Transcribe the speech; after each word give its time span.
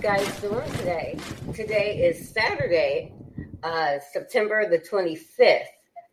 guys 0.00 0.40
doing 0.40 0.70
today? 0.78 1.18
Today 1.52 1.98
is 1.98 2.30
Saturday, 2.30 3.12
uh, 3.62 3.98
September 4.12 4.66
the 4.66 4.78
25th, 4.78 5.66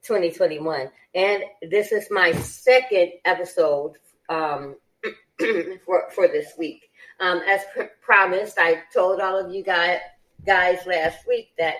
2021. 0.03 0.91
And 1.15 1.43
this 1.61 1.93
is 1.93 2.07
my 2.11 2.33
second 2.33 3.13
episode 3.23 3.93
um, 4.27 4.75
for, 5.85 6.09
for 6.13 6.27
this 6.27 6.51
week. 6.57 6.91
Um, 7.21 7.41
as 7.47 7.61
pr- 7.73 7.83
promised, 8.01 8.57
I 8.59 8.83
told 8.93 9.21
all 9.21 9.39
of 9.39 9.53
you 9.53 9.63
guys, 9.63 9.99
guys 10.45 10.79
last 10.85 11.25
week 11.25 11.51
that 11.57 11.75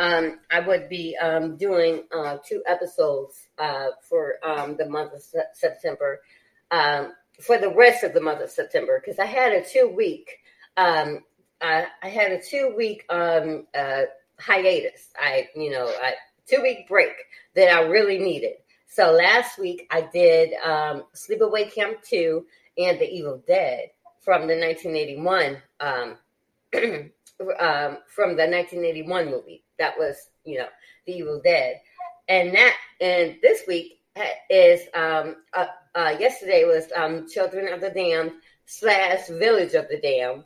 um, 0.00 0.40
I 0.50 0.58
would 0.58 0.88
be 0.88 1.16
um, 1.18 1.56
doing 1.56 2.02
uh, 2.12 2.38
two 2.44 2.64
episodes 2.66 3.46
uh, 3.58 3.90
for 4.02 4.44
um, 4.44 4.76
the 4.76 4.88
month 4.88 5.12
of 5.12 5.22
se- 5.22 5.52
September, 5.52 6.20
um, 6.72 7.12
for 7.40 7.58
the 7.58 7.72
rest 7.72 8.02
of 8.02 8.12
the 8.12 8.20
month 8.20 8.40
of 8.40 8.50
September, 8.50 9.00
because 9.00 9.20
I 9.20 9.26
had 9.26 9.52
a 9.52 9.64
two 9.64 9.92
week, 9.94 10.38
um, 10.76 11.20
I, 11.64 11.86
I 12.02 12.08
had 12.08 12.32
a 12.32 12.42
two 12.42 12.74
week 12.76 13.04
um, 13.08 13.66
uh, 13.74 14.02
hiatus. 14.38 15.08
I, 15.18 15.48
you 15.56 15.70
know, 15.70 15.86
a 15.86 16.12
two 16.46 16.62
week 16.62 16.86
break 16.88 17.14
that 17.56 17.74
I 17.74 17.82
really 17.82 18.18
needed. 18.18 18.56
So 18.86 19.12
last 19.12 19.58
week 19.58 19.86
I 19.90 20.02
did 20.12 20.52
um, 20.64 21.04
Sleepaway 21.14 21.72
Camp 21.72 22.02
2 22.02 22.44
and 22.78 22.98
The 22.98 23.10
Evil 23.10 23.42
Dead 23.46 23.90
from 24.20 24.46
the 24.46 24.56
1981 24.56 25.62
um, 25.80 26.16
um, 27.60 27.98
from 28.06 28.36
the 28.36 28.46
1981 28.46 29.30
movie. 29.30 29.64
That 29.78 29.98
was, 29.98 30.16
you 30.44 30.58
know, 30.58 30.68
The 31.06 31.12
Evil 31.12 31.40
Dead, 31.42 31.80
and 32.28 32.54
that 32.54 32.76
and 33.00 33.36
this 33.42 33.62
week 33.66 34.00
is 34.48 34.82
um, 34.94 35.36
uh, 35.52 35.66
uh, 35.94 36.16
yesterday 36.20 36.64
was 36.64 36.92
um, 36.94 37.28
Children 37.28 37.72
of 37.72 37.80
the 37.80 37.90
Damned 37.90 38.32
slash 38.66 39.26
Village 39.26 39.74
of 39.74 39.88
the 39.88 40.00
Damned, 40.00 40.44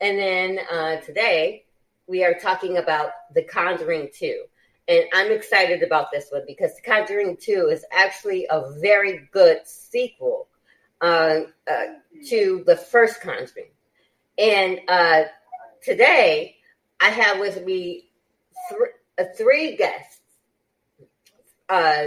and 0.00 0.18
then 0.18 0.58
uh, 0.70 0.96
today 0.96 1.64
we 2.06 2.24
are 2.24 2.34
talking 2.34 2.78
about 2.78 3.10
The 3.34 3.42
Conjuring 3.42 4.08
2. 4.14 4.44
And 4.88 5.04
I'm 5.12 5.30
excited 5.30 5.82
about 5.82 6.10
this 6.10 6.28
one 6.30 6.42
because 6.46 6.74
The 6.76 6.82
Conjuring 6.82 7.36
2 7.38 7.68
is 7.70 7.84
actually 7.92 8.46
a 8.50 8.72
very 8.80 9.28
good 9.32 9.60
sequel 9.66 10.48
uh, 11.00 11.40
uh, 11.70 11.84
to 12.28 12.64
the 12.66 12.76
first 12.76 13.20
Conjuring. 13.20 13.70
And 14.38 14.80
uh, 14.88 15.24
today 15.82 16.56
I 17.00 17.10
have 17.10 17.38
with 17.38 17.64
me 17.64 18.10
th- 18.70 18.80
uh, 19.18 19.24
three 19.36 19.76
guests. 19.76 20.20
Uh, 21.68 22.06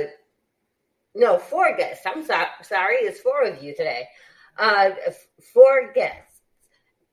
no, 1.13 1.37
four 1.37 1.75
guests. 1.77 2.05
I'm 2.07 2.23
so- 2.23 2.43
sorry, 2.63 2.95
it's 2.95 3.19
four 3.19 3.43
of 3.43 3.61
you 3.61 3.75
today. 3.75 4.07
Four 5.53 5.91
guests. 5.93 6.41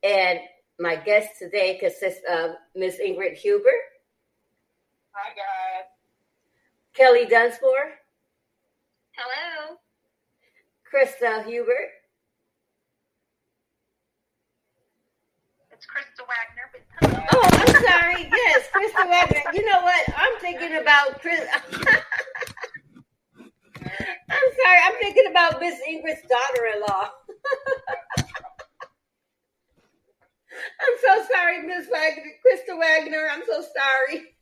And 0.02 0.38
my 0.78 0.96
guests 0.96 1.38
today 1.38 1.76
consists 1.78 2.22
of 2.30 2.52
Miss 2.74 2.96
Ingrid 2.98 3.34
Hubert, 3.34 3.84
Hi, 5.12 5.30
guys. 5.30 5.86
Kelly 6.94 7.26
Dunsmore, 7.26 7.92
Hello. 9.16 9.76
Krista 10.92 11.44
Hubert, 11.44 11.90
It's 15.72 15.86
Krista 15.86 16.24
Wagner, 16.26 16.70
but 16.72 16.82
hello. 17.00 17.24
Oh, 17.32 17.48
I'm 17.52 17.74
sorry. 17.84 18.28
Yes, 18.32 18.66
Krista 18.74 19.08
Wagner. 19.08 19.42
You 19.54 19.64
know 19.64 19.80
what? 19.82 20.08
I'm 20.16 20.40
thinking 20.40 20.76
about 20.76 21.20
Chris. 21.20 21.46
I'm 23.36 24.50
sorry. 24.56 24.78
I'm 24.84 24.94
thinking 25.00 25.26
about 25.30 25.60
Miss 25.60 25.78
Ingrid's 25.88 26.22
daughter-in-law. 26.28 27.10
I'm 30.80 30.96
so 31.00 31.26
sorry, 31.32 31.62
Miss 31.62 31.88
Wagner, 31.88 32.32
Krista 32.44 32.78
Wagner. 32.78 33.28
I'm 33.30 33.42
so 33.46 33.62
sorry. 33.62 34.24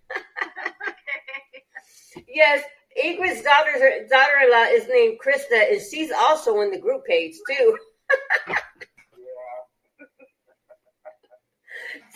Yes, 2.29 2.65
Ingrid's 3.03 3.43
daughter's 3.43 4.09
daughter-in-law 4.09 4.65
is 4.71 4.89
named 4.89 5.19
Krista, 5.25 5.71
and 5.71 5.81
she's 5.83 6.11
also 6.11 6.57
on 6.57 6.71
the 6.71 6.79
group 6.79 7.05
page 7.05 7.35
too. 7.49 7.77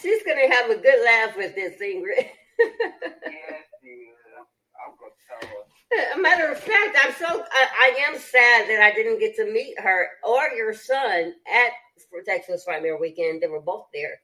She's 0.01 0.23
gonna 0.23 0.49
have 0.55 0.71
a 0.71 0.77
good 0.77 1.05
laugh 1.05 1.37
with 1.37 1.55
this, 1.55 1.75
Ingrid. 1.81 2.29
Yes, 2.59 2.71
yeah. 3.83 4.47
I'm 4.81 4.97
going 4.99 5.13
to 5.13 5.19
tell 5.29 5.49
her. 5.49 5.70
A 5.93 6.21
matter 6.21 6.51
of 6.51 6.59
fact, 6.59 6.97
I'm 7.05 7.13
so 7.15 7.27
I, 7.27 7.67
I 7.81 8.01
am 8.09 8.19
sad 8.19 8.69
that 8.69 8.81
I 8.83 8.93
didn't 8.95 9.19
get 9.19 9.37
to 9.37 9.51
meet 9.53 9.79
her 9.81 10.09
or 10.25 10.49
your 10.57 10.73
son 10.75 11.35
at 11.53 11.73
Texas 12.27 12.65
Frightmare 12.69 13.01
Weekend. 13.01 13.43
They 13.43 13.49
were 13.49 13.61
both 13.61 13.87
there. 13.93 14.21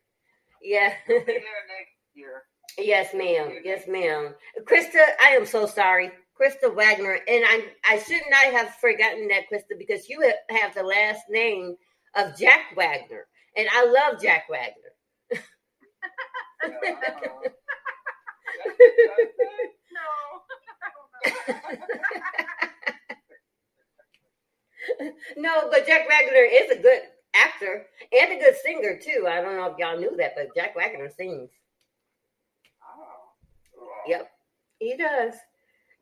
Yeah. 0.63 0.95
We'll 1.09 1.25
there 1.27 2.43
yes, 2.79 3.15
ma'am. 3.15 3.53
Yes, 3.65 3.85
ma'am. 3.89 4.35
Krista, 4.65 5.01
I 5.23 5.31
am 5.31 5.47
so 5.47 5.67
sorry. 5.67 6.13
Krista 6.41 6.75
Wagner, 6.75 7.19
and 7.29 7.45
I 7.47 7.65
I 7.89 7.99
should 7.99 8.23
not 8.31 8.53
have 8.53 8.75
forgotten 8.77 9.29
that, 9.29 9.45
Krista, 9.53 9.79
because 9.79 10.09
you 10.09 10.21
have 10.51 10.75
the 10.75 10.83
last 10.83 11.23
name 11.31 11.77
of 12.15 12.37
Jack 12.39 12.77
Wagner, 12.77 13.27
and 13.57 13.69
I 13.73 13.87
love 13.87 14.21
Jack 14.23 14.45
Wagner. 14.51 14.75
Yeah, 16.63 16.95
I 17.03 17.11
know. 17.27 17.43
No. 19.93 20.46
I 21.27 21.79
don't 21.79 21.81
know. 21.81 21.87
no, 25.37 25.69
but 25.71 25.87
Jack 25.87 26.09
Wagner 26.09 26.47
is 26.51 26.71
a 26.71 26.81
good 26.81 27.01
actor 27.35 27.87
and 28.13 28.33
a 28.33 28.43
good 28.43 28.55
singer 28.65 28.99
too. 29.03 29.27
I 29.29 29.41
don't 29.41 29.57
know 29.57 29.67
if 29.67 29.79
y'all 29.79 29.99
knew 29.99 30.17
that, 30.17 30.35
but 30.37 30.55
Jack 30.55 30.77
Wagner 30.77 31.11
sings. 31.17 31.51
Oh. 32.83 33.87
Yep, 34.07 34.31
he 34.79 34.97
does. 34.97 35.35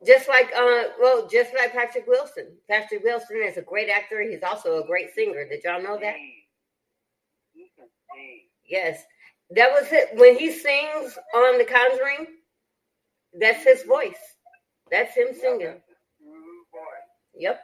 Just 0.07 0.29
like 0.29 0.51
uh, 0.57 0.85
well, 1.01 1.27
just 1.29 1.53
like 1.55 1.73
Patrick 1.73 2.07
Wilson. 2.07 2.49
Patrick 2.69 3.03
Wilson 3.05 3.41
is 3.43 3.57
a 3.57 3.63
great 3.63 3.89
actor. 3.89 4.23
He's 4.23 4.43
also 4.43 4.83
a 4.83 4.87
great 4.87 5.15
singer. 5.15 5.49
Did 5.49 5.63
y'all 5.65 5.83
know 5.83 5.99
that? 5.99 6.15
Sing. 6.15 6.33
You 7.55 7.67
can 7.77 7.87
sing. 8.15 8.41
Yes, 8.69 9.03
that 9.51 9.71
was 9.71 9.87
it. 9.93 10.11
When 10.19 10.37
he 10.37 10.53
sings 10.53 11.19
on 11.35 11.59
The 11.59 11.65
Conjuring, 11.65 12.27
that's 13.41 13.65
his 13.65 13.83
voice. 13.85 14.19
That's 14.91 15.17
him 15.17 15.29
singing. 15.33 15.67
That's 15.67 15.89
a. 15.89 15.95
Yep. 17.37 17.61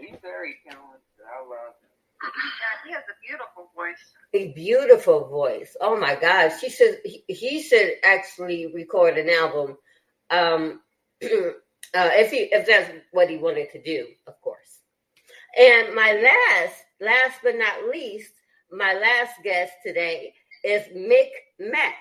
He's 0.00 0.16
very 0.22 0.56
talented. 0.68 1.00
I 1.24 1.40
love 1.42 1.74
him. 1.82 1.88
Yeah, 2.22 2.88
he 2.88 2.92
has 2.94 3.04
a 3.08 3.16
beautiful 3.26 3.70
voice. 3.76 3.96
A 4.34 4.52
beautiful 4.52 5.28
voice. 5.28 5.76
Oh 5.80 5.96
my 5.96 6.16
gosh, 6.16 6.60
he 6.60 6.68
should 6.68 6.98
he, 7.04 7.24
he 7.28 7.62
should 7.62 7.92
actually 8.02 8.72
record 8.74 9.18
an 9.18 9.30
album. 9.30 9.76
Um, 10.30 10.80
uh, 11.22 12.10
if 12.14 12.30
he 12.32 12.48
if 12.50 12.66
that's 12.66 12.90
what 13.12 13.30
he 13.30 13.36
wanted 13.36 13.70
to 13.72 13.82
do, 13.82 14.06
of 14.26 14.40
course. 14.40 14.80
And 15.58 15.94
my 15.94 16.12
last, 16.12 16.84
last 17.00 17.38
but 17.42 17.56
not 17.56 17.88
least, 17.90 18.32
my 18.70 18.94
last 18.94 19.34
guest 19.42 19.72
today 19.84 20.34
is 20.64 20.82
Mick 20.94 21.30
Mack. 21.58 21.94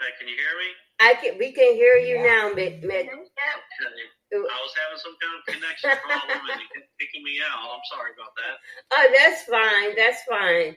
Hey, 0.00 0.10
can 0.18 0.28
you 0.28 0.34
hear 0.34 0.58
me? 0.58 0.70
I 1.02 1.14
can 1.14 1.36
we 1.38 1.50
can 1.50 1.74
hear 1.74 1.96
you 1.96 2.16
Yeah. 2.16 2.22
now, 2.22 2.44
Mick. 2.54 2.82
Mick. 2.84 3.10
Yeah. 3.10 4.38
I 4.38 4.38
was 4.38 4.72
having 4.78 4.98
some 5.02 5.16
kind 5.20 5.34
of 5.36 5.42
connection 5.44 5.90
problem 6.06 6.40
and 6.50 6.60
it 6.62 6.68
kept 6.72 6.88
kicking 6.98 7.22
me 7.22 7.40
out. 7.42 7.58
I'm 7.58 7.84
sorry 7.90 8.12
about 8.14 8.32
that. 8.38 8.56
Oh, 8.94 9.06
that's 9.18 9.42
fine. 9.44 9.96
That's 9.96 10.22
fine. 10.24 10.76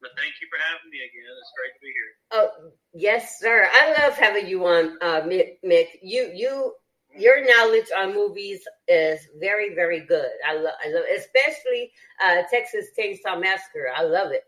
But 0.00 0.10
thank 0.16 0.34
you 0.40 0.48
for 0.50 0.58
having 0.58 0.90
me 0.90 0.98
again. 0.98 1.30
It's 1.40 1.52
great 1.56 1.74
to 1.76 1.80
be 1.80 1.92
here. 1.92 2.12
Oh, 2.32 2.72
yes, 2.92 3.38
sir. 3.38 3.68
I 3.72 3.94
love 4.00 4.14
having 4.14 4.46
you 4.46 4.64
on, 4.66 4.98
uh, 5.00 5.20
Mick. 5.22 5.58
Mick. 5.64 5.88
You, 6.02 6.30
you, 6.34 6.74
your 7.16 7.44
knowledge 7.46 7.86
on 7.96 8.14
movies 8.14 8.60
is 8.88 9.20
very, 9.38 9.74
very 9.74 10.00
good. 10.00 10.28
I 10.46 10.54
love, 10.54 10.74
I 10.84 10.88
love, 10.90 11.04
especially 11.16 11.92
uh, 12.22 12.42
Texas 12.50 12.86
Chainsaw 12.98 13.40
Massacre. 13.40 13.88
I 13.94 14.02
love 14.02 14.32
it. 14.32 14.44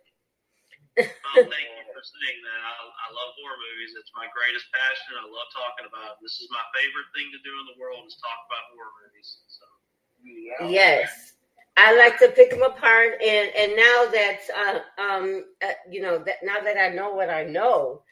Oh, 1.36 1.44
thank 1.98 2.22
saying 2.22 2.40
that. 2.46 2.60
I, 2.62 2.72
I 2.86 3.06
love 3.10 3.30
horror 3.38 3.58
movies. 3.58 3.94
It's 3.98 4.12
my 4.14 4.30
greatest 4.30 4.70
passion. 4.70 5.18
I 5.18 5.26
love 5.26 5.48
talking 5.50 5.86
about 5.88 6.18
it. 6.18 6.22
This 6.22 6.38
is 6.38 6.48
my 6.54 6.62
favorite 6.74 7.10
thing 7.14 7.28
to 7.34 7.40
do 7.42 7.52
in 7.58 7.66
the 7.74 7.78
world 7.80 8.06
is 8.06 8.18
talk 8.22 8.46
about 8.46 8.70
horror 8.74 8.94
movies. 9.02 9.42
So 9.50 9.66
Yeah. 10.22 10.68
Yes, 10.68 11.34
I 11.76 11.96
like 11.96 12.18
to 12.18 12.28
pick 12.30 12.50
them 12.50 12.62
apart, 12.62 13.18
and 13.22 13.50
and 13.54 13.70
now 13.76 13.98
that 14.14 14.38
uh, 14.54 14.78
um 15.02 15.44
uh, 15.62 15.78
you 15.90 16.02
know 16.02 16.18
that 16.22 16.38
now 16.42 16.60
that 16.62 16.78
I 16.78 16.94
know 16.94 17.14
what 17.14 17.30
I 17.30 17.44
know 17.44 18.02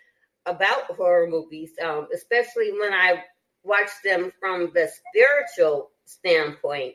about 0.46 0.90
horror 0.96 1.28
movies, 1.28 1.72
um, 1.82 2.08
especially 2.14 2.72
when 2.72 2.92
I 2.92 3.22
watch 3.64 3.90
them 4.04 4.32
from 4.40 4.70
the 4.74 4.88
spiritual 4.88 5.90
standpoint, 6.04 6.94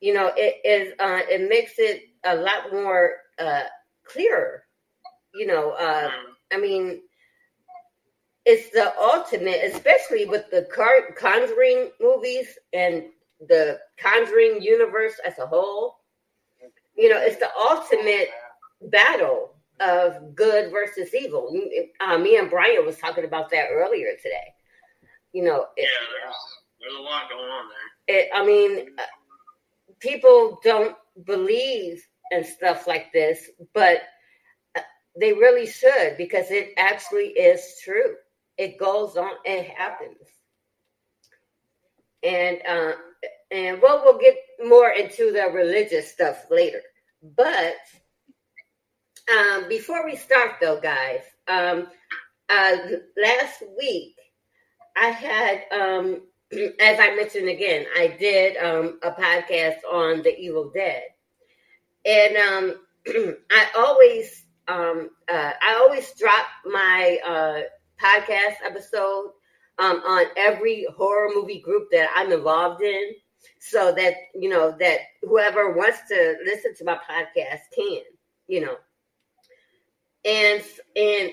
you 0.00 0.14
know, 0.14 0.32
it 0.36 0.60
is 0.64 0.92
uh, 1.00 1.22
it 1.28 1.48
makes 1.48 1.74
it 1.78 2.02
a 2.24 2.36
lot 2.36 2.72
more 2.72 3.16
uh, 3.38 3.64
clearer. 4.04 4.61
You 5.34 5.46
know, 5.46 5.70
uh, 5.72 6.10
um, 6.12 6.36
I 6.52 6.58
mean, 6.60 7.00
it's 8.44 8.70
the 8.70 8.92
ultimate, 9.00 9.60
especially 9.72 10.26
with 10.26 10.50
the 10.50 10.66
Conjuring 11.16 11.90
movies 12.00 12.58
and 12.72 13.04
the 13.48 13.78
Conjuring 13.98 14.60
universe 14.62 15.14
as 15.24 15.38
a 15.38 15.46
whole. 15.46 15.96
You 16.96 17.08
know, 17.08 17.18
it's 17.18 17.38
the 17.38 17.48
ultimate 17.58 18.28
battle 18.82 19.54
of 19.80 20.34
good 20.34 20.70
versus 20.70 21.14
evil. 21.14 21.48
Uh, 22.00 22.18
me 22.18 22.36
and 22.36 22.50
Brian 22.50 22.84
was 22.84 22.98
talking 22.98 23.24
about 23.24 23.50
that 23.50 23.68
earlier 23.72 24.08
today. 24.22 24.52
You 25.32 25.44
know, 25.44 25.66
Yeah, 25.76 25.84
there's 26.22 26.34
there's 26.80 26.94
a 26.94 27.00
lot 27.00 27.30
going 27.30 27.48
on 27.48 27.64
there. 28.08 28.18
it, 28.18 28.28
I 28.34 28.44
mean, 28.44 28.88
uh, 28.98 29.02
people 30.00 30.60
don't 30.62 30.96
believe 31.24 32.06
in 32.32 32.44
stuff 32.44 32.86
like 32.86 33.12
this, 33.12 33.50
but 33.72 34.02
they 35.18 35.32
really 35.32 35.66
should 35.66 36.16
because 36.16 36.50
it 36.50 36.72
actually 36.76 37.28
is 37.28 37.76
true. 37.82 38.16
It 38.58 38.78
goes 38.78 39.16
on, 39.16 39.32
it 39.44 39.66
happens, 39.70 40.28
and 42.22 42.58
uh, 42.68 42.92
and 43.50 43.80
well, 43.82 44.02
we'll 44.04 44.18
get 44.18 44.36
more 44.64 44.90
into 44.90 45.32
the 45.32 45.50
religious 45.52 46.12
stuff 46.12 46.46
later. 46.50 46.80
But 47.22 47.76
um, 49.30 49.68
before 49.68 50.04
we 50.04 50.16
start, 50.16 50.56
though, 50.60 50.80
guys, 50.80 51.22
um, 51.48 51.88
uh, 52.48 52.76
last 53.16 53.62
week 53.78 54.16
I 54.96 55.06
had 55.06 55.62
um, 55.72 56.22
as 56.80 57.00
I 57.00 57.14
mentioned 57.16 57.48
again, 57.48 57.86
I 57.96 58.08
did 58.08 58.56
um, 58.58 58.98
a 59.02 59.10
podcast 59.10 59.78
on 59.90 60.22
the 60.22 60.36
Evil 60.38 60.70
Dead, 60.74 61.02
and 62.04 62.36
um, 62.36 62.74
I 63.50 63.66
always, 63.76 64.44
um, 64.72 65.10
uh, 65.30 65.52
I 65.60 65.74
always 65.74 66.12
drop 66.18 66.46
my 66.64 67.18
uh, 67.26 67.60
podcast 68.02 68.56
episode 68.64 69.32
um, 69.78 70.02
on 70.06 70.26
every 70.36 70.86
horror 70.96 71.30
movie 71.34 71.60
group 71.60 71.88
that 71.92 72.08
I'm 72.14 72.32
involved 72.32 72.82
in, 72.82 73.12
so 73.58 73.92
that 73.92 74.14
you 74.34 74.48
know 74.48 74.74
that 74.80 74.98
whoever 75.22 75.72
wants 75.72 75.98
to 76.08 76.36
listen 76.44 76.74
to 76.76 76.84
my 76.84 76.94
podcast 76.94 77.60
can, 77.76 78.02
you 78.46 78.62
know, 78.62 78.76
and 80.24 80.62
and 80.96 81.30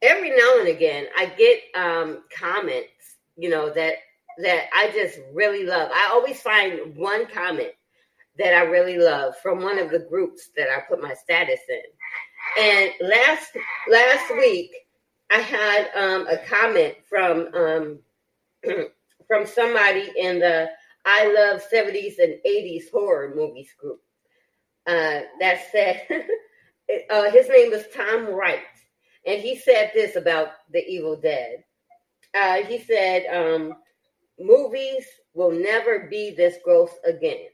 every 0.00 0.30
now 0.30 0.58
and 0.58 0.68
again 0.68 1.06
I 1.16 1.26
get 1.26 1.60
um, 1.74 2.22
comments, 2.36 3.16
you 3.36 3.50
know 3.50 3.70
that 3.74 3.94
that 4.38 4.64
I 4.74 4.90
just 4.92 5.18
really 5.34 5.64
love. 5.64 5.90
I 5.92 6.10
always 6.12 6.40
find 6.40 6.96
one 6.96 7.26
comment 7.26 7.72
that 8.38 8.54
I 8.54 8.62
really 8.62 8.98
love 8.98 9.34
from 9.42 9.62
one 9.62 9.78
of 9.78 9.90
the 9.90 10.06
groups 10.10 10.48
that 10.56 10.68
I 10.70 10.80
put 10.88 11.02
my 11.02 11.14
status 11.14 11.60
in. 11.68 11.82
And 12.58 12.90
last 13.00 13.56
last 13.88 14.30
week, 14.36 14.70
I 15.30 15.38
had 15.38 15.90
um, 15.94 16.26
a 16.28 16.38
comment 16.46 16.94
from 17.08 17.48
um, 17.54 17.98
from 19.28 19.46
somebody 19.46 20.12
in 20.16 20.38
the 20.38 20.68
I 21.04 21.32
love 21.32 21.62
seventies 21.62 22.18
and 22.18 22.34
eighties 22.44 22.88
horror 22.90 23.32
movies 23.34 23.70
group. 23.78 24.00
Uh, 24.86 25.22
that 25.40 25.66
said, 25.72 26.06
uh, 27.10 27.30
his 27.30 27.48
name 27.48 27.70
was 27.70 27.84
Tom 27.94 28.26
Wright, 28.26 28.60
and 29.26 29.40
he 29.40 29.56
said 29.56 29.92
this 29.94 30.16
about 30.16 30.48
the 30.72 30.84
Evil 30.86 31.16
Dead. 31.16 31.64
Uh, 32.34 32.62
he 32.64 32.78
said. 32.78 33.26
Um, 33.26 33.74
movies 34.38 35.06
will 35.34 35.52
never 35.52 36.06
be 36.10 36.34
this 36.34 36.56
gross 36.64 36.90
again. 37.04 37.48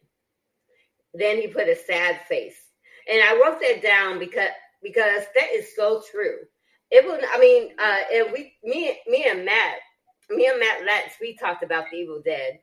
Then 1.14 1.38
he 1.38 1.48
put 1.48 1.68
a 1.68 1.76
sad 1.76 2.20
face. 2.28 2.56
And 3.10 3.20
I 3.22 3.34
wrote 3.34 3.60
that 3.60 3.82
down 3.82 4.18
because 4.18 4.50
because 4.82 5.24
that 5.34 5.52
is 5.52 5.74
so 5.76 6.02
true. 6.10 6.38
It 6.90 7.04
will 7.04 7.18
I 7.32 7.38
mean, 7.38 7.70
uh 7.78 8.30
we 8.32 8.54
me 8.64 8.98
me 9.06 9.24
and 9.28 9.44
Matt, 9.44 9.76
me 10.30 10.46
and 10.46 10.58
Matt 10.60 10.84
Letts, 10.84 11.16
we 11.20 11.36
talked 11.36 11.62
about 11.62 11.84
the 11.90 11.98
Evil 11.98 12.22
Dead 12.24 12.58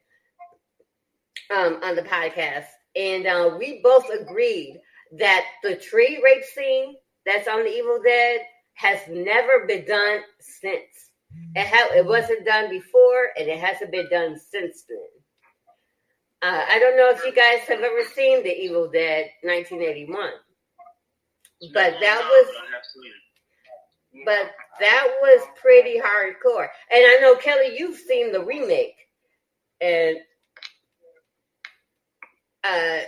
um 1.55 1.79
on 1.83 1.95
the 1.95 2.03
podcast. 2.03 2.65
And 2.95 3.27
uh 3.27 3.55
we 3.57 3.81
both 3.83 4.09
agreed 4.09 4.79
that 5.17 5.45
the 5.63 5.75
tree 5.75 6.21
rape 6.23 6.43
scene 6.43 6.95
that's 7.25 7.47
on 7.47 7.63
the 7.63 7.71
Evil 7.71 8.01
Dead 8.03 8.41
has 8.73 8.99
never 9.09 9.65
been 9.65 9.85
done 9.85 10.21
since. 10.39 11.11
It 11.55 11.67
ha- 11.67 11.93
it 11.95 12.05
wasn't 12.05 12.45
done 12.45 12.69
before, 12.69 13.29
and 13.37 13.47
it 13.47 13.59
hasn't 13.59 13.91
been 13.91 14.09
done 14.09 14.39
since 14.39 14.83
then. 14.87 15.07
Uh, 16.41 16.63
I 16.69 16.79
don't 16.79 16.95
know 16.95 17.09
if 17.09 17.23
you 17.25 17.33
guys 17.33 17.67
have 17.67 17.81
ever 17.81 18.03
seen 18.15 18.43
The 18.43 18.55
Evil 18.55 18.89
Dead 18.89 19.25
1981, 19.43 20.29
It's 20.29 20.29
been 20.29 20.46
But 21.73 21.95
that 22.01 22.21
was- 22.29 22.55
but 24.25 24.51
that 24.79 25.07
was 25.21 25.47
pretty 25.61 25.99
hardcore. 25.99 26.67
And 26.91 27.03
I 27.05 27.19
know 27.21 27.35
Kelly, 27.35 27.77
you've 27.77 27.97
seen 27.97 28.31
the 28.31 28.43
remake, 28.43 28.95
and 29.81 30.17
uh, 32.63 32.99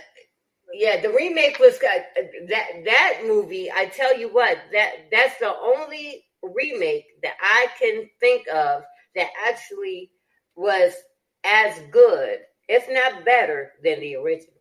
yeah, 0.74 1.00
the 1.00 1.10
remake 1.12 1.58
was 1.58 1.78
good. 1.78 2.04
That 2.48 2.84
that 2.84 3.20
movie, 3.26 3.70
I 3.72 3.86
tell 3.86 4.16
you 4.18 4.28
what, 4.32 4.58
that 4.72 4.92
that's 5.10 5.38
the 5.38 5.54
only 5.56 6.24
remake 6.42 7.06
that 7.22 7.34
I 7.42 7.68
can 7.80 8.08
think 8.20 8.46
of 8.48 8.82
that 9.16 9.28
actually 9.48 10.10
was 10.56 10.94
as 11.44 11.78
good, 11.90 12.38
if 12.68 12.86
not 12.90 13.24
better, 13.24 13.72
than 13.82 14.00
the 14.00 14.16
original. 14.16 14.54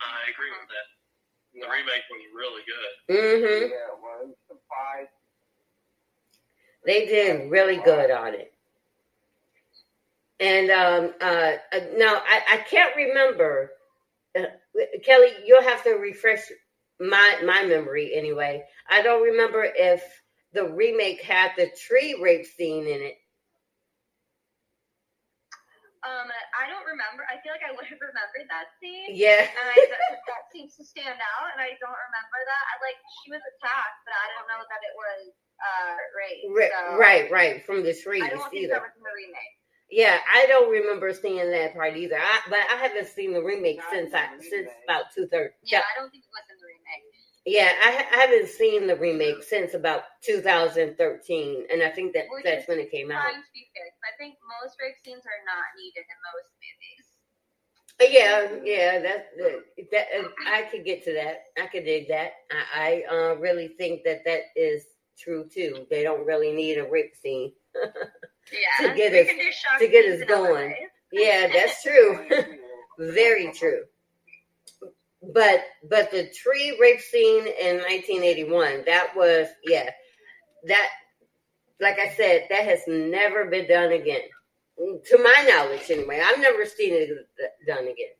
I 0.00 0.30
agree 0.30 0.50
with 0.50 0.68
that. 0.68 0.99
The 1.60 1.66
Yeah, 1.66 1.72
remake 1.72 2.04
was 2.10 2.22
really 2.34 2.62
good. 2.66 2.92
hmm 3.14 3.72
yeah, 3.72 3.78
well, 4.02 4.22
it 4.22 4.28
was 4.28 4.36
surprised. 4.48 5.10
They 6.86 7.06
did 7.06 7.50
really 7.50 7.78
good 7.78 8.10
on 8.10 8.34
it. 8.34 8.52
And 10.40 10.70
um, 10.70 11.14
uh, 11.20 11.54
uh, 11.74 11.80
now 11.96 12.22
I, 12.26 12.42
I 12.54 12.56
can't 12.58 12.96
remember. 12.96 13.72
Uh, 14.38 14.44
Kelly, 15.04 15.30
you'll 15.46 15.62
have 15.62 15.84
to 15.84 15.92
refresh 15.94 16.42
my 17.00 17.38
my 17.44 17.64
memory 17.64 18.14
anyway. 18.14 18.64
I 18.90 19.02
don't 19.02 19.22
remember 19.24 19.64
if 19.76 20.02
the 20.54 20.68
remake 20.68 21.22
had 21.22 21.52
the 21.56 21.70
tree 21.88 22.18
rape 22.22 22.46
scene 22.46 22.86
in 22.86 23.02
it. 23.02 23.16
Um, 26.00 26.32
I 26.56 26.64
don't 26.64 26.86
remember. 26.88 27.28
I 27.28 27.36
feel 27.44 27.52
like 27.52 27.60
I 27.60 27.76
would 27.76 27.84
have 27.84 28.00
remembered 28.00 28.48
that 28.48 28.72
scene. 28.80 29.12
Yeah. 29.12 29.44
And 29.44 29.66
I, 29.68 29.76
that, 29.76 30.24
that 30.32 30.42
seems 30.48 30.72
to 30.80 30.84
stand 30.88 31.20
out, 31.20 31.52
and 31.52 31.60
I 31.60 31.76
don't 31.76 31.92
remember 31.92 32.38
that. 32.40 32.62
I 32.72 32.74
like 32.80 32.96
she 33.20 33.28
was 33.28 33.44
attacked, 33.44 33.98
but 34.08 34.16
I 34.16 34.26
don't 34.32 34.48
know 34.48 34.64
that 34.64 34.80
it 34.80 34.94
was 34.96 35.20
uh 35.60 35.92
rape. 36.16 36.40
Ri- 36.56 36.72
so 36.72 36.96
Right, 36.96 37.28
right, 37.28 37.60
from 37.68 37.84
the 37.84 37.92
trees 37.92 38.24
I 38.24 38.32
don't 38.32 38.48
think 38.48 38.64
either. 38.64 38.80
that 38.80 38.88
was 38.88 38.96
in 38.96 39.04
the 39.04 39.12
remake. 39.12 39.54
Yeah, 39.92 40.22
I 40.24 40.46
don't 40.48 40.70
remember 40.72 41.12
seeing 41.12 41.36
that 41.42 41.74
part 41.76 41.92
either. 41.98 42.16
I, 42.16 42.40
but 42.48 42.62
I 42.72 42.80
haven't 42.80 43.10
seen 43.10 43.34
the 43.36 43.42
remake 43.44 43.82
Not 43.84 43.90
since 43.92 44.14
I 44.16 44.30
since 44.40 44.70
remake. 44.72 44.86
about 44.88 45.12
two 45.12 45.28
thirty. 45.28 45.52
Yeah, 45.68 45.84
I 45.84 45.92
don't 46.00 46.08
think 46.08 46.24
it 46.24 46.32
was 46.32 46.46
in 46.48 46.56
the 46.62 46.68
remake. 46.70 47.04
Yeah, 47.46 47.72
I, 47.82 48.04
I 48.12 48.16
haven't 48.20 48.48
seen 48.48 48.86
the 48.86 48.96
remake 48.96 49.42
since 49.42 49.72
about 49.74 50.02
2013, 50.24 51.64
and 51.72 51.82
I 51.82 51.88
think 51.90 52.12
that 52.12 52.26
Which 52.30 52.44
that's 52.44 52.68
when 52.68 52.78
it 52.78 52.90
came 52.90 53.10
out. 53.10 53.24
To 53.28 53.40
be 53.54 53.66
fair, 53.74 53.86
I 54.04 54.16
think 54.18 54.36
most 54.62 54.76
rape 54.80 54.96
scenes 55.02 55.24
are 55.24 55.42
not 55.46 55.64
needed 55.78 56.04
in 56.04 56.18
most 56.34 56.50
movies. 56.60 57.06
Yeah, 58.12 58.48
yeah, 58.64 58.98
that's 59.00 59.28
that. 59.90 60.06
uh, 60.18 60.28
I 60.46 60.62
could 60.70 60.84
get 60.84 61.04
to 61.04 61.12
that. 61.14 61.44
I 61.62 61.66
could 61.66 61.84
dig 61.84 62.08
that. 62.08 62.32
I, 62.74 63.04
I 63.10 63.14
uh, 63.14 63.34
really 63.36 63.68
think 63.68 64.04
that 64.04 64.24
that 64.24 64.42
is 64.56 64.84
true 65.18 65.48
too. 65.52 65.86
They 65.90 66.02
don't 66.02 66.26
really 66.26 66.52
need 66.52 66.78
a 66.78 66.88
rape 66.88 67.14
scene. 67.20 67.52
Yeah, 68.52 68.88
To 68.88 68.96
get 68.96 69.12
us- 69.12 69.28
can 69.28 69.38
do 69.38 69.52
shock 69.52 69.78
to 69.78 69.86
get 69.86 70.04
us 70.06 70.26
going. 70.26 70.74
Yeah, 71.12 71.48
that's 71.52 71.82
true. 71.84 72.26
Very 72.98 73.52
true. 73.52 73.84
But 75.22 75.64
but 75.88 76.10
the 76.10 76.30
tree 76.30 76.78
rape 76.80 77.00
scene 77.00 77.46
in 77.46 77.76
1981, 77.76 78.84
that 78.86 79.14
was 79.14 79.48
yeah, 79.64 79.90
that 80.64 80.88
like 81.80 81.98
I 81.98 82.10
said, 82.10 82.46
that 82.50 82.64
has 82.64 82.80
never 82.86 83.46
been 83.46 83.66
done 83.68 83.92
again, 83.92 84.22
to 84.78 85.18
my 85.18 85.48
knowledge 85.48 85.90
anyway. 85.90 86.22
I've 86.24 86.40
never 86.40 86.64
seen 86.64 86.94
it 86.94 87.10
done 87.66 87.88
again. 87.88 88.14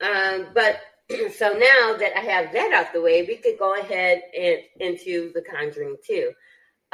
Um, 0.00 0.48
but 0.54 0.80
so 1.36 1.52
now 1.52 1.96
that 1.96 2.16
I 2.16 2.20
have 2.20 2.52
that 2.52 2.72
out 2.72 2.92
the 2.92 3.00
way, 3.00 3.22
we 3.22 3.36
could 3.36 3.58
go 3.58 3.74
ahead 3.74 4.22
and 4.38 4.58
into 4.80 5.32
the 5.34 5.42
Conjuring 5.42 5.96
Two. 6.06 6.32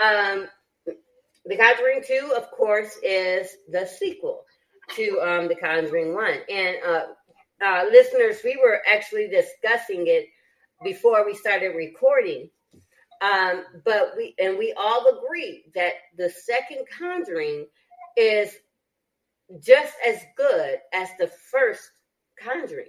Um, 0.03 0.49
the 1.47 1.57
Conjuring 1.57 2.03
Two, 2.07 2.33
of 2.37 2.51
course, 2.51 2.99
is 3.03 3.49
the 3.69 3.87
sequel 3.87 4.45
to 4.97 5.21
um, 5.21 5.49
The 5.49 5.57
Conjuring 5.57 6.15
One. 6.15 6.39
And 6.49 6.77
uh, 6.87 7.03
uh, 7.63 7.85
listeners, 7.91 8.39
we 8.45 8.59
were 8.63 8.81
actually 8.91 9.29
discussing 9.29 10.07
it 10.07 10.29
before 10.83 11.25
we 11.25 11.35
started 11.35 11.75
recording. 11.77 12.51
Um, 13.21 13.65
but 13.85 14.13
we 14.17 14.35
and 14.39 14.59
we 14.59 14.75
all 14.77 15.07
agree 15.07 15.65
that 15.75 15.95
the 16.19 16.29
second 16.29 16.85
Conjuring 16.99 17.67
is 18.17 18.57
just 19.61 19.95
as 20.07 20.19
good 20.37 20.79
as 20.93 21.09
the 21.19 21.29
first 21.51 21.91
Conjuring. 22.43 22.89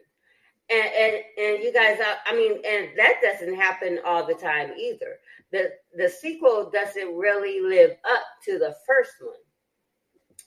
And 0.70 0.88
and, 0.88 1.16
and 1.38 1.64
you 1.64 1.72
guys, 1.72 2.00
uh, 2.00 2.16
I 2.26 2.36
mean, 2.36 2.54
and 2.68 2.90
that 2.98 3.22
doesn't 3.22 3.56
happen 3.56 4.00
all 4.04 4.26
the 4.26 4.34
time 4.34 4.72
either. 4.78 5.20
The 5.52 5.72
the 5.96 6.10
sequel 6.10 6.72
doesn't 6.74 7.16
really 7.16 7.62
live 7.62 7.92
up 7.92 8.24
to 8.46 8.58
the 8.58 8.76
first 8.86 9.14
one. 9.22 9.36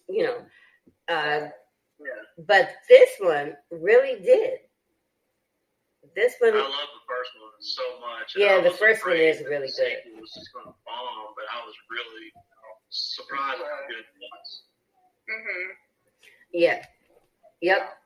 You 0.08 0.25
know, 0.25 0.38
uh, 1.08 1.48
Yeah. 2.00 2.44
but 2.46 2.70
this 2.88 3.10
one 3.20 3.56
really 3.70 4.20
did. 4.22 4.58
this 6.14 6.34
one, 6.38 6.54
I 6.54 6.56
love 6.56 6.70
the 6.70 7.06
first 7.08 7.30
one 7.40 7.52
so 7.60 7.82
much. 8.00 8.34
Yeah, 8.36 8.60
the 8.60 8.70
first 8.70 9.04
one 9.04 9.16
is 9.16 9.40
really 9.42 9.66
good. 9.66 9.72
sequel 9.72 10.20
was 10.20 10.32
just 10.32 10.52
going 10.52 10.66
to 10.66 10.74
bomb, 10.86 11.34
but 11.36 11.44
I 11.52 11.64
was 11.66 11.74
really 11.90 12.32
surprised 12.90 13.58
how 13.58 13.86
good 13.88 13.98
it 13.98 14.06
was. 14.20 14.62
Mhm. 15.28 15.68
yeah, 16.52 16.84
yep. 17.60 17.98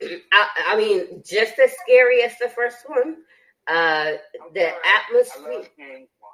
I, 0.32 0.48
I 0.68 0.76
mean, 0.76 1.22
just 1.24 1.58
as 1.58 1.72
scary 1.84 2.22
as 2.22 2.36
the 2.38 2.48
first 2.48 2.78
one. 2.88 3.18
Uh, 3.66 4.12
the 4.54 4.60
sorry. 4.60 4.72
I 4.82 5.02
atmosphere. 5.06 5.52
love 5.52 5.68
James 5.76 6.08
Wan. 6.22 6.32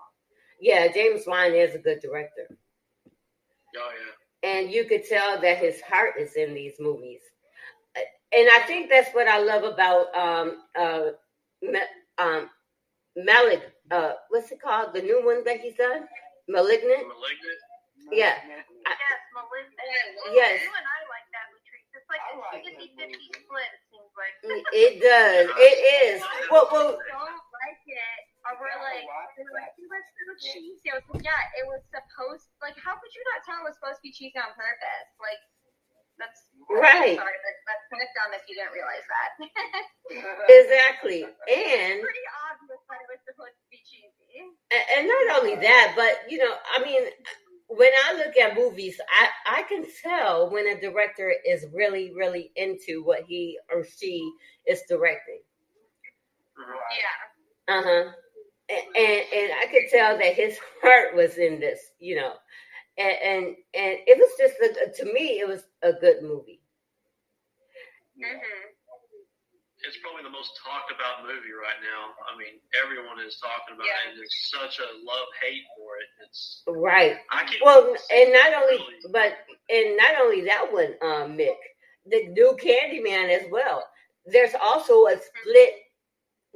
Yeah, 0.60 0.86
James 0.92 1.26
Wan 1.26 1.52
is 1.52 1.74
a 1.74 1.78
good 1.78 2.00
director. 2.00 2.46
Oh 3.76 3.90
yeah. 3.98 4.13
And 4.44 4.70
you 4.70 4.84
could 4.84 5.06
tell 5.08 5.40
that 5.40 5.58
his 5.58 5.80
heart 5.82 6.14
is 6.20 6.34
in 6.34 6.54
these 6.54 6.74
movies. 6.80 7.20
And 8.36 8.48
I 8.56 8.60
think 8.66 8.90
that's 8.90 9.10
what 9.14 9.28
I 9.28 9.38
love 9.38 9.62
about 9.62 10.10
um, 10.14 10.62
uh, 10.78 11.14
Ma- 11.62 11.92
um, 12.18 12.50
Malik. 13.16 13.62
Uh, 13.90 14.12
what's 14.30 14.50
it 14.50 14.60
called? 14.60 14.94
The 14.94 15.02
new 15.02 15.24
one 15.24 15.44
that 15.44 15.60
he's 15.60 15.76
done, 15.76 16.08
Malignant. 16.48 17.06
Malignant. 17.06 17.60
Yeah. 18.12 18.34
I- 18.86 18.96
Yes, 18.98 19.20
Melissa. 19.32 20.34
Yes. 20.34 20.60
You 20.62 20.72
and 20.76 20.86
I 20.86 21.00
like 21.08 21.28
that, 21.32 21.46
Latrice. 21.54 21.88
It's 21.94 22.08
like 22.10 22.20
I 22.20 22.34
a 22.34 22.58
like 22.58 22.64
50 22.66 22.92
50 22.98 23.14
split, 23.46 23.70
it 23.70 23.82
seems 23.88 24.12
like. 24.18 24.34
It 24.74 24.92
does. 25.00 25.46
It 25.56 25.76
is. 26.04 26.22
Well, 26.50 26.68
well, 26.70 26.90
don't 26.98 27.40
like 27.56 27.82
it. 27.86 28.20
Or 28.44 28.60
we're 28.60 28.76
like, 28.76 29.08
why? 29.08 29.24
we're 29.40 29.56
like, 29.56 29.72
it 29.80 29.88
was 29.88 30.04
so 30.20 30.32
cheesy. 30.52 30.92
I 30.92 31.00
was 31.00 31.06
like, 31.16 31.24
yeah, 31.24 31.42
it 31.56 31.64
was 31.64 31.80
supposed, 31.88 32.44
like, 32.60 32.76
how 32.76 32.92
could 33.00 33.12
you 33.16 33.24
not 33.32 33.40
tell 33.48 33.64
it 33.64 33.72
was 33.72 33.76
supposed 33.80 34.00
to 34.00 34.04
be 34.04 34.12
cheesy 34.12 34.36
on 34.36 34.52
purpose? 34.52 35.08
Like, 35.16 35.40
that's, 36.20 36.38
Right. 36.70 37.16
sorry, 37.16 37.38
but 37.40 37.54
that's 37.66 37.84
kind 37.90 38.02
of 38.04 38.10
dumb 38.14 38.30
if 38.36 38.44
you 38.46 38.54
didn't 38.54 38.76
realize 38.76 39.06
that. 39.08 39.30
exactly. 40.60 41.24
And 41.24 41.98
Pretty 42.04 42.26
obvious 42.52 42.80
that 42.86 43.00
it 43.02 43.08
was 43.10 43.20
supposed 43.26 43.56
to 43.58 43.66
be 43.72 43.80
cheesy. 43.82 44.44
and 44.70 44.84
and 44.94 45.02
not 45.08 45.40
only 45.42 45.56
that, 45.56 45.94
but 45.96 46.30
you 46.30 46.38
know, 46.38 46.54
I 46.74 46.84
mean, 46.84 47.02
when 47.66 47.90
I 48.06 48.14
look 48.14 48.36
at 48.36 48.54
movies, 48.54 49.00
I 49.10 49.58
I 49.58 49.62
can 49.64 49.84
tell 50.02 50.50
when 50.50 50.68
a 50.68 50.80
director 50.80 51.34
is 51.44 51.66
really 51.74 52.12
really 52.14 52.52
into 52.56 53.02
what 53.02 53.24
he 53.26 53.58
or 53.72 53.84
she 53.84 54.22
is 54.66 54.82
directing. 54.88 55.40
Yeah. 56.56 57.74
Uh 57.74 57.82
huh. 57.82 58.04
And, 58.68 58.96
and 58.96 59.22
and 59.34 59.52
I 59.60 59.66
could 59.70 59.88
tell 59.90 60.16
that 60.16 60.34
his 60.34 60.58
heart 60.82 61.14
was 61.14 61.36
in 61.38 61.60
this, 61.60 61.80
you 62.00 62.16
know, 62.16 62.32
and 62.98 63.16
and, 63.24 63.44
and 63.74 63.98
it 64.06 64.18
was 64.18 64.30
just 64.38 64.56
a, 64.60 65.04
to 65.04 65.12
me 65.12 65.40
it 65.40 65.48
was 65.48 65.64
a 65.82 65.92
good 65.92 66.22
movie. 66.22 66.60
Mm-hmm. 68.18 68.70
It's 69.86 69.98
probably 70.00 70.22
the 70.24 70.30
most 70.32 70.56
talked 70.64 70.88
about 70.90 71.28
movie 71.28 71.52
right 71.52 71.76
now. 71.84 72.16
I 72.24 72.38
mean, 72.38 72.56
everyone 72.72 73.20
is 73.20 73.36
talking 73.36 73.74
about 73.76 73.84
Yeah. 73.84 74.00
it, 74.06 74.10
and 74.12 74.18
there's 74.18 74.48
such 74.48 74.78
a 74.80 74.88
love 75.04 75.28
hate 75.42 75.64
for 75.76 75.98
it. 76.00 76.08
It's 76.24 76.62
Right. 76.66 77.16
I 77.30 77.44
can't. 77.44 77.60
Well, 77.62 77.92
wait 77.92 78.00
to 78.00 78.14
and 78.16 78.32
not 78.32 78.54
only, 78.54 78.78
really. 78.78 79.12
but 79.12 79.36
and 79.68 79.96
not 79.98 80.14
only 80.22 80.40
that 80.48 80.72
one, 80.72 80.94
um, 81.02 81.36
Mick, 81.36 81.56
the 82.06 82.28
new 82.28 82.56
Candyman 82.56 83.28
as 83.28 83.44
well. 83.50 83.84
There's 84.24 84.54
also 84.62 85.06
a 85.06 85.16
split 85.20 85.74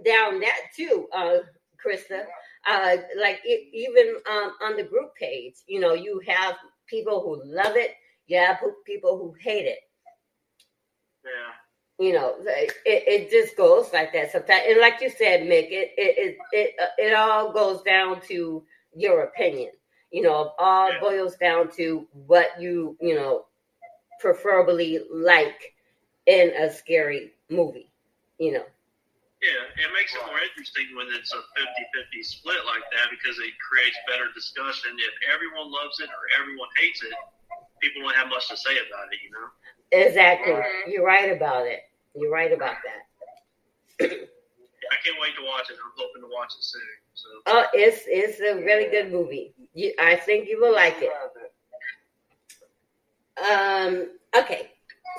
down 0.05 0.41
that 0.41 0.61
too, 0.75 1.07
uh, 1.13 1.39
Krista. 1.85 2.25
Uh, 2.67 2.97
like 3.21 3.41
e 3.47 3.71
even 3.73 4.17
um, 4.31 4.53
on 4.63 4.77
the 4.77 4.83
group 4.85 5.15
page, 5.17 5.55
you 5.67 5.81
know, 5.81 5.95
you 5.95 6.21
have 6.27 6.57
people 6.87 7.21
who 7.23 7.41
love 7.45 7.77
it, 7.77 7.93
you 8.27 8.39
have 8.39 8.59
people 8.87 9.19
who 9.19 9.35
hate 9.41 9.67
it. 9.67 9.79
yeah. 11.25 11.53
you 11.99 12.13
know 12.13 12.35
it, 12.45 12.73
it 12.85 13.31
just 13.31 13.57
goes 13.57 13.93
like 13.93 14.13
that 14.13 14.31
sometimes 14.33 14.63
and 14.69 14.81
like 14.81 15.01
you 15.01 15.11
said 15.11 15.41
mick 15.43 15.69
it 15.71 15.93
it 15.97 16.15
it 16.19 16.39
it, 16.53 16.75
uh, 16.81 16.87
it 16.99 17.15
all 17.15 17.53
goes 17.53 17.83
down 17.83 18.21
to 18.23 18.63
your 18.95 19.23
opinion 19.23 19.71
you 20.11 20.23
know 20.23 20.43
it 20.43 20.51
all 20.59 20.91
Yeah. 20.91 21.01
boils 21.01 21.37
down 21.37 21.71
to 21.77 22.07
what 22.27 22.49
you 22.61 22.97
you 23.01 23.15
know 23.15 23.47
preferably 24.21 25.01
like 25.13 25.75
in 26.27 26.51
a 26.61 26.73
scary 26.73 27.33
movie 27.51 27.91
you 28.39 28.53
know 28.53 28.65
Yeah, 29.39 29.87
it 29.87 29.91
makes 29.95 30.15
it 30.19 30.23
more 30.27 30.43
interesting 30.43 30.91
when 30.99 31.07
it's 31.15 31.31
a 31.31 31.39
50-50 31.39 32.27
split 32.27 32.59
like 32.67 32.83
that 32.91 33.07
because 33.15 33.39
it 33.39 33.55
creates 33.63 33.95
better 34.11 34.27
discussion. 34.35 34.99
If 34.99 35.15
everyone 35.31 35.71
loves 35.71 36.03
it 36.03 36.11
or 36.11 36.23
everyone 36.43 36.67
hates 36.75 37.07
it, 37.07 37.15
people 37.81 38.03
don't 38.03 38.19
have 38.19 38.29
much 38.29 38.49
to 38.51 38.57
say 38.57 38.75
about 38.83 39.07
it, 39.15 39.21
you 39.23 39.31
know? 39.31 39.47
exactly 39.93 40.53
Right. 40.53 40.85
you're 40.87 41.05
right 41.05 41.35
about 41.35 41.67
it 41.67 41.81
you're 42.15 42.31
right 42.31 42.53
about 42.53 42.77
that 42.85 43.05
I 44.01 44.97
can't 45.05 45.19
wait 45.21 45.35
to 45.37 45.45
watch 45.45 45.71
it. 45.71 45.77
I'm 45.85 45.93
hoping 45.97 46.23
to 46.23 46.29
watch 46.33 46.53
it 46.57 46.63
soon. 46.63 46.83
So 47.15 47.29
oh 47.47 47.65
it's 47.73 48.03
it's 48.07 48.41
a 48.41 48.63
really 48.63 48.91
good 48.91 49.11
movie 49.13 49.55
you, 49.75 49.93
i 49.99 50.15
think 50.17 50.49
you 50.49 50.61
will 50.61 50.75
like 50.75 50.97
it 51.01 51.11
it. 51.37 51.53
Um, 53.39 54.09
okay. 54.37 54.73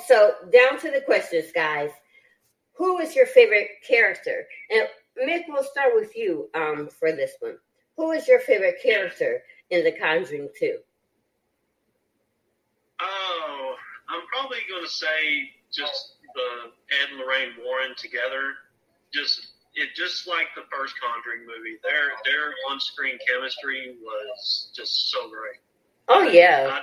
So 0.08 0.34
down 0.52 0.78
to 0.82 0.92
the 0.92 1.02
questions, 1.06 1.52
guys. 1.54 1.90
Who 2.80 2.98
is 3.00 3.14
your 3.14 3.26
favorite 3.26 3.68
character? 3.86 4.48
And 4.72 4.88
Mick, 5.30 5.44
we'll 5.50 5.64
start 5.64 5.92
with 5.96 6.16
you 6.16 6.50
um, 6.56 6.88
for 6.88 7.12
this 7.12 7.34
one. 7.42 7.58
Who 7.98 8.12
is 8.12 8.26
your 8.26 8.40
favorite 8.40 8.78
character 8.82 9.44
in 9.70 9.84
The 9.84 9.92
Conjuring 9.92 10.48
2? 10.58 10.78
Oh, 13.02 13.76
I'm 14.08 14.26
probably 14.28 14.60
going 14.70 14.86
to 14.86 14.90
say 14.90 15.52
just 15.74 16.16
the 16.34 16.72
Ed 17.04 17.10
and 17.12 17.20
Lorraine 17.20 17.52
Warren 17.66 17.94
together. 17.98 18.54
Just 19.14 19.48
it 19.76 19.90
just 19.94 20.26
like 20.26 20.48
the 20.56 20.64
first 20.72 20.94
Conjuring 21.04 21.42
movie. 21.42 21.78
Their 21.84 22.16
their 22.24 22.54
on 22.72 22.80
screen 22.80 23.18
chemistry 23.28 23.98
was 24.02 24.72
just 24.74 25.12
so 25.12 25.30
great. 25.30 25.60
Oh, 26.08 26.24
yeah. 26.24 26.80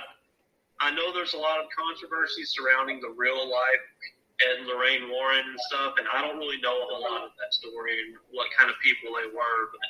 I, 0.79 0.89
I 0.89 0.95
know 0.95 1.11
there's 1.11 1.33
a 1.33 1.37
lot 1.37 1.59
of 1.59 1.65
controversy 1.75 2.43
surrounding 2.45 3.01
the 3.01 3.13
real 3.17 3.49
life 3.49 3.85
and 4.45 4.67
Lorraine 4.67 5.09
Warren 5.09 5.45
and 5.45 5.59
stuff, 5.71 5.93
and 5.97 6.07
I 6.13 6.21
don't 6.21 6.37
really 6.37 6.59
know 6.61 6.75
a 6.77 6.85
whole 6.85 7.01
lot 7.01 7.23
of 7.23 7.31
that 7.39 7.53
story 7.53 7.97
and 8.01 8.15
what 8.31 8.47
kind 8.57 8.69
of 8.69 8.75
people 8.83 9.13
they 9.17 9.27
were, 9.33 9.61
but 9.71 9.81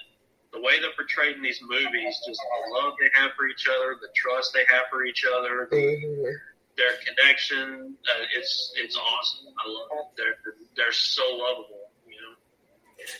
the 0.53 0.61
way 0.61 0.79
they're 0.79 0.95
portrayed 0.95 1.35
in 1.35 1.43
these 1.43 1.59
movies, 1.61 2.15
just 2.25 2.39
the 2.39 2.79
love 2.79 2.93
they 2.99 3.09
have 3.19 3.31
for 3.35 3.47
each 3.47 3.67
other, 3.67 3.97
the 3.99 4.07
trust 4.15 4.53
they 4.53 4.63
have 4.71 4.87
for 4.89 5.03
each 5.03 5.25
other, 5.25 5.67
Mhm. 5.71 6.39
their 6.77 6.93
connection, 7.05 7.97
uh, 8.09 8.25
it's 8.35 8.71
it's 8.77 8.95
awesome. 8.95 9.53
I 9.57 9.67
love 9.67 9.87
it. 9.91 10.05
They're 10.15 10.37
they're 10.75 10.91
so 10.93 11.23
lovable, 11.35 11.91
you 12.07 12.21
know. 12.21 12.35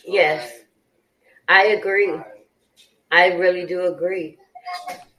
Yes, 0.04 0.64
I 1.48 1.66
agree. 1.66 2.14
I 3.10 3.34
really 3.34 3.66
do 3.66 3.86
agree. 3.86 4.38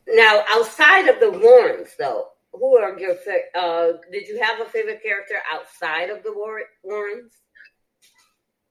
Now, 0.08 0.44
outside 0.50 1.08
of 1.08 1.20
the 1.20 1.32
Warrens, 1.32 1.96
though, 1.98 2.32
who 2.60 2.78
are 2.78 3.00
your 3.00 3.16
uh 3.56 3.98
Did 4.12 4.28
you 4.28 4.40
have 4.42 4.60
a 4.62 4.66
favorite 4.66 5.02
character 5.02 5.36
outside 5.52 6.10
of 6.10 6.24
the 6.24 6.34
War- 6.34 6.70
Warrens? 6.84 7.34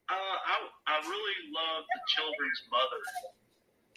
Uh, 0.08 0.14
I 0.14 0.56
I 0.86 0.96
really 1.04 1.38
love 1.52 1.84
the 1.84 2.00
children's 2.16 2.62
mother 2.72 3.02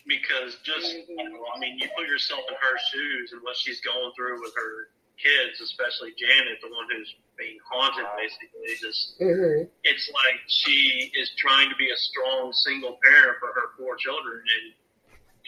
because 0.08 0.58
just 0.64 0.92
you 1.08 1.16
know, 1.16 1.40
I 1.56 1.60
mean, 1.60 1.78
you 1.80 1.88
put 1.96 2.08
yourself 2.08 2.42
in 2.50 2.56
her 2.56 2.76
shoes 2.92 3.32
and 3.32 3.42
what 3.44 3.56
she's 3.56 3.80
going 3.82 4.12
through 4.18 4.42
with 4.42 4.52
her 4.56 4.90
kids, 5.16 5.62
especially 5.62 6.12
Janet, 6.18 6.58
the 6.62 6.68
one 6.68 6.88
who's 6.92 7.16
being 7.38 7.58
haunted, 7.64 8.06
basically. 8.18 8.76
Just 8.82 9.20
Mm-hmm. 9.22 9.70
it's 9.84 10.10
like 10.12 10.40
she 10.48 11.12
is 11.16 11.32
trying 11.38 11.70
to 11.70 11.76
be 11.76 11.92
a 11.92 11.98
strong 11.98 12.52
single 12.52 12.98
parent 13.04 13.38
for 13.40 13.54
her 13.54 13.72
four 13.78 13.96
children 13.96 14.42
and 14.42 14.74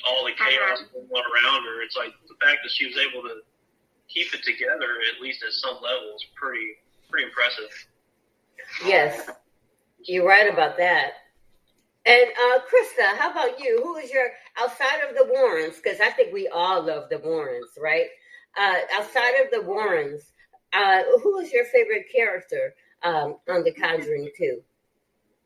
all 0.08 0.24
the 0.26 0.32
chaos 0.38 0.80
going 0.94 1.10
on 1.12 1.24
around 1.28 1.64
her. 1.66 1.82
It's 1.82 1.98
like 1.98 2.14
the 2.30 2.38
fact 2.40 2.60
that 2.64 2.72
she 2.72 2.86
was 2.88 2.98
able 2.98 3.24
to 3.28 3.42
keep 4.14 4.34
it 4.34 4.44
together, 4.44 4.88
at 5.14 5.22
least 5.22 5.44
at 5.44 5.54
some 5.54 5.76
level, 5.76 6.16
is 6.16 6.26
pretty 6.36 6.76
pretty 7.10 7.26
impressive. 7.26 7.70
Yes, 8.86 9.30
you're 10.04 10.28
right 10.28 10.52
about 10.52 10.78
that. 10.78 11.14
And 12.06 12.26
uh, 12.26 12.60
Krista, 12.60 13.18
how 13.18 13.32
about 13.32 13.60
you? 13.60 13.80
Who 13.82 13.96
is 13.98 14.12
your 14.12 14.28
outside 14.60 15.00
of 15.10 15.16
the 15.16 15.26
Warrens? 15.32 15.78
Because 15.78 16.00
I 16.02 16.10
think 16.10 16.34
we 16.34 16.48
all 16.50 16.86
love 16.86 17.10
the 17.10 17.20
Warrens, 17.20 17.72
right? 17.82 18.08
Uh, 18.58 18.76
outside 18.94 19.36
of 19.44 19.52
the 19.52 19.62
Warrens, 19.62 20.32
uh, 20.74 21.04
who 21.22 21.40
is 21.40 21.52
your 21.52 21.66
favorite 21.66 22.06
character 22.14 22.76
um, 23.04 23.38
on 23.50 23.64
The 23.64 23.72
Conjuring 23.72 24.30
Two? 24.38 24.62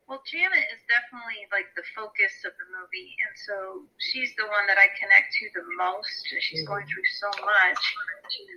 Well, 0.08 0.24
Janet 0.24 0.64
is 0.72 0.80
definitely 0.88 1.52
like 1.52 1.68
the 1.76 1.84
focus 1.92 2.32
of 2.48 2.56
the 2.56 2.64
movie, 2.72 3.12
and 3.28 3.36
so 3.44 3.84
she's 4.00 4.32
the 4.40 4.48
one 4.48 4.64
that 4.72 4.80
I 4.80 4.88
connect 4.96 5.36
to 5.36 5.52
the 5.52 5.68
most. 5.76 6.24
She's 6.48 6.64
going 6.64 6.88
through 6.88 7.04
so 7.20 7.28
much. 7.44 7.82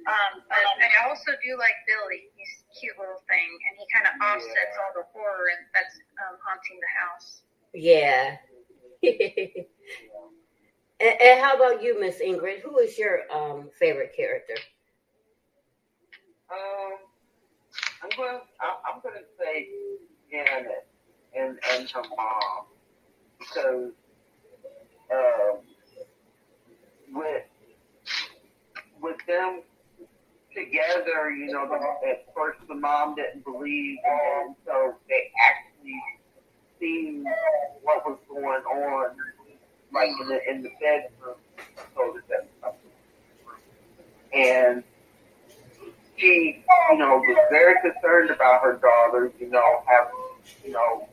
Um, 0.06 0.46
but 0.46 0.62
I 0.62 1.10
also 1.10 1.34
do 1.42 1.58
like 1.58 1.74
Billy. 1.90 2.30
He's 2.38 2.62
a 2.62 2.70
cute 2.78 2.94
little 2.94 3.18
thing, 3.26 3.50
and 3.66 3.74
he 3.74 3.82
kind 3.90 4.06
of 4.06 4.14
offsets 4.22 4.78
all 4.78 4.94
the 4.94 5.02
horror 5.10 5.50
and 5.50 5.66
that's 5.74 5.98
um, 6.22 6.38
haunting 6.38 6.78
the 6.78 6.92
house. 6.94 7.42
Yeah. 7.74 8.38
and, 11.02 11.14
and 11.18 11.42
how 11.42 11.58
about 11.58 11.82
you, 11.82 11.98
Miss 11.98 12.22
Ingrid? 12.22 12.62
Who 12.62 12.78
is 12.78 12.94
your 12.94 13.26
um, 13.26 13.74
favorite 13.74 14.14
character? 14.14 14.54
Um, 16.46 16.94
I'm 18.06 18.14
going. 18.14 18.38
I'm 18.62 19.02
going 19.02 19.18
to 19.18 19.26
say 19.34 19.66
Janet. 20.30 20.86
And 21.36 21.58
and 21.72 21.90
her 21.90 22.02
mom 22.16 22.64
because 23.38 23.92
um, 25.12 25.58
with 27.12 27.44
with 29.02 29.16
them 29.26 29.62
together, 30.54 31.30
you 31.30 31.52
know, 31.52 31.66
the, 31.68 32.08
at 32.08 32.26
first 32.34 32.58
the 32.68 32.74
mom 32.74 33.14
didn't 33.14 33.44
believe, 33.44 33.98
and 34.04 34.54
so 34.66 34.94
they 35.08 35.30
actually 35.48 36.00
seen 36.78 37.24
what 37.82 38.04
was 38.04 38.18
going 38.28 38.44
on, 38.62 39.16
like 39.92 40.08
in 40.20 40.28
the 40.28 40.50
in 40.50 40.62
the 40.62 40.70
bedroom, 40.80 41.36
so 41.94 42.12
to 42.12 42.20
say. 42.28 42.46
And 44.32 44.84
she, 46.16 46.62
you 46.92 46.98
know, 46.98 47.16
was 47.16 47.38
very 47.50 47.74
concerned 47.80 48.30
about 48.30 48.62
her 48.62 48.74
daughter, 48.74 49.32
you 49.40 49.50
know, 49.50 49.82
having, 49.86 50.64
you 50.64 50.72
know, 50.72 51.08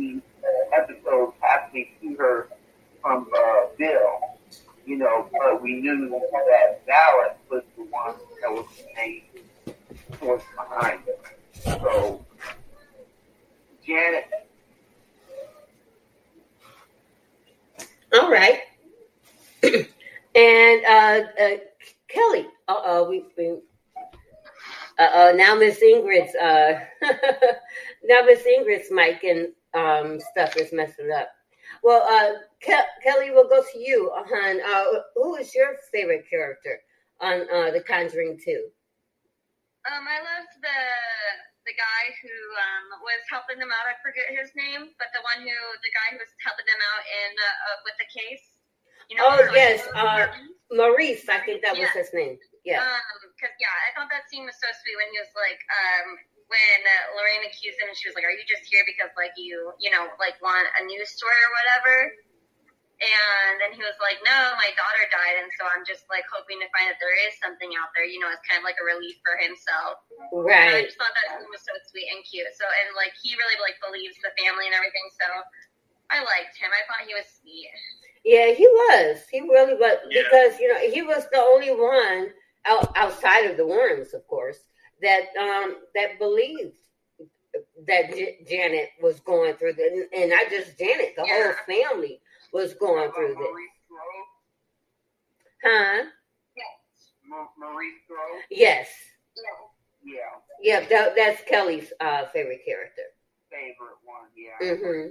these 0.00 0.20
episodes 0.76 1.34
happening 1.40 1.88
to 2.02 2.14
her 2.16 2.48
from 3.02 3.28
uh, 3.36 3.66
Bill, 3.78 4.20
you 4.86 4.96
know, 4.96 5.28
but 5.32 5.62
we 5.62 5.74
knew 5.80 6.08
that 6.08 6.86
Valak 6.86 7.34
was 7.50 7.62
the 7.76 7.84
one 7.84 8.14
that 8.40 8.50
was 8.50 8.66
the 8.76 8.84
main 8.96 9.22
force 10.18 10.42
behind 10.56 11.00
it. 11.06 11.20
So, 11.62 12.24
Janet. 13.86 14.24
All 18.14 18.30
right. 18.30 18.60
and 19.62 20.84
uh, 20.84 21.20
uh, 21.40 21.56
Kelly, 22.08 22.46
uh 22.66 22.74
oh, 22.84 23.08
we 23.08 23.24
uh 24.98 25.08
oh, 25.14 25.32
now 25.34 25.54
Miss 25.54 25.80
Ingrid's 25.80 26.34
uh, 26.34 26.80
now 28.04 28.22
Miss 28.22 28.42
Ingrid's 28.42 28.90
mic 28.90 29.22
and 29.24 29.48
um 29.74 30.18
stuff 30.20 30.56
is 30.56 30.72
messing 30.72 31.10
up. 31.12 31.28
Well, 31.82 32.02
uh, 32.02 32.42
Ke- 32.58 32.90
Kelly, 33.02 33.30
we'll 33.30 33.48
go 33.48 33.62
to 33.62 33.78
you, 33.78 34.10
hon. 34.14 34.60
Uh, 34.60 35.00
who 35.14 35.36
is 35.36 35.54
your 35.54 35.76
favorite 35.92 36.24
character 36.28 36.80
on 37.20 37.46
uh, 37.52 37.70
The 37.70 37.80
Conjuring 37.80 38.40
Two? 38.44 38.68
Um, 39.88 40.04
I 40.04 40.18
loved 40.20 40.54
the 40.60 40.80
the 41.68 41.76
guy 41.76 42.02
who 42.24 42.34
um 42.56 42.86
was 43.04 43.22
helping 43.30 43.60
them 43.60 43.70
out. 43.70 43.86
I 43.88 43.96
forget 44.02 44.28
his 44.32 44.50
name, 44.56 44.92
but 44.98 45.08
the 45.14 45.22
one 45.22 45.40
who 45.40 45.56
the 45.84 45.92
guy 45.94 46.16
who 46.16 46.18
was 46.18 46.32
helping 46.44 46.66
them 46.66 46.80
out 46.80 47.04
in 47.06 47.30
uh, 47.38 47.46
uh, 47.46 47.78
with 47.86 47.96
the 47.96 48.08
case. 48.10 48.44
You 49.08 49.18
know, 49.18 49.26
Oh, 49.26 49.42
yes, 49.50 49.82
uh, 49.98 50.30
Maurice, 50.70 51.26
I 51.26 51.42
think 51.42 51.66
that 51.66 51.74
was 51.74 51.90
his 51.90 52.14
name. 52.14 52.38
Yeah. 52.62 52.78
Um, 52.78 53.18
cause 53.42 53.50
yeah, 53.58 53.74
I 53.86 53.90
thought 53.98 54.06
that 54.14 54.30
scene 54.30 54.46
was 54.46 54.54
so 54.54 54.70
sweet 54.70 54.94
when 54.94 55.10
he 55.10 55.18
was 55.18 55.34
like, 55.34 55.58
um, 55.66 56.08
when 56.50 56.78
uh, 56.82 57.14
Lorraine 57.14 57.46
accused 57.46 57.78
him, 57.78 57.86
and 57.86 57.94
she 57.96 58.10
was 58.10 58.18
like, 58.18 58.26
"Are 58.26 58.34
you 58.34 58.42
just 58.44 58.66
here 58.66 58.82
because 58.84 59.14
like 59.14 59.32
you, 59.38 59.70
you 59.78 59.88
know, 59.94 60.10
like 60.18 60.34
want 60.42 60.66
a 60.76 60.82
news 60.84 61.08
story 61.14 61.38
or 61.38 61.52
whatever?" 61.62 61.94
And 63.00 63.56
then 63.64 63.72
he 63.72 63.80
was 63.80 63.96
like, 63.96 64.20
"No, 64.20 64.36
my 64.60 64.68
daughter 64.76 65.04
died, 65.08 65.40
and 65.40 65.48
so 65.56 65.64
I'm 65.64 65.86
just 65.88 66.04
like 66.12 66.26
hoping 66.28 66.60
to 66.60 66.68
find 66.74 66.90
that 66.92 67.00
there 67.00 67.16
is 67.24 67.32
something 67.40 67.72
out 67.80 67.88
there. 67.96 68.04
You 68.04 68.20
know, 68.20 68.28
it's 68.28 68.44
kind 68.44 68.60
of 68.60 68.66
like 68.66 68.76
a 68.76 68.84
relief 68.84 69.16
for 69.24 69.40
himself." 69.40 70.04
And 70.36 70.68
I 70.74 70.84
just 70.84 71.00
thought 71.00 71.14
that 71.16 71.40
scene 71.40 71.48
was 71.48 71.64
so 71.64 71.72
sweet 71.88 72.10
and 72.12 72.20
cute. 72.28 72.50
So 72.58 72.66
and 72.68 72.92
like 72.98 73.14
he 73.22 73.32
really 73.40 73.56
like 73.62 73.80
believes 73.80 74.18
the 74.20 74.34
family 74.36 74.68
and 74.68 74.76
everything. 74.76 75.06
So 75.16 75.26
I 76.12 76.20
liked 76.26 76.58
him. 76.60 76.68
I 76.74 76.82
thought 76.90 77.06
he 77.08 77.14
was 77.16 77.24
sweet. 77.40 77.70
Yeah, 78.26 78.52
he 78.52 78.66
was. 78.68 79.24
He 79.32 79.40
really 79.40 79.78
was 79.80 79.96
Yeah. 80.10 80.26
because 80.26 80.58
you 80.60 80.68
know 80.68 80.82
he 80.82 81.00
was 81.00 81.24
the 81.32 81.40
only 81.40 81.72
one 81.72 82.34
out, 82.68 82.92
outside 83.00 83.48
of 83.48 83.56
the 83.56 83.64
Warrens, 83.64 84.12
of 84.12 84.26
course, 84.28 84.60
that 85.02 85.26
um 85.40 85.76
that 85.94 86.18
believed 86.18 86.76
that 87.86 88.10
J- 88.14 88.38
Janet 88.48 88.90
was 89.02 89.20
going 89.20 89.54
through 89.54 89.74
the 89.74 90.08
and, 90.14 90.30
not 90.30 90.48
just 90.50 90.78
Janet, 90.78 91.14
the 91.16 91.24
whole 91.26 91.52
family 91.66 92.20
was 92.52 92.74
going 92.74 93.10
through 93.12 93.34
this, 93.34 93.48
huh? 95.64 96.04
Ma- 97.26 97.46
Maurice 97.58 97.94
Grove. 98.08 98.42
Yes, 98.50 98.88
Yeah, 100.04 100.14
yeah. 100.60 100.80
That, 100.88 101.14
that's 101.14 101.42
Kelly's 101.42 101.92
uh, 102.00 102.26
favorite 102.32 102.64
character. 102.64 103.02
favorite 103.50 103.98
one. 104.04 104.28
Yeah. 104.36 104.74
hmm 104.76 105.10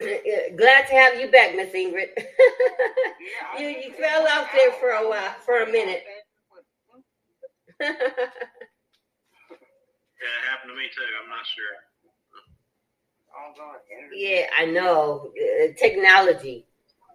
Yeah. 0.00 0.56
Glad 0.56 0.86
to 0.88 0.94
have 0.94 1.20
you 1.20 1.30
back, 1.30 1.54
Miss 1.56 1.72
Ingrid. 1.72 2.08
Yeah, 3.56 3.60
You- 3.60 3.68
you 3.84 3.92
fell 3.92 4.26
off 4.28 4.48
there 4.54 4.72
for 4.72 4.90
a 4.90 5.08
while- 5.08 5.34
for 5.44 5.62
a 5.62 5.70
minute. 5.70 6.02
Yeah, 7.80 7.88
it 10.28 10.50
happened 10.50 10.70
to 10.70 10.76
me 10.76 10.88
too. 10.94 11.02
I'm 11.22 11.30
not 11.30 11.46
sure. 11.46 11.76
All 13.32 13.54
yeah, 14.14 14.46
I 14.58 14.66
know. 14.66 15.32
Uh, 15.38 15.68
technology. 15.78 16.66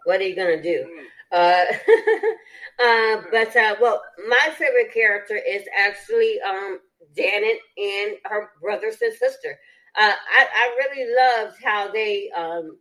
What 0.05 0.21
are 0.21 0.23
you 0.23 0.35
gonna 0.35 0.61
do? 0.61 0.85
Mm. 0.85 1.05
Uh, 1.31 1.65
uh, 2.83 3.21
but 3.31 3.55
uh, 3.55 3.75
well, 3.81 4.01
my 4.27 4.49
favorite 4.57 4.93
character 4.93 5.35
is 5.35 5.63
actually 5.77 6.39
um, 6.41 6.79
Janet 7.15 7.59
and 7.77 8.17
her 8.25 8.49
brothers 8.61 8.97
and 9.01 9.13
sister. 9.13 9.57
Uh, 9.99 10.13
I, 10.13 10.47
I 10.53 10.75
really 10.79 11.13
loved 11.15 11.57
how 11.63 11.91
they 11.91 12.29
um, 12.31 12.77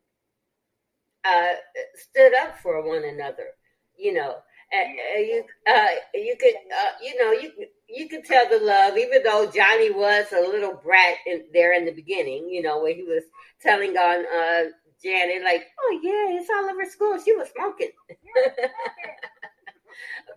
uh, 1.25 1.55
stood 1.97 2.35
up 2.35 2.59
for 2.59 2.87
one 2.87 3.05
another. 3.05 3.49
You 3.97 4.15
know, 4.15 4.31
and, 4.31 4.37
uh, 4.75 5.19
you 5.19 5.45
uh, 5.69 5.87
you 6.15 6.37
could 6.41 6.55
uh, 6.55 6.93
you 7.03 7.17
know 7.23 7.33
you 7.33 7.51
you 7.89 8.09
could 8.09 8.25
tell 8.25 8.49
the 8.49 8.65
love, 8.65 8.97
even 8.99 9.23
though 9.23 9.51
Johnny 9.51 9.91
was 9.91 10.27
a 10.33 10.41
little 10.41 10.75
brat 10.83 11.17
in, 11.27 11.45
there 11.53 11.73
in 11.75 11.85
the 11.85 11.93
beginning. 11.93 12.49
You 12.49 12.63
know, 12.63 12.83
when 12.83 12.97
he 12.97 13.03
was 13.03 13.25
telling 13.63 13.97
on 13.97 14.25
uh, 14.27 14.71
Janet, 15.03 15.43
like, 15.43 15.65
"Oh 15.81 16.01
yeah, 16.03 16.39
it's 16.41 16.51
all 16.51 16.69
over 16.71 16.85
school. 16.87 17.19
She 17.25 17.33
was 17.35 17.49
smoking." 17.55 17.91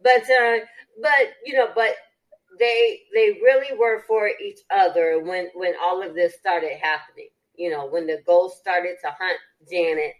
but 0.04 0.22
uh, 0.22 0.58
but 1.02 1.34
you 1.46 1.54
know, 1.54 1.68
but 1.76 1.96
they 2.60 3.02
they 3.14 3.40
really 3.44 3.78
were 3.78 4.04
for 4.08 4.30
each 4.30 4.60
other 4.72 5.22
when 5.24 5.50
when 5.56 5.74
all 5.82 6.02
of 6.02 6.16
this 6.16 6.36
started 6.36 6.72
happening. 6.82 7.30
You 7.56 7.72
know, 7.72 7.88
when 7.88 8.08
the 8.08 8.22
ghost 8.26 8.58
started 8.58 8.98
to 9.04 9.10
hunt 9.20 9.40
Janet. 9.70 10.14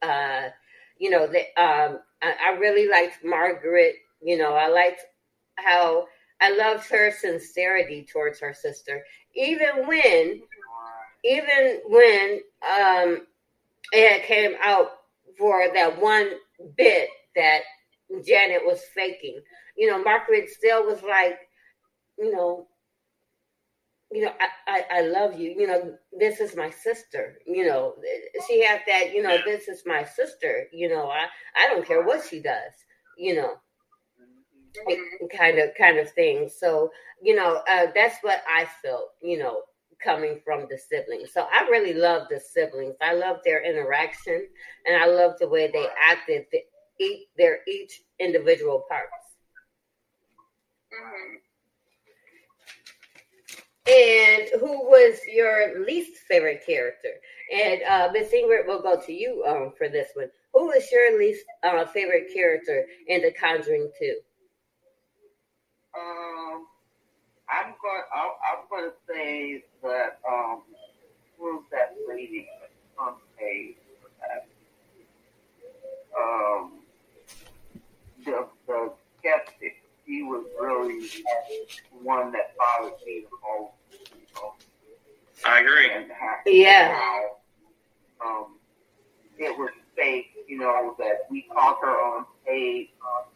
Uh, 0.00 0.50
you 0.98 1.10
know, 1.10 1.24
um, 1.56 1.98
I, 2.22 2.56
really 2.58 2.88
liked 2.88 3.24
Margaret. 3.24 3.96
You 4.22 4.38
know, 4.38 4.54
I 4.54 4.68
liked 4.68 5.02
how 5.56 6.06
I 6.40 6.56
loved 6.56 6.88
her 6.90 7.10
sincerity 7.10 8.06
towards 8.10 8.40
her 8.40 8.54
sister, 8.54 9.04
even 9.34 9.86
when 9.86 10.42
even 11.24 11.80
when 11.86 12.40
um, 12.62 13.26
it 13.92 14.24
came 14.24 14.52
out 14.62 14.90
for 15.36 15.68
that 15.74 16.00
one 16.00 16.30
bit 16.76 17.08
that 17.34 17.60
Janet 18.24 18.64
was 18.64 18.80
faking, 18.94 19.40
you 19.76 19.90
know, 19.90 20.02
Margaret 20.02 20.48
still 20.50 20.86
was 20.86 21.02
like, 21.02 21.38
you 22.18 22.32
know, 22.32 22.66
you 24.10 24.24
know, 24.24 24.32
I, 24.40 24.84
I, 24.90 24.98
I 24.98 25.00
love 25.02 25.38
you. 25.38 25.54
You 25.58 25.66
know, 25.66 25.94
this 26.18 26.40
is 26.40 26.56
my 26.56 26.70
sister. 26.70 27.38
You 27.46 27.66
know, 27.66 27.94
she 28.46 28.64
has 28.64 28.80
that. 28.86 29.12
You 29.14 29.22
know, 29.22 29.38
this 29.44 29.68
is 29.68 29.82
my 29.86 30.04
sister. 30.04 30.66
You 30.72 30.88
know, 30.88 31.08
I 31.08 31.26
I 31.56 31.68
don't 31.68 31.86
care 31.86 32.02
what 32.04 32.24
she 32.24 32.40
does. 32.40 32.72
You 33.18 33.36
know, 33.36 33.54
kind 35.36 35.58
of 35.58 35.70
kind 35.76 35.98
of 35.98 36.10
thing. 36.12 36.48
So 36.48 36.90
you 37.22 37.34
know, 37.34 37.62
uh, 37.68 37.86
that's 37.94 38.16
what 38.22 38.42
I 38.48 38.66
felt. 38.82 39.10
You 39.22 39.38
know, 39.38 39.62
coming 40.02 40.40
from 40.44 40.66
the 40.70 40.78
siblings. 40.78 41.32
So 41.34 41.46
I 41.52 41.68
really 41.68 41.94
love 41.94 42.28
the 42.30 42.40
siblings. 42.40 42.96
I 43.02 43.14
love 43.14 43.38
their 43.44 43.62
interaction, 43.62 44.46
and 44.86 45.02
I 45.02 45.06
love 45.06 45.34
the 45.38 45.48
way 45.48 45.70
they 45.70 45.86
acted. 46.00 46.46
The, 46.50 46.60
each 47.00 47.26
their 47.36 47.58
each 47.68 48.00
individual 48.18 48.84
parts. 48.88 49.12
Mm-hmm. 50.92 51.47
And 53.88 54.48
who 54.60 54.84
was 54.84 55.20
your 55.26 55.84
least 55.84 56.18
favorite 56.28 56.62
character? 56.66 57.08
And 57.50 57.82
uh, 57.82 58.10
Miss 58.12 58.30
Ingrid, 58.32 58.66
we'll 58.66 58.82
go 58.82 59.00
to 59.00 59.12
you 59.12 59.44
um, 59.48 59.72
for 59.78 59.88
this 59.88 60.08
one. 60.14 60.28
Who 60.52 60.66
was 60.66 60.84
your 60.92 61.18
least 61.18 61.44
uh, 61.62 61.86
favorite 61.86 62.28
character 62.34 62.84
in 63.06 63.22
The 63.22 63.32
Conjuring 63.32 63.90
Two? 63.98 64.16
Um, 65.98 66.66
I'm 67.48 67.74
going. 67.80 68.02
I'm, 68.14 68.30
I'm 68.44 68.64
going 68.68 68.90
to 68.90 68.96
say 69.08 69.64
that. 69.82 70.18
Um, 70.28 70.62
who's 71.38 71.62
that 71.70 71.96
lady 72.06 72.46
on 72.98 73.14
page? 73.38 73.76
Um, 76.18 76.72
the 78.24 78.48
the 78.66 78.92
skeptic. 79.18 79.82
He 80.04 80.22
was 80.22 80.44
really 80.60 81.06
one 82.02 82.32
that 82.32 82.54
bothered 82.56 82.98
me 83.06 83.24
the 83.24 83.36
most. 83.46 83.77
You 85.44 85.50
know, 85.50 85.56
I 85.56 85.60
agree. 85.60 85.90
and 85.90 86.10
Yeah. 86.46 86.94
how, 86.94 87.36
um, 88.24 88.58
it 89.38 89.56
was 89.58 89.70
fake. 89.96 90.26
You 90.48 90.58
know 90.58 90.94
that 90.98 91.26
we 91.30 91.42
caught 91.42 91.78
her 91.82 91.90
on 92.00 92.26
tape. 92.46 92.90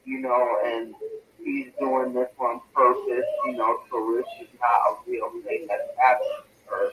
You 0.05 0.19
know, 0.21 0.59
and 0.65 0.95
he's 1.43 1.69
doing 1.79 2.12
this 2.12 2.29
on 2.38 2.61
purpose, 2.75 3.25
you 3.47 3.53
know, 3.53 3.79
so 3.91 4.17
this 4.17 4.27
is 4.49 4.53
not 4.61 4.91
a 4.91 5.11
real 5.11 5.31
thing 5.45 5.67
that's 5.69 5.97
happening 5.99 6.31
to 6.67 6.75
her. 6.75 6.91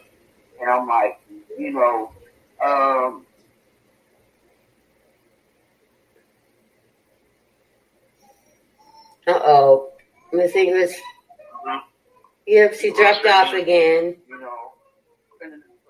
And 0.61 0.69
I'm 0.69 0.87
like, 0.87 1.19
you 1.57 1.71
know, 1.71 2.11
um, 2.63 3.25
Uh 9.27 9.39
oh. 9.43 9.91
Miss 10.31 10.53
Ingrid. 10.53 10.91
Yep, 12.47 12.73
she 12.75 12.91
dropped 12.93 13.25
off 13.27 13.53
again. 13.53 14.17
you 14.27 14.39
know. 14.39 14.68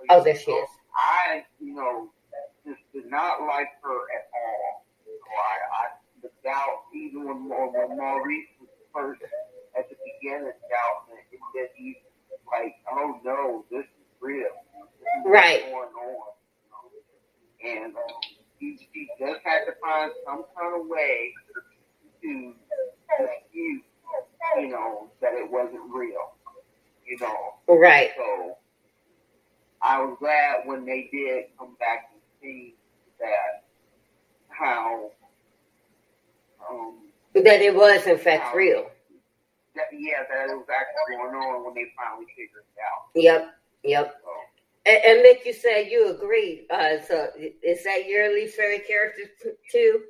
Oh, 0.10 0.24
there 0.24 0.36
she 0.36 0.52
is. 0.52 0.70
I, 0.96 1.46
you 1.60 1.74
know, 1.76 2.10
just 2.66 2.82
did 2.94 3.10
not 3.10 3.42
like 3.44 3.70
her 3.84 4.00
at 4.18 4.30
all. 4.34 4.86
Know, 5.06 5.38
I, 5.38 5.86
I 5.86 5.88
the 6.22 6.30
doubt, 6.44 6.86
even 6.96 7.26
when, 7.26 7.50
when 7.50 7.98
Maurice 7.98 8.48
was 8.60 8.70
first 8.94 9.22
at 9.78 9.90
the 9.90 9.96
beginning 10.04 10.52
doubting 10.70 11.18
it, 11.18 11.36
it 11.38 11.42
did 11.56 11.70
he 11.76 11.98
like, 12.52 12.76
oh 12.92 13.20
no, 13.24 13.66
this 13.72 13.86
is 13.86 14.08
real. 14.20 14.50
This 14.74 14.90
is 14.90 15.26
Right. 15.26 15.62
What's 15.72 15.94
going 15.94 16.10
on. 16.10 16.28
You 16.66 16.70
know? 16.72 17.84
And 17.86 17.96
um, 17.96 18.22
he, 18.60 18.90
he 18.94 19.08
just 19.20 19.40
had 19.46 19.66
to 19.66 19.74
find 19.82 20.12
some 20.26 20.44
kind 20.58 20.82
of 20.82 20.88
way 20.88 21.34
to 22.24 22.54
dispute, 23.20 23.84
you 24.58 24.68
know, 24.70 25.10
that 25.22 25.34
it 25.34 25.50
wasn't 25.52 25.82
real. 25.94 26.34
You 27.06 27.18
know, 27.22 27.76
Right. 27.76 28.12
so 28.18 28.58
I 29.82 30.02
was 30.02 30.18
glad 30.20 30.62
when 30.66 30.86
they 30.86 31.10
did 31.12 31.46
come 31.58 31.76
back 31.80 32.10
and 32.12 32.22
see 32.42 32.76
that 33.20 33.64
how 34.50 35.12
um 36.70 36.98
That 37.34 37.62
it 37.62 37.74
was 37.76 38.06
in 38.08 38.18
fact 38.18 38.56
real. 38.56 38.90
that 39.76 39.86
yeah 39.94 40.24
that 40.30 40.50
it 40.50 40.56
was 40.56 40.68
actually 40.70 41.16
going 41.16 41.36
on 41.36 41.66
when 41.66 41.74
they 41.76 41.92
finally 41.96 42.26
figured 42.36 42.64
it 42.76 42.82
out. 42.82 43.10
Yep. 43.16 43.54
Yep. 43.84 44.22
So 44.24 44.30
And, 44.86 45.04
and 45.06 45.26
Mick, 45.26 45.46
you 45.46 45.54
said 45.54 45.88
you 45.90 46.10
agreed. 46.10 46.66
Uh, 46.70 47.00
so 47.08 47.30
is 47.64 47.84
that 47.86 48.06
your 48.08 48.34
least 48.34 48.56
favorite 48.58 48.86
character 48.88 49.24
t- 49.42 49.50
too? 49.72 50.02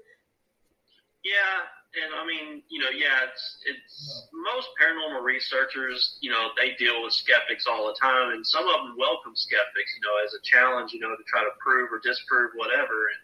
Yeah, 1.23 1.67
and 1.97 2.13
I 2.13 2.21
mean, 2.21 2.61
you 2.69 2.77
know, 2.77 2.93
yeah, 2.93 3.25
it's 3.25 3.45
it's 3.65 4.29
most 4.29 4.69
paranormal 4.77 5.25
researchers, 5.25 6.17
you 6.21 6.29
know, 6.29 6.53
they 6.53 6.77
deal 6.77 7.01
with 7.01 7.13
skeptics 7.17 7.65
all 7.65 7.89
the 7.89 7.97
time, 7.97 8.37
and 8.37 8.45
some 8.45 8.69
of 8.69 8.85
them 8.85 8.93
welcome 8.93 9.33
skeptics, 9.33 9.89
you 9.97 10.01
know, 10.05 10.13
as 10.21 10.37
a 10.37 10.41
challenge, 10.45 10.93
you 10.93 11.01
know, 11.01 11.09
to 11.17 11.25
try 11.25 11.41
to 11.41 11.53
prove 11.57 11.89
or 11.89 11.97
disprove 11.99 12.53
whatever. 12.53 13.09
And 13.09 13.19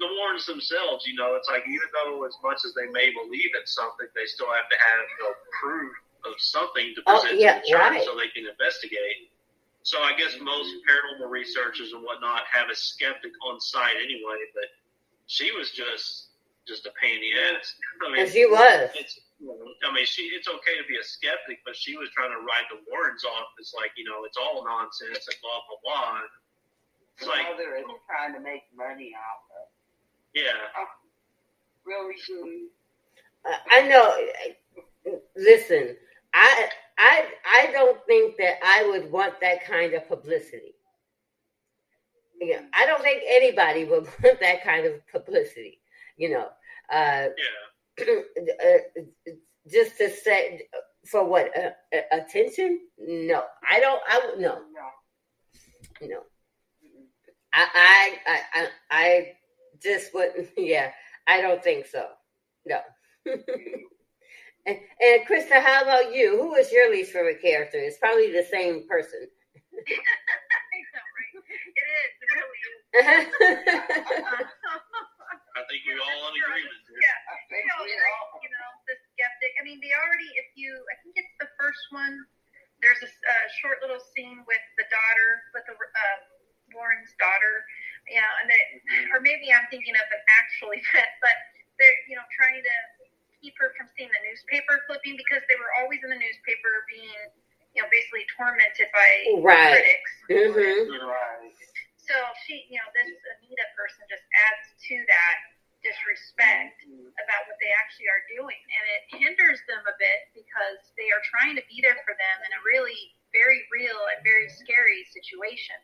the 0.00 0.08
Warrens 0.08 0.48
themselves, 0.48 1.04
you 1.04 1.20
know, 1.20 1.36
it's 1.36 1.52
like 1.52 1.68
even 1.68 1.88
though 1.92 2.24
as 2.24 2.36
much 2.40 2.64
as 2.64 2.72
they 2.72 2.88
may 2.96 3.12
believe 3.12 3.52
in 3.52 3.64
something, 3.68 4.08
they 4.16 4.24
still 4.24 4.48
have 4.48 4.68
to 4.72 4.78
have 4.80 5.02
you 5.04 5.18
know 5.28 5.32
proof 5.60 5.92
of 6.24 6.34
something 6.40 6.96
to 6.96 7.00
Oh, 7.06 7.20
present 7.20 7.40
yeah, 7.40 7.60
to 7.60 7.60
the 7.60 7.68
church 7.76 8.00
right. 8.00 8.04
so 8.08 8.16
they 8.16 8.32
can 8.32 8.48
investigate. 8.48 9.28
So 9.84 10.00
I 10.00 10.16
guess 10.16 10.32
most 10.40 10.72
mm-hmm. 10.72 10.88
paranormal 10.88 11.28
researchers 11.28 11.92
and 11.92 12.02
whatnot 12.02 12.48
have 12.50 12.72
a 12.72 12.74
skeptic 12.74 13.32
on 13.44 13.60
site 13.60 14.00
anyway, 14.00 14.40
but 14.56 14.72
she 15.28 15.52
was 15.52 15.70
just 15.70 16.25
just 16.66 16.86
a 16.86 16.92
pain 17.00 17.16
in 17.16 17.22
the 17.22 17.32
ass. 17.56 17.74
I 18.02 18.12
mean, 18.12 18.20
And 18.22 18.30
she 18.30 18.46
was. 18.46 18.90
it's 18.94 19.20
I 19.84 19.92
mean 19.92 20.06
she 20.06 20.22
it's 20.32 20.48
okay 20.48 20.76
to 20.80 20.86
be 20.88 20.96
a 20.98 21.04
skeptic, 21.04 21.60
but 21.64 21.76
she 21.76 21.96
was 21.96 22.08
trying 22.16 22.30
to 22.32 22.38
ride 22.40 22.66
the 22.72 22.80
Warrens 22.90 23.24
off 23.24 23.48
It's 23.58 23.74
like 23.76 23.92
you 23.96 24.04
know 24.04 24.24
it's 24.24 24.36
all 24.36 24.64
nonsense 24.64 25.26
and 25.28 25.36
blah 25.42 25.60
blah 25.68 25.80
blah. 25.84 26.20
It's 27.16 27.24
the 27.24 27.30
like 27.30 27.44
mother 27.50 27.76
is 27.76 27.84
trying 28.08 28.34
to 28.34 28.40
make 28.40 28.62
money 28.76 29.12
out 29.16 29.44
of 29.62 29.68
yeah, 30.34 30.52
really 31.86 32.14
good. 32.26 32.68
Uh, 33.50 33.56
I 33.70 33.82
know. 33.88 35.18
Listen, 35.36 35.96
I 36.34 36.68
I 36.98 37.24
I 37.46 37.72
don't 37.72 37.98
think 38.06 38.36
that 38.38 38.56
I 38.64 38.86
would 38.90 39.10
want 39.10 39.40
that 39.40 39.64
kind 39.64 39.94
of 39.94 40.06
publicity. 40.08 40.74
Yeah, 42.40 42.62
I 42.74 42.86
don't 42.86 43.02
think 43.02 43.22
anybody 43.28 43.84
would 43.84 44.06
want 44.22 44.40
that 44.40 44.62
kind 44.62 44.86
of 44.86 45.06
publicity. 45.08 45.80
You 46.18 46.30
know, 46.30 46.48
uh, 46.92 47.28
yeah. 47.98 48.04
uh, 48.06 49.02
just 49.70 49.96
to 49.98 50.10
say 50.10 50.62
for 51.06 51.24
what 51.24 51.50
uh, 51.56 51.70
uh, 51.94 52.00
attention? 52.12 52.80
No, 52.98 53.42
I 53.68 53.80
don't. 53.80 54.00
I 54.08 54.20
no, 54.38 54.58
No. 54.72 56.08
no. 56.08 56.20
I 57.52 57.66
I 57.74 58.16
I 58.26 58.40
I, 58.54 58.68
I 58.90 59.32
just 59.82 60.14
wouldn't. 60.14 60.48
Yeah, 60.56 60.90
I 61.26 61.40
don't 61.40 61.62
think 61.62 61.86
so. 61.86 62.06
No. 62.66 62.80
and, 63.26 63.40
and 64.66 65.26
Krista, 65.28 65.60
how 65.62 65.82
about 65.82 66.14
you? 66.14 66.36
Who 66.40 66.54
is 66.56 66.70
your 66.72 66.90
least 66.90 67.12
favorite 67.12 67.40
character? 67.42 67.78
It's 67.78 67.98
probably 67.98 68.32
the 68.32 68.44
same 68.50 68.86
person. 68.88 69.28
I 69.76 70.78
know, 70.92 71.06
right? 71.16 71.34
It 71.76 71.86
is. 71.96 72.12
It 72.22 72.28
really 72.36 72.60
is. 74.42 74.46
I 75.56 75.64
think 75.72 75.80
we're 75.88 75.96
all 75.96 76.28
in 76.28 76.36
agreement. 76.36 76.84
Here. 76.84 77.00
yeah. 77.00 77.32
I 77.32 77.34
You 77.48 77.64
know, 77.72 77.80
we 77.80 77.96
like, 77.96 78.12
all 78.12 78.36
you 78.44 78.52
know, 78.52 78.68
the 78.84 78.94
skeptic. 79.16 79.56
I 79.56 79.64
mean, 79.64 79.80
they 79.80 79.88
already, 79.96 80.28
if 80.36 80.52
you, 80.52 80.68
I 80.92 80.94
think 81.00 81.16
it's 81.16 81.32
the 81.40 81.48
first 81.56 81.80
one. 81.96 82.12
There's 82.84 83.00
a 83.00 83.08
uh, 83.08 83.46
short 83.64 83.80
little 83.80 83.96
scene 84.12 84.44
with 84.44 84.64
the 84.76 84.84
daughter, 84.92 85.28
with 85.56 85.64
the 85.64 85.72
uh, 85.72 86.16
Warren's 86.76 87.08
daughter. 87.16 87.64
Yeah, 88.04 88.28
and 88.44 88.46
they, 88.52 88.62
or 89.16 89.24
maybe 89.24 89.48
I'm 89.48 89.64
thinking 89.72 89.96
of 89.96 90.06
an 90.12 90.22
actual 90.36 90.76
event, 90.76 91.08
but 91.24 91.32
they're, 91.80 91.98
you 92.04 92.20
know, 92.20 92.26
trying 92.36 92.60
to 92.60 92.76
keep 93.40 93.56
her 93.56 93.72
from 93.80 93.88
seeing 93.96 94.12
the 94.12 94.22
newspaper 94.28 94.84
clipping 94.84 95.16
because 95.16 95.40
they 95.48 95.56
were 95.56 95.72
always 95.80 96.04
in 96.04 96.12
the 96.12 96.20
newspaper 96.20 96.68
being, 96.92 97.32
you 97.72 97.80
know, 97.80 97.88
basically 97.88 98.28
tormented 98.36 98.92
by 98.92 99.08
Right. 99.40 99.72
critics. 99.72 100.12
hmm 100.28 101.00
right. 101.00 101.56
So 102.06 102.14
she, 102.46 102.66
you 102.70 102.78
know, 102.78 102.88
this 102.94 103.10
Anita 103.38 103.66
person 103.74 104.06
just 104.06 104.22
adds 104.50 104.64
to 104.90 104.94
that 105.10 105.36
disrespect 105.82 106.82
about 107.18 107.42
what 107.46 107.58
they 107.62 107.70
actually 107.78 108.10
are 108.10 108.24
doing, 108.30 108.58
and 108.58 108.84
it 108.94 109.02
hinders 109.22 109.60
them 109.70 109.82
a 109.86 109.94
bit 109.98 110.30
because 110.34 110.80
they 110.98 111.10
are 111.14 111.22
trying 111.30 111.54
to 111.58 111.64
be 111.70 111.78
there 111.82 111.98
for 112.06 112.14
them 112.14 112.36
in 112.46 112.50
a 112.54 112.60
really 112.66 113.14
very 113.34 113.66
real 113.70 113.98
and 114.14 114.22
very 114.26 114.48
scary 114.50 115.02
situation. 115.10 115.78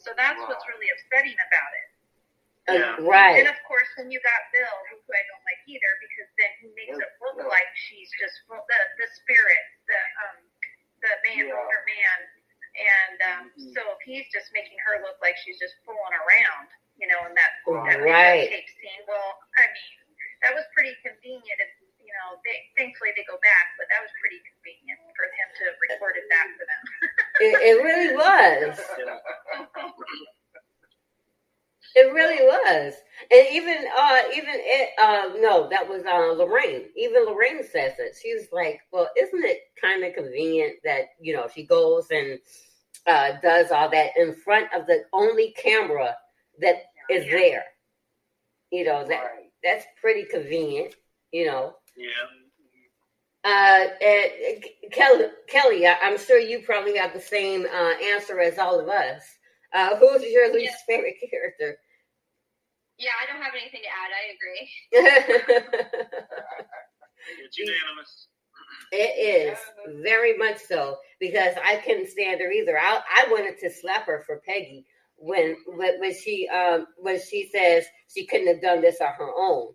So 0.00 0.12
that's 0.16 0.40
what's 0.48 0.64
really 0.68 0.88
upsetting 0.92 1.36
about 1.36 1.72
it. 1.76 1.88
Yeah. 2.68 3.00
Uh, 3.00 3.08
right. 3.08 3.40
And 3.40 3.48
of 3.48 3.56
course, 3.64 3.88
when 3.96 4.12
you 4.12 4.20
got 4.20 4.40
Bill, 4.52 4.76
who 4.92 5.00
I 5.08 5.22
don't 5.32 5.44
like 5.48 5.62
either, 5.64 5.92
because 6.04 6.28
then 6.36 6.52
he 6.60 6.68
makes 6.76 6.96
it 7.00 7.10
look 7.24 7.40
like 7.48 7.70
she's 7.88 8.12
just 8.20 8.44
full, 8.44 8.60
the 8.60 8.78
the 9.00 9.08
spirit, 9.16 9.64
the 9.88 10.00
um 10.28 10.38
the 11.00 11.12
man, 11.24 11.48
Yeah. 11.48 11.56
older 11.56 11.82
man, 11.88 12.18
and 12.78 13.18
um 13.26 13.44
Mhm. 13.58 13.74
so 13.74 13.80
if 13.92 14.00
he's 14.06 14.26
just 14.32 14.52
making 14.54 14.78
her 14.86 15.02
look 15.02 15.18
like 15.22 15.36
she's 15.42 15.58
just 15.58 15.74
fooling 15.84 16.14
around, 16.14 16.68
you 16.96 17.06
know, 17.10 17.20
in 17.26 17.34
that 17.34 17.52
that 17.90 17.98
Right. 18.00 18.48
videotape 18.48 18.68
scene. 18.78 19.02
Well, 19.06 19.38
I 19.58 19.66
mean, 19.68 19.94
that 20.42 20.54
was 20.54 20.64
pretty 20.74 20.94
convenient. 21.02 21.58
If, 21.60 21.70
you 21.98 22.12
know, 22.22 22.38
they 22.44 22.70
thankfully 22.76 23.12
they 23.16 23.24
go 23.26 23.38
back, 23.42 23.74
but 23.78 23.88
that 23.90 24.00
was 24.02 24.10
pretty 24.20 24.40
convenient 24.46 25.00
for 25.16 25.26
him 25.26 25.48
to 25.58 25.62
have 25.70 25.78
recorded 25.90 26.24
that 26.30 26.46
for 26.56 26.64
them. 26.66 26.82
It, 27.40 27.54
it 27.78 27.82
really 27.82 28.14
was. 28.16 28.78
It 31.94 32.12
really 32.12 32.44
was. 32.44 32.94
And 33.30 33.46
even 33.50 33.84
uh 33.96 34.22
even 34.34 34.54
it 34.56 34.90
uh 34.98 35.30
no, 35.38 35.68
that 35.70 35.88
was 35.88 36.04
uh 36.04 36.32
Lorraine. 36.32 36.84
Even 36.96 37.24
Lorraine 37.24 37.62
says 37.64 37.94
it. 37.98 38.14
She's 38.20 38.48
like, 38.52 38.80
Well, 38.92 39.08
isn't 39.18 39.44
it 39.44 39.58
kind 39.80 40.04
of 40.04 40.14
convenient 40.14 40.74
that, 40.84 41.06
you 41.20 41.34
know, 41.34 41.48
she 41.52 41.64
goes 41.64 42.06
and 42.10 42.38
uh 43.08 43.32
does 43.42 43.70
all 43.70 43.88
that 43.90 44.10
in 44.16 44.34
front 44.34 44.72
of 44.74 44.86
the 44.86 45.04
only 45.12 45.52
camera 45.52 46.16
that 46.60 46.82
is 47.10 47.24
there. 47.30 47.64
You 48.70 48.84
know, 48.84 49.04
that 49.06 49.22
right. 49.24 49.50
that's 49.64 49.86
pretty 50.00 50.24
convenient, 50.24 50.94
you 51.32 51.46
know. 51.46 51.74
yeah. 51.96 52.08
Uh, 53.44 53.86
and 54.04 54.64
Kelly, 54.92 55.26
Kelly, 55.48 55.86
I- 55.86 55.98
I'm 56.02 56.18
sure 56.18 56.38
you 56.38 56.60
probably 56.66 56.96
have 56.98 57.14
the 57.14 57.20
same 57.20 57.64
uh, 57.64 57.92
answer 58.12 58.40
as 58.40 58.58
all 58.58 58.78
of 58.78 58.88
us. 58.88 59.22
Uh, 59.72 59.96
who's 59.96 60.22
your 60.24 60.52
least 60.52 60.76
favorite 60.86 61.14
character? 61.30 61.78
Yeah, 62.98 63.10
I 63.22 63.32
don't 63.32 63.42
have 63.42 63.54
anything 63.54 63.80
to 63.82 63.88
add. 63.88 64.10
I 64.12 64.24
agree. 64.34 65.72
It's 67.44 67.58
unanimous. 67.58 68.28
It 68.92 69.54
is 69.54 69.58
very 70.02 70.36
much 70.36 70.58
so 70.58 70.96
because 71.20 71.54
I 71.64 71.76
couldn't 71.76 72.08
stand 72.08 72.40
her 72.40 72.50
either. 72.50 72.78
I 72.78 73.00
I 73.16 73.26
wanted 73.30 73.58
to 73.60 73.70
slap 73.70 74.06
her 74.06 74.22
for 74.26 74.42
Peggy 74.46 74.86
when 75.16 75.56
when, 75.66 76.00
when 76.00 76.14
she 76.14 76.48
um 76.48 76.86
when 76.98 77.20
she 77.20 77.48
says 77.52 77.84
she 78.14 78.26
couldn't 78.26 78.48
have 78.48 78.62
done 78.62 78.80
this 78.80 79.00
on 79.00 79.12
her 79.18 79.30
own. 79.36 79.74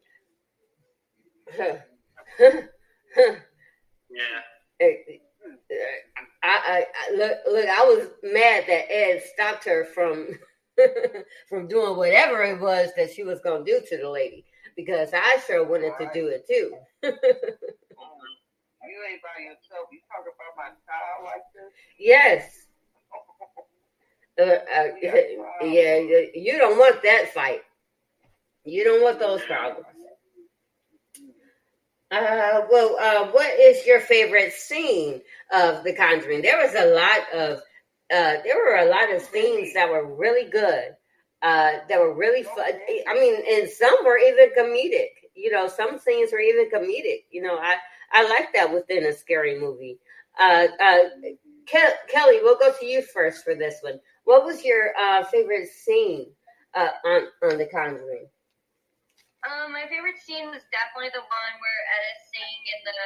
Yeah. 4.10 4.42
I, 6.44 6.60
I, 6.68 6.86
I 6.94 7.16
look, 7.16 7.38
look. 7.52 7.66
I 7.68 7.84
was 7.86 8.10
mad 8.24 8.66
that 8.68 8.92
Ed 8.92 9.24
stopped 9.34 9.66
her 9.66 9.86
from 9.86 10.28
from 11.50 11.68
doing 11.68 11.98
whatever 11.98 12.44
it 12.44 12.60
was 12.60 12.90
that 12.98 13.12
she 13.14 13.24
was 13.24 13.40
going 13.42 13.66
to 13.66 13.72
do 13.80 13.86
to 13.88 13.98
the 13.98 14.10
lady. 14.10 14.46
because 14.76 15.10
I 15.14 15.38
sure 15.46 15.64
wanted 15.66 15.94
to 16.00 16.10
do 16.14 16.28
it 16.28 16.46
too. 16.48 16.76
You 18.84 18.98
ain't 19.10 19.22
by 19.24 19.42
yourself. 19.42 19.88
You 19.92 20.00
talk 20.12 20.26
about 20.28 20.54
my 20.58 20.70
child 20.86 21.24
like 21.26 21.46
this? 21.56 21.72
yes. 22.00 22.68
Uh, 24.40 24.44
uh, 24.44 24.88
yeah, 25.62 25.98
you- 26.34 26.58
don't 26.58 26.80
want 26.80 27.04
that 27.04 27.32
fight. 27.34 27.62
You 28.66 28.84
don't 28.84 29.04
want 29.04 29.20
those 29.20 29.44
problems. 29.44 29.86
Uh, 32.12 32.62
well, 32.72 32.96
uh, 33.00 33.32
what 33.32 33.60
is 33.60 33.86
your 33.86 34.00
favorite 34.00 34.54
scene 34.54 35.22
of 35.52 35.84
The 35.84 35.94
Conjuring? 35.96 36.42
There 36.42 36.58
was 36.58 36.76
a 36.76 36.94
lot 36.94 37.34
of, 37.34 37.58
uh, 38.14 38.42
there 38.44 38.58
were 38.58 38.78
a 38.78 38.90
lot 38.90 39.14
of 39.14 39.22
scenes 39.22 39.74
that 39.74 39.90
were 39.90 40.16
really 40.16 40.50
good, 40.50 40.96
uh, 41.42 41.72
that 41.90 42.00
were 42.00 42.14
really 42.14 42.44
fun. 42.44 42.72
I 43.08 43.14
mean, 43.16 43.36
and 43.52 43.70
some 43.70 43.96
were 44.06 44.18
even 44.18 44.50
comedic. 44.58 45.10
You 45.36 45.52
know, 45.52 45.68
some 45.68 45.98
scenes 45.98 46.32
were 46.32 46.40
even 46.40 46.70
comedic. 46.70 47.26
You 47.32 47.42
know, 47.44 47.58
I 47.58 47.76
I 48.12 48.28
like 48.30 48.54
that 48.54 48.74
within 48.74 49.06
a 49.06 49.14
scary 49.14 49.60
movie. 49.60 50.00
Uh, 50.40 50.68
uh, 50.80 51.00
Ke- 51.68 52.10
Kelly, 52.10 52.40
we'll 52.42 52.58
go 52.58 52.72
to 52.80 52.86
you 52.86 53.02
first 53.02 53.44
for 53.44 53.56
this 53.56 53.80
one. 53.82 54.00
What 54.26 54.46
was 54.46 54.64
your 54.64 54.92
uh, 55.00 55.24
favorite 55.26 55.68
scene 55.68 56.28
uh, 56.74 56.90
on 57.06 57.22
on 57.44 57.58
The 57.58 57.66
Conjuring? 57.68 58.28
Um, 59.44 59.72
my 59.74 59.86
favorite 59.90 60.18
scene 60.24 60.48
was 60.50 60.64
definitely 60.72 61.12
the 61.14 61.22
one 61.22 61.54
where 61.60 61.82
Ed 61.92 62.04
is 62.16 62.22
singing 62.32 62.64
in 62.76 62.82
the 62.88 63.02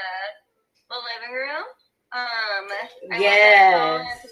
the 0.90 1.00
living 1.02 1.34
room. 1.34 1.66
Um, 2.13 2.66
I 3.12 3.20
love 3.20 3.40
that 3.42 3.60
song. 3.72 4.02
Yes. 4.06 4.28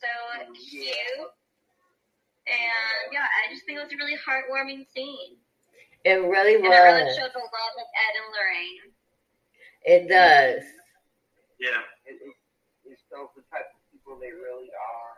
So 0.00 0.10
cute. 0.54 1.30
And 2.46 3.12
yeah, 3.12 3.26
I 3.26 3.52
just 3.52 3.64
think 3.66 3.78
it 3.78 3.82
was 3.84 3.92
a 3.92 3.96
really 3.96 4.16
heartwarming 4.18 4.86
scene. 4.92 5.36
It 6.04 6.12
really 6.14 6.54
And 6.56 6.64
it 6.64 6.68
really 6.68 7.04
was. 7.04 7.16
showed 7.16 7.32
the 7.34 7.38
love 7.38 7.76
of 7.78 7.88
Ed 7.94 8.14
and 8.16 8.28
Lorraine. 8.32 8.92
It 9.84 10.08
does. 10.08 10.62
Yeah. 11.60 11.80
It, 12.06 12.16
it, 12.22 12.90
it 12.92 12.98
shows 13.10 13.28
the 13.36 13.42
type 13.52 13.66
of 13.74 13.80
people 13.92 14.18
they 14.20 14.32
really 14.32 14.68
are. 14.68 15.14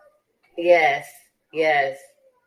Yes. 0.58 1.06
Yes. 1.52 1.98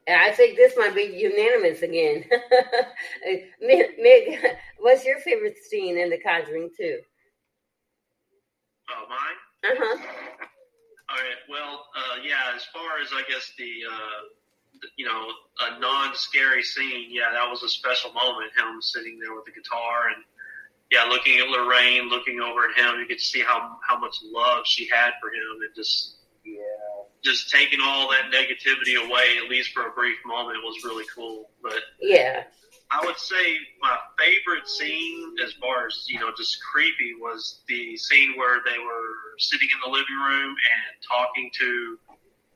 And 0.08 0.19
I 0.21 0.32
think 0.32 0.56
this 0.58 0.74
might 0.78 0.93
be 0.93 1.04
unanimous 1.04 1.82
again. 1.82 2.26
Meg, 3.62 3.91
Meg, 4.00 4.39
what's 4.80 5.04
your 5.06 5.19
favorite 5.19 5.58
scene 5.58 5.98
in 5.98 6.10
The 6.10 6.19
Conjuring 6.19 6.69
2? 6.78 7.00
Oh, 8.91 9.06
mine. 9.10 9.71
Uh 9.71 9.76
huh. 9.80 9.98
All 11.10 11.17
right. 11.17 11.41
Well, 11.50 11.86
uh, 11.95 12.17
yeah. 12.24 12.54
As 12.56 12.65
far 12.65 13.00
as 13.02 13.10
I 13.13 13.24
guess 13.28 13.52
the, 13.58 13.71
uh, 13.91 13.98
the 13.98 14.44
you 14.98 15.06
know 15.06 15.28
a 15.62 15.80
non-scary 15.80 16.64
scene, 16.64 17.08
yeah, 17.12 17.32
that 17.32 17.50
was 17.50 17.64
a 17.64 17.70
special 17.70 18.12
moment. 18.14 18.52
Him 18.58 18.82
sitting 18.82 19.20
there 19.20 19.34
with 19.36 19.46
the 19.46 19.52
guitar 19.52 20.10
and 20.14 20.24
yeah, 20.92 21.04
looking 21.06 21.40
at 21.40 21.48
Lorraine, 21.48 22.10
looking 22.10 22.40
over 22.40 22.66
at 22.70 22.78
him, 22.78 23.00
you 23.00 23.08
could 23.08 23.20
see 23.20 23.42
how 23.42 23.78
how 23.88 23.98
much 24.00 24.16
love 24.24 24.64
she 24.66 24.88
had 24.88 25.12
for 25.22 25.30
him, 25.30 25.62
and 25.66 25.76
just 25.76 26.18
Yeah. 26.44 26.62
just 27.24 27.50
taking 27.50 27.80
all 27.82 28.10
that 28.12 28.32
negativity 28.32 28.96
away, 29.04 29.38
at 29.44 29.50
least 29.50 29.72
for 29.74 29.88
a 29.88 29.92
brief 29.92 30.18
moment, 30.26 30.60
was 30.64 30.84
really 30.84 31.06
cool. 31.16 31.50
But 31.64 31.82
Yeah. 32.00 32.44
I 32.92 33.04
would 33.04 33.18
say 33.18 33.58
my 33.82 33.98
favorite 34.20 34.68
scene, 34.70 35.36
as 35.44 35.54
far 35.54 35.88
as 35.88 36.06
you 36.08 36.20
know, 36.20 36.32
just 36.38 36.62
creepy, 36.72 37.16
was 37.16 37.64
the 37.68 37.98
scene 37.98 38.38
where 38.38 38.62
they 38.64 38.78
were 38.78 39.14
sitting 39.40 39.68
in 39.74 39.80
the 39.84 39.90
living 39.98 40.16
room 40.18 40.50
and 40.50 41.02
talking 41.02 41.50
to 41.60 42.00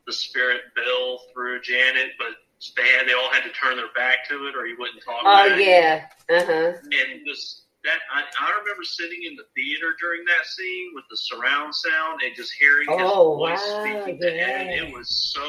the 0.09 0.13
spirit 0.13 0.61
Bill 0.75 1.19
through 1.31 1.61
Janet, 1.61 2.17
but 2.17 2.33
they 2.75 2.87
had 2.97 3.07
they 3.07 3.13
all 3.13 3.29
had 3.29 3.43
to 3.43 3.51
turn 3.53 3.77
their 3.77 3.93
back 3.95 4.27
to 4.29 4.47
it, 4.47 4.55
or 4.57 4.65
he 4.65 4.73
wouldn't 4.73 5.03
talk. 5.05 5.21
Oh, 5.23 5.45
yeah. 5.55 6.05
Uh 6.29 6.43
huh. 6.45 6.71
And 6.81 7.21
just 7.25 7.65
that, 7.85 7.99
I, 8.11 8.23
I 8.25 8.59
remember 8.59 8.83
sitting 8.83 9.23
in 9.23 9.35
the 9.37 9.45
theater 9.55 9.95
during 10.01 10.25
that 10.25 10.45
scene 10.45 10.91
with 10.93 11.05
the 11.09 11.15
surround 11.15 11.73
sound 11.73 12.21
and 12.25 12.35
just 12.35 12.51
hearing 12.59 12.89
his 12.89 12.97
Oh, 12.99 13.37
voice 13.37 13.61
wow, 13.69 13.83
speaking 13.85 14.19
to 14.19 14.27
Ed. 14.27 14.65
yeah. 14.67 14.83
It 14.83 14.93
was 14.93 15.07
so 15.33 15.45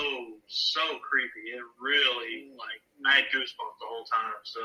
so 0.47 0.81
creepy. 1.03 1.57
It 1.57 1.63
really 1.81 2.53
like 2.59 2.81
I 3.07 3.17
had 3.17 3.25
goosebumps 3.35 3.81
the 3.81 3.89
whole 3.89 4.05
time. 4.05 4.39
So 4.45 4.61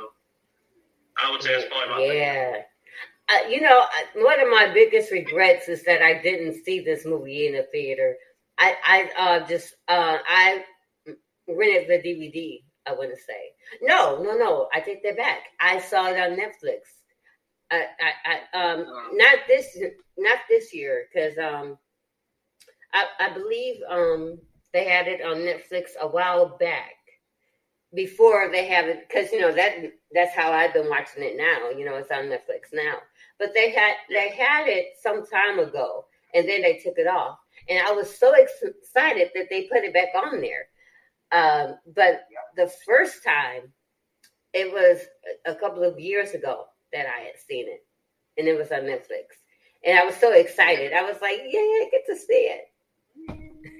I 1.23 1.31
would 1.31 1.41
say 1.41 1.53
that's 1.55 1.65
probably 1.71 1.89
my 1.89 1.97
favorite. 2.01 2.17
Yeah. 2.19 2.61
Uh, 3.27 3.49
you 3.49 3.61
know, 3.61 3.83
one 4.17 4.39
of 4.39 4.49
my 4.49 4.69
biggest 4.71 5.11
regrets 5.11 5.67
is 5.67 5.83
that 5.85 6.03
I 6.03 6.21
didn't 6.21 6.63
see 6.63 6.81
this 6.81 7.05
movie 7.05 7.47
in 7.47 7.55
a 7.55 7.63
theater. 7.63 8.15
I, 8.57 8.75
I 8.85 9.09
uh, 9.17 9.47
just, 9.47 9.73
uh, 9.87 10.17
I 10.27 10.63
rented 11.47 11.87
the 11.89 12.07
DVD. 12.07 12.61
I 12.87 12.93
want 12.93 13.09
to 13.11 13.17
say, 13.17 13.51
no, 13.81 14.21
no, 14.21 14.37
no. 14.37 14.69
I 14.73 14.79
take 14.79 15.03
that 15.03 15.17
back. 15.17 15.39
I 15.59 15.79
saw 15.79 16.07
it 16.07 16.19
on 16.19 16.37
Netflix. 16.37 16.81
I, 17.71 17.85
I, 17.99 18.47
I 18.53 18.71
um, 18.71 18.85
not 19.13 19.39
this, 19.47 19.77
not 20.17 20.37
this 20.49 20.73
year, 20.73 21.07
because 21.11 21.37
um, 21.37 21.77
I, 22.93 23.05
I 23.19 23.33
believe 23.33 23.77
um, 23.89 24.37
they 24.71 24.85
had 24.85 25.07
it 25.07 25.21
on 25.21 25.37
Netflix 25.37 25.91
a 25.99 26.07
while 26.07 26.57
back 26.59 26.91
before 27.95 28.49
they 28.51 28.67
have 28.67 28.87
it 28.87 29.07
because 29.07 29.31
you 29.31 29.39
know 29.39 29.53
that 29.53 29.75
that's 30.11 30.35
how 30.35 30.51
I've 30.51 30.73
been 30.73 30.89
watching 30.89 31.23
it 31.23 31.37
now. 31.37 31.69
You 31.69 31.85
know, 31.85 31.95
it's 31.95 32.11
on 32.11 32.25
Netflix 32.25 32.73
now. 32.73 32.97
But 33.39 33.53
they 33.53 33.71
had 33.71 33.95
they 34.09 34.29
had 34.29 34.67
it 34.67 34.93
some 35.01 35.25
time 35.25 35.59
ago, 35.59 36.05
and 36.33 36.47
then 36.47 36.61
they 36.61 36.77
took 36.77 36.97
it 36.97 37.07
off, 37.07 37.39
and 37.69 37.85
I 37.85 37.91
was 37.91 38.17
so 38.17 38.33
excited 38.33 39.31
that 39.33 39.47
they 39.49 39.63
put 39.63 39.83
it 39.83 39.93
back 39.93 40.09
on 40.15 40.41
there. 40.41 40.67
Um, 41.31 41.77
but 41.95 42.25
the 42.55 42.71
first 42.85 43.23
time, 43.23 43.73
it 44.53 44.71
was 44.71 45.01
a 45.45 45.55
couple 45.55 45.83
of 45.83 45.99
years 45.99 46.31
ago 46.31 46.65
that 46.93 47.05
I 47.07 47.23
had 47.25 47.39
seen 47.47 47.67
it, 47.67 47.85
and 48.37 48.47
it 48.47 48.57
was 48.57 48.71
on 48.71 48.81
Netflix, 48.81 49.35
and 49.83 49.97
I 49.97 50.05
was 50.05 50.15
so 50.15 50.33
excited. 50.33 50.93
I 50.93 51.01
was 51.01 51.21
like, 51.21 51.41
"Yeah, 51.45 51.59
I 51.59 51.89
get 51.91 52.05
to 52.07 52.15
see 52.15 52.51
it." 52.53 52.65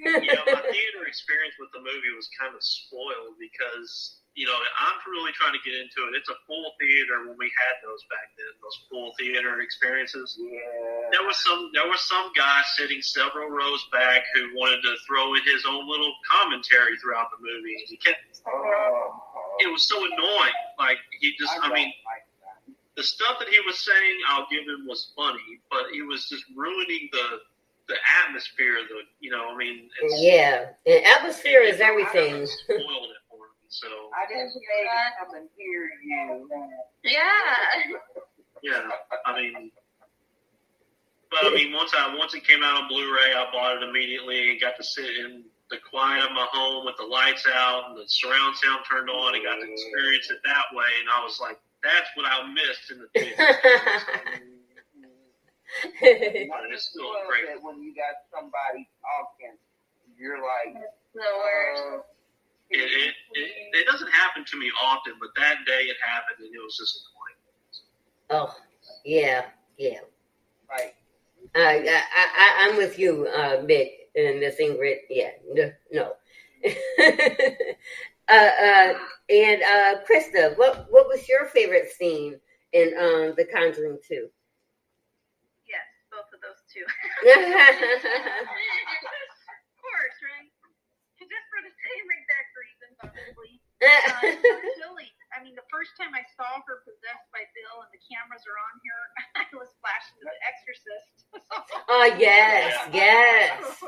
yeah, 0.06 0.41
my 0.45 0.62
theater 0.62 1.06
experience 1.08 1.56
with 1.60 1.71
the 1.74 1.80
movie 1.80 2.13
was 2.15 2.30
kind 2.39 2.54
of 2.56 2.63
spoiled 2.63 3.38
because 3.39 4.21
you 4.36 4.45
know 4.45 4.54
I'm 4.56 5.00
really 5.12 5.32
trying 5.32 5.54
to 5.56 5.63
get 5.63 5.74
into 5.80 6.08
it. 6.12 6.15
It's 6.19 6.28
a 6.30 6.36
full 6.45 6.71
theater 6.80 7.24
when 7.28 7.36
we 7.39 7.48
had 7.56 7.76
those 7.84 8.04
back 8.12 8.32
then, 8.38 8.52
those 8.62 8.78
full 8.91 9.12
theater 9.17 9.62
experiences. 9.62 10.36
Yeah. 10.39 10.60
There 11.12 11.24
was 11.26 11.38
some 11.43 11.71
there 11.74 11.88
was 11.88 12.02
some 12.08 12.32
guy 12.36 12.62
sitting 12.76 13.02
several 13.02 13.50
rows 13.50 13.84
back 13.91 14.24
who 14.36 14.52
wanted 14.56 14.82
to 14.84 14.93
throw 15.08 15.34
in 15.36 15.43
his 15.48 15.63
own 15.67 15.88
little 15.89 16.13
commentary 16.30 16.98
throughout 17.00 17.32
the 17.32 17.39
movie. 17.39 17.76
And 17.80 17.88
he 17.88 17.98
kept 17.98 18.19
Oh, 18.48 18.52
oh. 18.52 19.58
it 19.63 19.71
was 19.71 19.88
so 19.88 19.98
annoying. 20.04 20.58
Like 20.78 20.98
he 21.19 21.34
just 21.39 21.54
I, 21.56 21.67
don't 21.67 21.74
mean 21.74 21.93
like 22.06 22.24
the 22.95 23.04
stuff 23.04 23.39
that 23.39 23.48
he 23.50 23.60
was 23.65 23.80
saying 23.80 24.15
I'll 24.30 24.48
give 24.52 24.63
him 24.63 24.86
was 24.88 25.12
funny, 25.15 25.60
but 25.71 25.91
he 25.91 26.02
was 26.02 26.28
just 26.30 26.43
ruining 26.56 27.10
the 27.12 27.39
the 27.88 27.95
atmosphere, 28.26 28.78
the 28.89 29.02
you 29.19 29.30
know, 29.32 29.50
I 29.54 29.58
mean 29.58 29.89
it's 30.02 30.15
Yeah, 30.21 30.71
and 30.86 31.06
atmosphere 31.06 31.62
is 31.62 31.76
it- 31.76 31.82
it 31.82 31.84
everything. 31.88 32.32
kinda 32.32 32.48
spoiled 32.48 32.82
it 32.82 32.84
for 32.84 32.84
me. 32.84 33.25
So 33.82 33.88
I 34.16 34.24
didn't 34.32 34.52
say 34.52 34.60
to 34.60 35.26
come 35.26 35.36
and 35.36 35.50
hear 35.58 35.90
you. 36.04 36.48
Yeah. 37.04 38.00
Yeah, 38.64 38.88
I 39.26 39.36
mean, 39.36 39.70
but 41.30 41.46
I 41.46 41.54
mean, 41.54 41.74
once 41.74 41.92
I 41.96 42.16
once 42.18 42.34
it 42.34 42.48
came 42.48 42.64
out 42.64 42.82
on 42.84 42.88
Blu-ray, 42.88 43.34
I 43.36 43.46
bought 43.52 43.78
it 43.78 43.84
immediately 43.88 44.50
and 44.52 44.62
got 44.62 44.76
to 44.78 44.84
sit 44.84 45.06
in 45.06 45.44
the 45.70 45.78
quiet 45.92 46.24
of 46.24 46.32
my 46.32 46.48
home 46.52 46.86
with 46.86 46.96
the 46.98 47.04
lights 47.06 47.46
out 47.54 47.90
and 47.90 47.98
the 47.98 48.06
surround 48.08 48.56
sound 48.56 48.86
turned 48.90 49.10
on 49.10 49.36
and 49.36 49.44
got 49.44 49.60
to 49.60 49.68
experience 49.72 50.30
it 50.32 50.38
that 50.46 50.66
way. 50.74 50.88
And 51.02 51.10
I 51.12 51.22
was 51.24 51.38
like, 51.42 51.60
that's 51.84 52.08
what 52.16 52.26
I 52.26 52.48
missed 52.54 52.90
in 52.92 52.98
the 53.04 53.10
theater. 53.14 53.36
It's 56.72 56.86
still 56.90 57.12
great. 57.28 57.62
when 57.62 57.84
you 57.84 57.94
got 57.94 58.16
somebody 58.34 58.88
talking, 59.04 59.58
you're 60.18 60.40
like, 60.40 60.74
The 61.14 61.22
worst. 61.22 61.84
uh, 61.84 62.14
It, 62.69 62.78
it, 62.80 63.13
it, 63.34 63.51
it 63.73 63.86
doesn't 63.86 64.12
happen 64.12 64.43
to 64.45 64.58
me 64.58 64.71
often, 64.84 65.13
but 65.19 65.30
that 65.36 65.58
day 65.65 65.84
it 65.84 65.97
happened 66.04 66.45
and 66.45 66.54
it 66.54 66.60
was 66.63 66.78
just 66.78 66.99
annoying. 68.30 68.47
oh, 68.47 68.56
yeah, 69.06 69.45
yeah. 69.78 69.99
right. 70.69 70.93
Uh, 71.56 71.60
I, 71.60 71.99
I, 72.15 72.67
I'm 72.67 72.78
with 72.78 72.97
you, 72.97 73.28
uh, 73.28 73.62
Mick, 73.63 73.91
and 74.15 74.41
this 74.41 74.60
Ingrid. 74.60 74.97
Yeah, 75.10 75.32
no. 75.54 75.71
no. 75.91 76.13
uh, 78.28 78.34
uh, 78.34 78.93
and 79.30 79.62
uh, 79.62 79.95
Krista, 80.10 80.58
what 80.58 80.88
what 80.89 81.08
was 81.08 81.30
your 81.30 81.45
favorite 81.45 81.91
scene 81.91 82.39
in 82.73 82.93
um, 82.97 83.34
The 83.38 83.45
Conjuring 83.45 83.99
Two? 84.08 84.28
Yes, 85.69 85.86
both 86.12 86.28
of 86.34 86.41
those 86.41 86.62
two. 86.73 86.82
of 87.30 87.38
course, 89.80 90.17
right? 90.25 90.49
Just 91.21 91.47
for 91.49 91.62
the 91.63 91.71
same 91.71 92.06
reason, 92.06 92.25
probably. 92.25 92.25
Uh. 93.86 94.32
I 95.36 95.43
mean, 95.43 95.56
the 95.56 95.67
first 95.67 95.91
time 96.00 96.15
I 96.15 96.24
saw 96.39 96.48
her 96.63 96.80
possessed 96.88 97.28
by 97.36 97.43
Bill 97.52 97.84
and 97.84 97.91
the 97.91 98.00
cameras 98.08 98.48
are 98.48 98.56
on 98.56 98.76
here, 98.80 99.04
I 99.43 99.43
was 99.52 99.67
flashing 99.84 100.15
to 100.24 100.26
The 100.32 100.38
Exorcist. 100.48 101.15
oh 101.91 102.08
yes, 102.15 102.71
yes. 102.95 103.84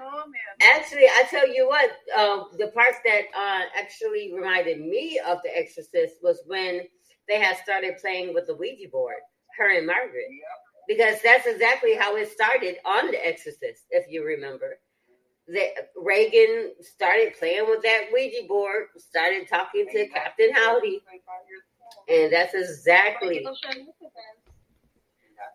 oh 0.00 0.24
man. 0.24 0.52
Actually, 0.64 1.04
I 1.12 1.24
tell 1.28 1.46
you 1.46 1.68
what, 1.68 1.90
uh, 2.16 2.44
the 2.56 2.68
parts 2.72 2.98
that 3.04 3.28
uh, 3.36 3.68
actually 3.76 4.32
reminded 4.32 4.80
me 4.80 5.20
of 5.28 5.44
The 5.44 5.52
Exorcist 5.56 6.16
was 6.22 6.40
when 6.46 6.88
they 7.28 7.38
had 7.38 7.58
started 7.58 8.00
playing 8.00 8.32
with 8.32 8.46
the 8.46 8.54
Ouija 8.56 8.88
board, 8.88 9.20
her 9.58 9.76
and 9.76 9.86
Margaret, 9.86 10.28
Yep. 10.32 10.88
because 10.88 11.22
that's 11.22 11.46
exactly 11.46 11.94
how 11.96 12.16
it 12.16 12.32
started 12.32 12.76
on 12.86 13.10
The 13.10 13.20
Exorcist, 13.26 13.84
if 13.90 14.06
you 14.08 14.24
remember. 14.24 14.78
That 15.48 15.92
Regan 15.96 16.72
started 16.80 17.34
playing 17.38 17.66
with 17.68 17.82
that 17.82 18.08
Ouija 18.12 18.46
board, 18.48 18.86
started 18.96 19.48
talking 19.48 19.86
to 19.92 20.08
Captain 20.08 20.52
Howdy, 20.54 21.02
and 22.08 22.32
that's 22.32 22.54
exactly. 22.54 23.38
People 23.40 23.54
should 23.56 23.76
look 23.84 23.96
at 24.00 24.12
them. 24.14 24.36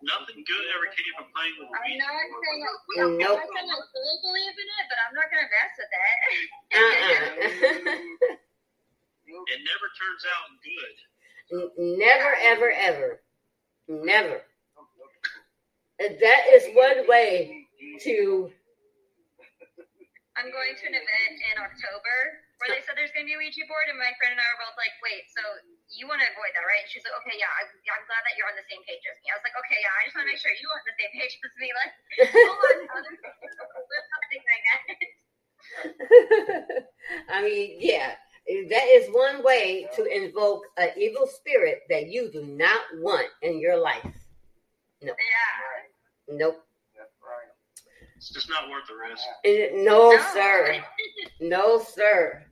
Nothing 0.02 0.44
good 0.46 0.64
ever 0.76 0.86
came 0.94 1.12
from 1.18 1.28
playing 1.34 1.54
with 1.58 1.68
a 1.68 1.74
I'm 1.74 1.82
Ouija 1.90 1.98
not 1.98 2.14
board. 2.30 2.44
saying 2.46 3.18
Nope. 3.18 3.40
I'm 3.40 3.40
not 3.40 3.50
saying 3.50 3.70
I 3.70 3.78
fully 3.90 4.16
believe 4.22 4.56
in 4.56 4.68
it, 4.78 4.86
but 4.88 4.98
I'm 5.02 5.14
not 5.18 5.28
gonna 5.30 5.50
mess 5.50 5.72
with 5.78 5.90
that. 5.92 6.16
Uh-uh. 6.78 8.36
It 9.30 9.60
never 9.62 9.88
turns 9.94 10.24
out 10.34 10.46
good. 10.66 11.98
Never, 11.98 12.36
ever, 12.42 12.70
ever, 12.72 13.20
never. 13.88 14.42
That 15.98 16.42
is 16.52 16.68
one 16.74 17.08
way 17.08 17.66
to. 18.02 18.50
I'm 20.38 20.48
going 20.54 20.78
to 20.78 20.84
an 20.86 20.94
event 20.94 21.36
in 21.42 21.56
October 21.58 22.16
where 22.62 22.70
they 22.76 22.84
said 22.84 22.94
there's 22.94 23.10
going 23.16 23.24
to 23.26 23.30
be 23.30 23.34
a 23.34 23.40
Ouija 23.40 23.64
board, 23.66 23.88
and 23.88 23.96
my 23.96 24.12
friend 24.20 24.36
and 24.36 24.40
I 24.40 24.46
were 24.52 24.68
both 24.68 24.76
like, 24.76 24.92
wait, 25.00 25.24
so 25.32 25.40
you 25.90 26.04
want 26.04 26.20
to 26.20 26.28
avoid 26.28 26.52
that, 26.54 26.62
right? 26.62 26.84
And 26.84 26.90
she's 26.92 27.02
like, 27.02 27.16
okay, 27.24 27.40
yeah, 27.40 27.48
I'm, 27.48 27.68
I'm 27.72 28.04
glad 28.04 28.22
that 28.22 28.36
you're 28.36 28.46
on 28.46 28.54
the 28.54 28.68
same 28.68 28.84
page 28.84 29.00
as 29.08 29.16
me. 29.24 29.32
I 29.32 29.36
was 29.40 29.44
like, 29.48 29.56
okay, 29.64 29.80
yeah, 29.80 29.90
I 29.96 30.00
just 30.06 30.14
want 30.14 30.28
to 30.28 30.30
make 30.30 30.38
sure 30.38 30.52
you're 30.54 30.70
on 30.70 30.84
the 30.86 30.96
same 31.00 31.12
page 31.16 31.34
as 31.40 31.54
me. 31.56 31.68
Like, 31.72 31.92
hold 32.30 32.60
on, 32.62 32.78
other 33.00 34.00
something 34.12 34.42
like 34.44 34.64
that. 34.70 34.90
I 37.32 37.42
mean, 37.42 37.80
yeah, 37.80 38.14
that 38.70 38.86
is 38.92 39.08
one 39.10 39.42
way 39.42 39.88
to 39.96 40.04
invoke 40.04 40.62
an 40.76 40.90
evil 41.00 41.26
spirit 41.26 41.82
that 41.88 42.08
you 42.12 42.30
do 42.30 42.44
not 42.44 42.82
want 43.00 43.28
in 43.42 43.58
your 43.58 43.76
life. 43.76 44.06
Yeah. 45.00 45.16
Nope. 46.28 46.62
That's 48.20 48.46
right. 48.46 48.46
It's 48.46 48.46
just 48.46 48.48
not 48.50 48.70
worth 48.70 48.86
the 48.86 48.94
risk. 48.94 49.24
Eh, 49.44 49.82
No, 49.84 50.18
sir. 50.32 50.84
No, 51.40 51.78
sir. 51.80 52.44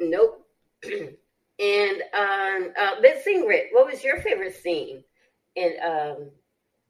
Nope. 0.00 0.46
and 0.84 2.02
um, 2.14 2.72
uh, 2.78 2.94
Miss 3.00 3.24
Ingrid, 3.26 3.66
what 3.72 3.86
was 3.86 4.02
your 4.04 4.20
favorite 4.20 4.54
scene? 4.54 5.02
And 5.56 5.74
um, 5.82 6.30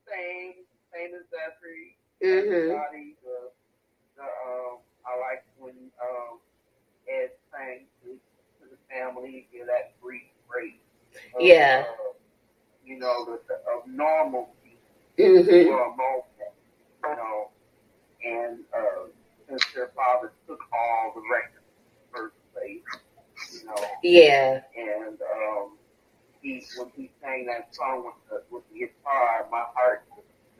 Same, 0.06 0.54
same 0.92 1.10
as 1.14 1.24
Zachary. 1.30 1.96
mhm. 2.22 2.70
Everybody, 2.70 3.16
the, 3.24 3.50
the, 4.16 4.22
um, 4.22 4.78
I 5.06 5.18
like 5.20 5.44
when 5.58 5.74
um, 6.02 6.38
Ed 7.08 7.30
sang 7.50 7.86
to, 8.02 8.08
to 8.10 8.70
the 8.70 8.76
family, 8.94 9.48
give 9.52 9.66
that 9.66 9.98
brief 10.02 10.22
break. 10.50 10.80
of, 11.34 11.40
Yeah. 11.40 11.84
Uh, 11.88 12.12
you 12.84 12.98
know, 12.98 13.24
the, 13.24 13.40
the 13.48 13.54
of 13.72 13.86
normalcy 13.86 14.78
for 15.16 15.24
a 15.24 15.26
moment, 15.32 15.48
you 15.50 15.64
know, 15.70 16.24
and 18.28 18.58
uh, 18.76 19.08
since 19.48 19.64
their 19.74 19.88
father 19.96 20.32
took 20.46 20.60
all 20.72 21.12
the 21.14 21.22
records 21.32 21.64
first 22.12 22.36
place, 22.54 22.84
you 23.52 23.66
know, 23.66 23.74
Yeah. 24.02 24.60
and 24.76 25.18
um, 25.22 25.78
he 26.42 26.64
when 26.76 26.90
he 26.96 27.10
sang 27.22 27.46
that 27.46 27.74
song 27.74 28.04
with 28.06 28.14
the 28.30 28.42
with 28.54 28.64
the 28.72 28.80
guitar, 28.80 29.46
my 29.50 29.64
heart 29.74 30.04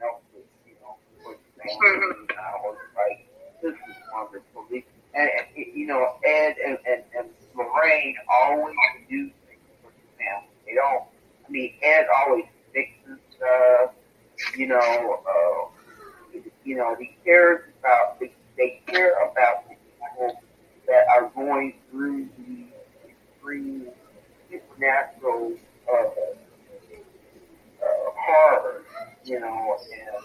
melted, 0.01 0.47
you 0.67 0.75
know, 0.83 0.97
for 1.23 1.35
the 1.35 1.63
family. 1.63 2.27
And 2.31 2.39
I 2.39 2.57
was 2.65 2.79
like, 2.97 3.27
this 3.63 3.75
is 3.75 3.97
wonderful. 4.15 4.67
And, 4.71 4.85
and 5.15 5.67
you 5.75 5.87
know, 5.87 6.17
Ed 6.25 6.57
and, 6.65 6.79
and, 6.87 7.03
and 7.19 7.29
Lorraine 7.57 8.17
always 8.31 8.77
do 9.09 9.31
things 9.49 9.69
for 9.83 9.91
the 9.91 10.25
family. 10.25 10.49
They 10.67 10.75
don't. 10.75 11.05
I 11.47 11.51
mean, 11.51 11.75
Ed 11.83 12.07
always 12.25 12.45
fixes 12.73 13.19
stuff. 13.37 13.93
You 14.57 14.69
know, 14.69 15.23
uh, 15.27 15.78
you 16.65 16.77
know, 16.77 16.95
he 16.99 17.17
cares 17.25 17.63
about. 17.81 18.21
They, 18.21 18.33
they 18.57 18.81
care 18.87 19.13
about 19.31 19.69
the 19.69 19.75
people 19.77 20.41
that 20.89 21.07
are 21.09 21.31
going 21.35 21.75
through 21.91 22.29
these 22.39 22.67
extreme 23.09 23.89
supernatural 24.51 25.53
uh, 25.91 25.97
uh, 25.97 26.11
horror, 28.17 28.83
you 29.25 29.41
know, 29.41 29.77
and 29.93 30.25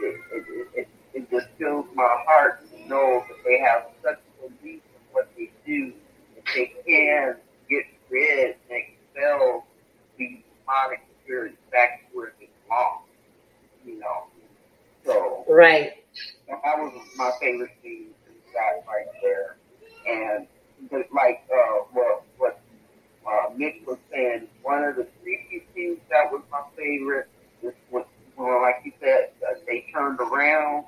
it, 0.00 0.20
it, 0.32 0.68
it, 0.74 0.88
it, 1.14 1.30
just 1.30 1.48
fills 1.58 1.86
my 1.94 2.16
heart 2.28 2.60
to 2.70 2.88
know 2.88 3.24
that 3.28 3.36
they 3.44 3.58
have 3.58 3.86
such 4.02 4.18
belief 4.40 4.80
in 4.82 5.02
what 5.12 5.28
they 5.36 5.50
do, 5.66 5.92
that 6.36 6.44
they 6.54 6.72
can 6.86 7.36
get 7.68 7.84
rid 8.10 8.56
and 8.70 8.72
expel 8.78 9.66
these 10.16 10.38
demonic 10.60 11.00
spirits 11.24 11.56
back 11.72 12.08
where 12.12 12.32
they 12.38 12.48
belong, 12.68 13.00
you 13.84 13.98
know. 13.98 14.25
So 15.06 15.44
Right. 15.48 16.04
that 16.48 16.78
was 16.78 16.92
my 17.16 17.30
favorite 17.40 17.70
scene 17.82 18.08
that 18.54 18.84
right 18.88 19.06
there. 19.22 19.56
And 20.06 20.46
but 20.90 21.06
like 21.14 21.44
uh, 21.52 21.84
what 21.92 22.24
what 22.38 22.60
uh, 23.26 23.50
Mick 23.56 23.86
was 23.86 23.98
saying, 24.12 24.48
one 24.62 24.84
of 24.84 24.96
the 24.96 25.06
creepy 25.22 25.64
scenes 25.74 26.00
that 26.10 26.30
was 26.32 26.42
my 26.50 26.62
favorite 26.76 27.28
was 27.62 27.74
when, 27.90 28.04
when 28.36 28.62
like 28.62 28.82
you 28.84 28.92
said, 29.00 29.30
uh, 29.48 29.54
they 29.66 29.86
turned 29.92 30.20
around. 30.20 30.86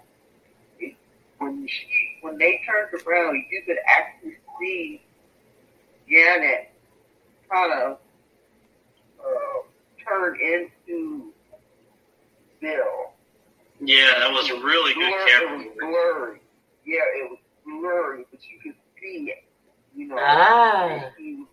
It, 0.78 0.96
when 1.38 1.66
she 1.68 2.18
when 2.22 2.38
they 2.38 2.62
turned 2.66 3.02
around, 3.06 3.44
you 3.50 3.62
could 3.66 3.78
actually 3.86 4.36
see 4.60 5.02
Janet 6.10 6.72
kind 7.50 7.72
of 7.72 7.98
uh, 9.20 9.58
turn 10.08 10.36
into 10.40 11.32
Bill 12.60 13.12
Yeah, 13.80 14.18
that 14.18 14.30
was 14.32 14.50
a 14.50 14.54
really 14.54 14.94
good 14.94 15.10
blur, 15.10 15.26
camera. 15.28 15.60
It 15.60 15.66
was 15.66 15.76
blurry. 15.78 16.40
Yeah, 16.84 17.00
it 17.22 17.30
was 17.30 17.38
blurry, 17.64 18.24
but 18.30 18.40
you 18.50 18.58
could 18.62 18.74
see 19.00 19.30
it. 19.30 19.44
You 19.94 20.08
know, 20.08 20.16
Ah. 20.18 21.10
she, 21.16 21.34
was- 21.36 21.48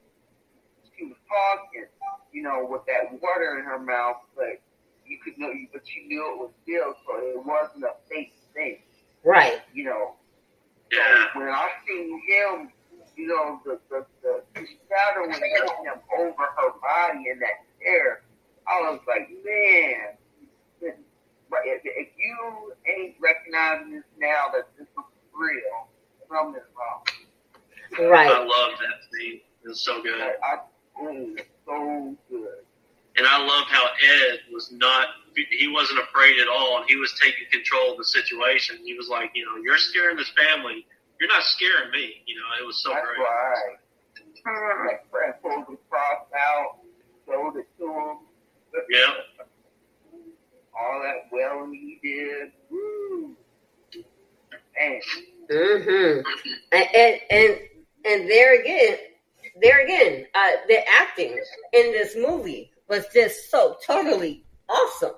she 0.97 1.05
was 1.05 1.17
talking, 1.27 1.85
you 2.31 2.41
know, 2.43 2.65
with 2.69 2.81
that 2.87 3.11
water 3.21 3.59
in 3.59 3.65
her 3.65 3.79
mouth, 3.79 4.17
but 4.35 4.59
you 5.05 5.17
could 5.23 5.37
know, 5.37 5.51
but 5.73 5.81
you 5.93 6.07
knew 6.07 6.31
it 6.33 6.37
was 6.37 6.51
Bill, 6.65 6.95
so 7.05 7.17
it 7.19 7.45
wasn't 7.45 7.83
a 7.83 7.93
fake 8.09 8.33
thing. 8.53 8.81
Right. 9.23 9.61
You 9.73 9.85
know, 9.85 10.15
Yeah. 10.91 11.27
when 11.35 11.49
I 11.49 11.69
seen 11.87 12.21
him, 12.27 12.71
you 13.15 13.27
know, 13.27 13.61
the 13.65 13.79
the, 13.89 14.05
the, 14.21 14.43
the 14.53 14.61
shadow 14.89 15.27
was 15.27 15.37
him 15.37 15.99
over 16.17 16.43
her 16.43 16.71
body 16.81 17.29
in 17.29 17.39
that 17.39 17.63
chair. 17.81 18.23
I 18.67 18.81
was 18.91 18.99
like, 19.07 19.29
man, 19.43 20.17
this- 20.17 20.24
but 21.55 21.63
if, 21.63 21.81
if 21.87 22.09
you 22.19 22.73
ain't 22.83 23.15
recognizing 23.23 23.95
this 23.95 24.03
now 24.19 24.51
that 24.51 24.67
this 24.77 24.87
is 24.91 25.07
real, 25.31 25.87
something's 26.27 26.67
wrong. 26.75 28.11
Right. 28.11 28.27
I 28.27 28.39
loved 28.43 28.81
that 28.83 28.99
scene. 29.07 29.39
It 29.63 29.67
was 29.69 29.79
so 29.79 30.03
good. 30.03 30.19
Like, 30.19 30.35
I, 30.43 30.59
mm, 30.99 31.39
so 31.65 32.15
good. 32.29 32.59
And 33.15 33.25
I 33.25 33.39
loved 33.39 33.71
how 33.71 33.87
Ed 33.87 34.39
was 34.51 34.69
not, 34.73 35.07
he 35.33 35.71
wasn't 35.71 35.99
afraid 35.99 36.35
at 36.41 36.49
all, 36.51 36.83
and 36.83 36.89
he 36.89 36.97
was 36.97 37.15
taking 37.23 37.47
control 37.51 37.93
of 37.93 37.97
the 37.97 38.03
situation. 38.03 38.83
He 38.83 38.95
was 38.95 39.07
like, 39.07 39.31
you 39.33 39.45
know, 39.45 39.55
you're 39.63 39.77
scaring 39.77 40.17
this 40.17 40.31
family. 40.35 40.85
You're 41.21 41.29
not 41.29 41.43
scaring 41.43 41.91
me. 41.91 42.23
You 42.27 42.35
know, 42.35 42.49
it 42.59 42.67
was 42.67 42.83
so 42.83 42.91
That's 42.91 43.07
great. 43.07 43.23
right. 43.23 43.79
Like 44.91 45.09
Fred 45.09 45.41
pulled 45.41 45.65
the 45.71 45.77
cross 45.89 46.27
out, 46.35 46.83
showed 47.25 47.55
it 47.55 47.67
to 47.79 47.85
him. 47.87 48.17
Yeah. 48.91 49.15
All 50.79 51.01
that 51.01 51.29
well 51.31 51.69
he 51.71 51.99
did. 52.03 52.51
Woo. 52.69 53.35
Man. 54.77 54.99
hmm 55.49 56.19
And, 56.71 56.87
and 56.95 57.21
and 57.29 57.59
and 58.05 58.29
there 58.29 58.59
again, 58.61 58.97
there 59.61 59.83
again, 59.83 60.25
uh, 60.35 60.51
the 60.67 60.79
acting 60.87 61.39
in 61.73 61.91
this 61.91 62.15
movie 62.15 62.71
was 62.89 63.05
just 63.13 63.49
so 63.49 63.77
totally 63.85 64.43
awesome. 64.69 65.13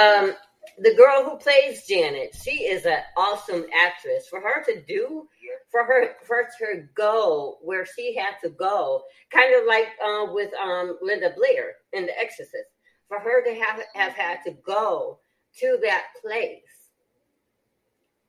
Um, 0.00 0.34
the 0.78 0.94
girl 0.94 1.24
who 1.24 1.38
plays 1.38 1.86
Janet, 1.88 2.36
she 2.40 2.64
is 2.64 2.84
an 2.86 2.98
awesome 3.16 3.64
actress. 3.74 4.28
For 4.28 4.40
her 4.40 4.62
to 4.64 4.80
do, 4.86 5.26
for 5.70 5.82
her, 5.84 6.10
for 6.24 6.36
her 6.36 6.74
to 6.74 6.82
go 6.94 7.58
where 7.62 7.84
she 7.84 8.14
had 8.14 8.34
to 8.44 8.50
go, 8.50 9.02
kind 9.32 9.54
of 9.54 9.66
like 9.66 9.88
uh, 10.04 10.26
with 10.32 10.52
um, 10.54 10.98
Linda 11.02 11.32
Blair 11.36 11.74
in 11.92 12.06
The 12.06 12.16
Exorcist, 12.18 12.70
for 13.08 13.18
her 13.18 13.42
to 13.44 13.54
have 13.54 13.80
have 13.94 14.12
had 14.12 14.38
to 14.44 14.52
go 14.64 15.18
to 15.58 15.78
that 15.82 16.04
place, 16.22 16.62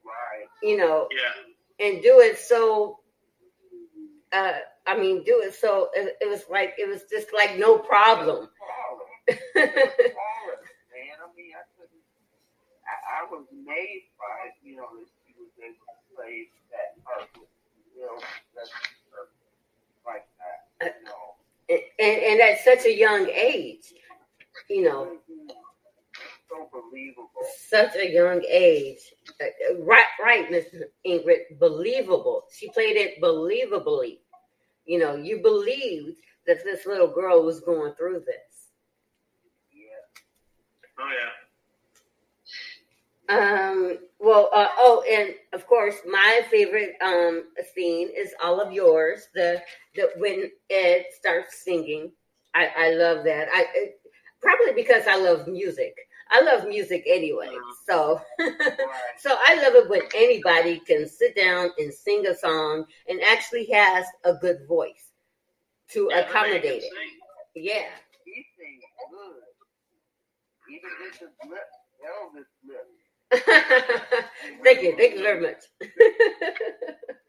Right. 0.04 0.48
you 0.64 0.78
know, 0.78 1.08
Yeah. 1.12 1.86
and 1.88 2.02
do 2.02 2.20
it 2.20 2.38
so 2.38 3.00
uh 4.32 4.54
i 4.86 4.96
mean 4.96 5.24
do 5.24 5.42
it 5.44 5.56
so 5.56 5.90
it, 5.96 6.16
it 6.22 6.30
was 6.30 6.44
like 6.52 6.76
it 6.78 6.88
was 6.88 7.02
just 7.10 7.28
like 7.34 7.58
no 7.58 7.78
problem 7.80 8.48
Flawless. 8.58 9.42
Flawless, 9.54 10.70
man. 10.94 11.18
I 11.18 11.28
mean, 11.36 11.52
I 11.58 11.66
couldn't. 11.78 12.04
I, 12.86 13.22
I 13.22 13.32
was 13.32 13.46
amazed 13.52 14.10
by 14.18 14.54
you 14.64 14.76
know 14.78 14.86
that 14.98 15.08
she 15.26 15.34
was 15.38 15.50
able 15.58 15.74
to 15.74 16.16
play 16.16 16.50
that 16.72 17.04
part 17.04 17.28
with 17.38 17.50
Will 17.98 18.22
Leslie 18.56 19.26
like 20.06 20.28
that. 20.38 20.96
You 20.98 21.04
know. 21.06 21.82
and 22.00 22.18
and 22.24 22.42
at 22.42 22.60
such 22.64 22.86
a 22.86 22.94
young 22.96 23.28
age, 23.30 23.94
you 24.70 24.84
know, 24.84 25.17
such 27.70 27.95
a 27.95 28.11
young 28.11 28.43
age. 28.49 28.99
Uh, 29.41 29.45
Right, 29.80 30.05
right, 30.22 30.49
Miss 30.51 30.65
Ingrid, 31.05 31.59
believable. 31.59 32.43
She 32.51 32.70
played 32.72 32.97
it 32.97 33.22
believably. 33.22 34.20
You 34.86 34.99
know, 34.99 35.15
you 35.15 35.41
believed 35.41 36.17
that 36.47 36.63
this 36.63 36.86
little 36.86 37.07
girl 37.07 37.43
was 37.43 37.59
going 37.61 37.93
through 37.93 38.22
this. 38.26 38.72
Yeah. 39.72 40.05
Oh 40.99 41.11
yeah. 41.11 41.32
Um, 43.30 43.97
well, 44.20 44.49
uh, 44.53 44.67
oh, 44.78 45.03
and 45.09 45.36
of 45.53 45.67
course, 45.67 45.95
my 46.07 46.41
favorite 46.49 46.95
um 47.01 47.43
scene 47.76 48.09
is 48.15 48.34
all 48.43 48.59
of 48.59 48.74
yours. 48.74 49.28
The 49.36 49.61
the 49.95 50.09
when 50.17 50.51
Ed 50.70 51.05
starts 51.17 51.63
singing, 51.63 52.11
I 52.55 52.70
I 52.78 52.89
love 52.95 53.24
that. 53.26 53.47
I 53.53 53.65
probably 54.42 54.74
because 54.74 55.08
I 55.08 55.18
love 55.18 55.48
music. 55.48 55.96
I 56.32 56.42
love 56.42 56.68
music 56.68 57.04
anyway, 57.08 57.48
uh-huh. 57.48 58.22
so 58.40 58.46
so 59.18 59.36
I 59.48 59.56
love 59.56 59.76
it 59.76 59.90
when 59.90 60.02
anybody 60.16 60.80
can 60.80 61.08
sit 61.08 61.36
down 61.36 61.72
and 61.80 61.94
sing 61.94 62.26
a 62.28 62.36
song 62.36 62.86
and 63.08 63.20
actually 63.24 63.66
has 63.72 64.06
a 64.26 64.34
good 64.36 64.60
voice 64.68 65.12
to 65.92 66.10
Yeah, 66.12 66.20
accommodate 66.20 66.84
it. 66.84 66.94
Yeah. 67.56 67.90
He 68.26 68.46
sings 68.58 68.84
good. 69.12 69.42
Even 70.70 70.90
with 71.02 71.18
his 71.20 71.30
lip, 71.50 71.68
Elvis 72.06 72.46
lip. 72.68 74.26
thank 74.64 74.82
you. 74.84 74.96
Thank 74.98 75.16
you 75.16 75.24
very 75.24 75.42
much. 75.42 75.64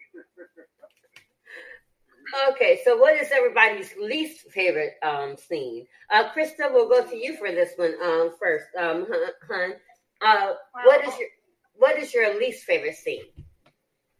okay, 2.50 2.80
so 2.84 2.96
what 2.96 3.16
is 3.16 3.30
everybody's 3.32 3.94
least 4.00 4.50
favorite 4.50 4.94
um, 5.02 5.36
scene? 5.36 5.86
Uh, 6.10 6.30
Krista, 6.30 6.72
we'll 6.72 6.88
go 6.88 7.04
to 7.04 7.16
you 7.16 7.36
for 7.36 7.50
this 7.50 7.72
one 7.76 7.94
um, 8.02 8.34
first. 8.40 8.66
Um, 8.78 9.06
hun. 9.48 9.74
Uh, 10.20 10.54
what 10.84 11.04
is 11.06 11.16
your 11.18 11.28
what 11.76 11.96
is 11.98 12.12
your 12.12 12.38
least 12.38 12.64
favorite 12.64 12.96
scene? 12.96 13.24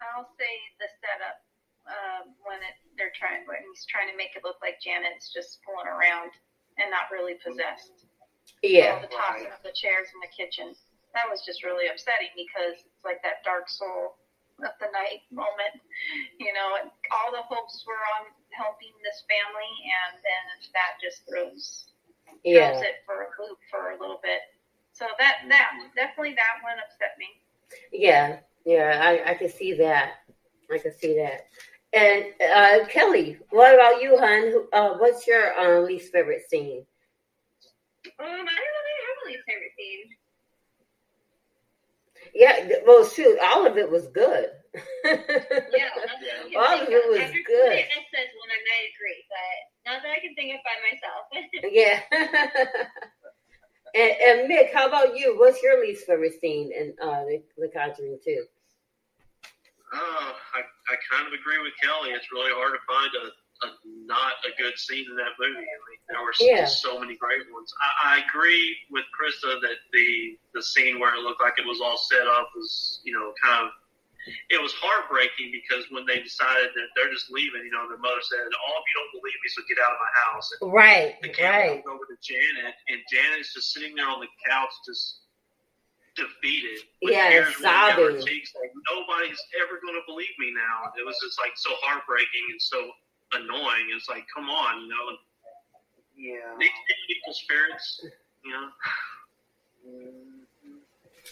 I'll 0.01 0.33
say 0.41 0.53
the 0.81 0.89
setup 0.97 1.45
um, 1.85 2.33
when 2.41 2.57
it, 2.65 2.77
they're 2.97 3.13
trying 3.13 3.45
when 3.45 3.61
he's 3.69 3.85
trying 3.85 4.09
to 4.09 4.17
make 4.17 4.33
it 4.33 4.41
look 4.41 4.57
like 4.65 4.81
Janet's 4.81 5.29
just 5.29 5.61
fooling 5.61 5.89
around 5.89 6.33
and 6.81 6.89
not 6.89 7.13
really 7.13 7.37
possessed. 7.37 8.09
Yeah, 8.65 8.97
All 8.97 9.05
the 9.05 9.13
tossing 9.13 9.53
of 9.53 9.61
the 9.61 9.77
chairs 9.77 10.09
in 10.13 10.19
the 10.25 10.33
kitchen. 10.33 10.73
That 11.13 11.29
was 11.29 11.45
just 11.45 11.67
really 11.67 11.91
upsetting 11.91 12.33
because 12.33 12.81
it's 12.81 13.05
like 13.05 13.21
that 13.27 13.45
dark 13.45 13.69
soul 13.69 14.17
of 14.65 14.75
the 14.81 14.91
night 14.93 15.25
moment. 15.31 15.81
You 16.39 16.53
know, 16.53 16.77
all 17.13 17.31
the 17.33 17.43
hopes 17.43 17.85
were 17.87 18.01
on 18.19 18.31
helping 18.53 18.93
this 19.03 19.25
family, 19.29 19.73
and 20.07 20.19
then 20.23 20.45
that 20.75 20.99
just 21.03 21.27
throws 21.29 21.87
yeah, 22.45 22.71
throws 22.73 22.83
it 22.83 23.03
for 23.07 23.23
a 23.27 23.29
loop 23.43 23.59
for 23.71 23.91
a 23.93 23.99
little 24.01 24.21
bit. 24.23 24.41
So 24.93 25.07
that 25.19 25.47
that 25.49 25.71
definitely 25.95 26.35
that 26.35 26.61
one 26.63 26.79
upset 26.81 27.17
me. 27.19 27.29
yeah, 27.93 28.39
yeah. 28.65 29.01
I, 29.03 29.31
I 29.33 29.35
can 29.35 29.49
see 29.49 29.75
that. 29.75 30.15
I 30.73 30.79
can 30.79 30.93
see 30.93 31.17
that. 31.17 31.47
And 31.93 32.25
uh, 32.43 32.87
Kelly, 32.89 33.39
what 33.51 33.75
about 33.75 34.01
you? 34.03 34.17
Who- 34.19 34.69
Uh, 34.73 34.97
what's 34.99 35.27
your 35.27 35.53
uh, 35.59 35.81
least 35.81 36.13
favorite 36.13 36.43
scene? 36.49 36.85
Um, 38.19 38.25
I 38.27 38.29
don't 38.29 38.47
really 38.47 38.99
have 39.07 39.19
a 39.25 39.27
least 39.29 39.45
favorite 39.47 39.75
scene. 39.77 40.17
Yeah, 42.35 42.69
well, 42.87 43.05
shoot, 43.05 43.39
all 43.43 43.67
of 43.67 43.77
it 43.77 43.91
was 43.91 44.07
good. 44.09 44.51
Yeah, 44.75 45.19
Yeah. 46.51 46.59
All 46.59 46.81
of 46.81 46.89
it 46.89 47.11
was 47.11 47.21
After 47.21 47.43
good. 47.47 47.79
That 47.79 48.07
says 48.11 48.31
one, 48.39 48.51
I 48.51 48.61
might 48.63 48.87
agree, 48.95 49.23
but 49.31 49.59
not 49.87 50.03
that 50.03 50.13
I 50.15 50.21
can 50.21 50.35
think 50.35 50.55
of 50.55 50.61
by 50.63 50.77
myself. 50.87 51.25
yeah. 51.75 52.01
and, 53.95 54.13
and 54.21 54.51
Mick, 54.51 54.73
how 54.73 54.87
about 54.87 55.17
you? 55.17 55.39
What's 55.39 55.63
your 55.63 55.81
least 55.81 56.07
favorite 56.07 56.41
scene 56.41 56.71
in 56.73 56.95
uh, 57.03 57.25
the, 57.25 57.43
the 57.59 57.69
Conjuring 57.75 58.19
2? 58.25 58.45
Uh, 59.93 60.33
I, 60.55 60.61
I 60.63 60.95
kind 61.11 61.27
of 61.27 61.33
agree 61.35 61.59
with 61.59 61.75
Kelly. 61.83 62.11
It's 62.11 62.31
really 62.31 62.55
hard 62.55 62.75
to 62.79 62.83
find 62.87 63.11
a, 63.27 63.35
a 63.63 63.69
not 64.07 64.33
a 64.49 64.51
good 64.61 64.77
scene 64.79 65.07
in 65.09 65.17
that 65.17 65.37
movie. 65.39 65.59
I 65.59 65.79
mean, 65.89 66.01
there 66.09 66.23
were 66.23 66.33
Yeah. 66.41 66.63
just 66.65 66.81
so 66.83 66.99
many 66.99 67.17
great 67.17 67.45
ones. 67.53 67.73
I, 67.81 68.17
I 68.17 68.25
agree 68.29 68.77
with 68.91 69.05
Krista 69.13 69.61
that 69.61 69.77
the 69.93 70.39
the 70.55 70.63
scene 70.63 70.99
where 70.99 71.15
it 71.15 71.21
looked 71.21 71.41
like 71.41 71.59
it 71.59 71.67
was 71.67 71.81
all 71.81 71.97
set 71.99 72.27
up 72.27 72.51
was, 72.57 73.01
you 73.05 73.13
know, 73.13 73.33
kind 73.43 73.67
of 73.67 73.73
it 74.53 74.61
was 74.61 74.73
heartbreaking 74.77 75.49
because 75.51 75.85
when 75.91 76.05
they 76.05 76.21
decided 76.21 76.71
that 76.77 76.89
they're 76.95 77.09
just 77.13 77.31
leaving, 77.33 77.65
you 77.65 77.73
know, 77.73 77.89
their 77.89 77.97
mother 77.99 78.21
said, 78.21 78.37
oh, 78.45 78.61
"All 78.69 78.77
of 78.77 78.85
you 78.85 78.95
don't 79.01 79.13
believe 79.21 79.39
me, 79.41 79.49
so 79.49 79.63
get 79.69 79.79
out 79.81 79.93
of 79.93 80.01
my 80.01 80.13
house." 80.29 80.47
And 80.61 80.73
Right, 80.73 81.17
the 81.23 81.29
camera 81.33 81.81
right. 81.81 81.85
over 81.89 82.05
to 82.05 82.17
Janet, 82.21 82.75
and 82.89 83.01
Janet's 83.11 83.55
just 83.55 83.73
sitting 83.73 83.95
there 83.97 84.09
on 84.09 84.21
the 84.21 84.29
couch, 84.45 84.73
just 84.85 85.25
defeated. 86.17 86.85
Yeah, 87.01 87.31
down 87.31 87.97
her 87.97 88.13
sobbing. 88.13 88.27
cheeks, 88.27 88.53
like 88.61 88.73
nobody's 88.93 89.41
ever 89.63 89.81
going 89.81 89.95
to 89.97 90.05
believe 90.07 90.35
me 90.39 90.53
now. 90.53 90.93
It 90.99 91.05
was 91.07 91.17
just 91.23 91.39
like 91.41 91.53
so 91.57 91.71
heartbreaking 91.81 92.45
and 92.51 92.61
so 92.61 92.91
annoying. 93.33 93.87
It's 93.95 94.09
like, 94.09 94.25
come 94.35 94.49
on, 94.51 94.83
you 94.83 94.89
know, 94.89 95.17
Yeah. 96.17 96.55
make 96.59 96.71
people's 97.09 97.39
spirits, 97.41 98.05
you 98.45 98.51
know. 98.53 98.69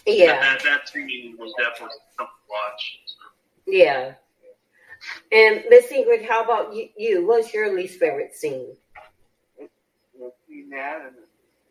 Yeah, 0.06 0.38
That 0.40 0.62
that 0.64 0.88
scene 0.88 1.36
was 1.38 1.52
definitely 1.58 1.96
something 2.16 2.34
to 2.46 2.50
watch. 2.50 3.00
So. 3.06 3.14
yeah. 3.66 4.14
And 5.32 5.64
Miss 5.68 5.86
Ingrid, 5.92 6.26
how 6.28 6.42
about 6.42 6.74
you, 6.74 6.88
you? 6.96 7.26
What's 7.26 7.52
your 7.54 7.74
least 7.74 7.98
favorite 8.00 8.34
scene? 8.34 8.76
It's 9.58 9.70
unanimous. 10.48 11.14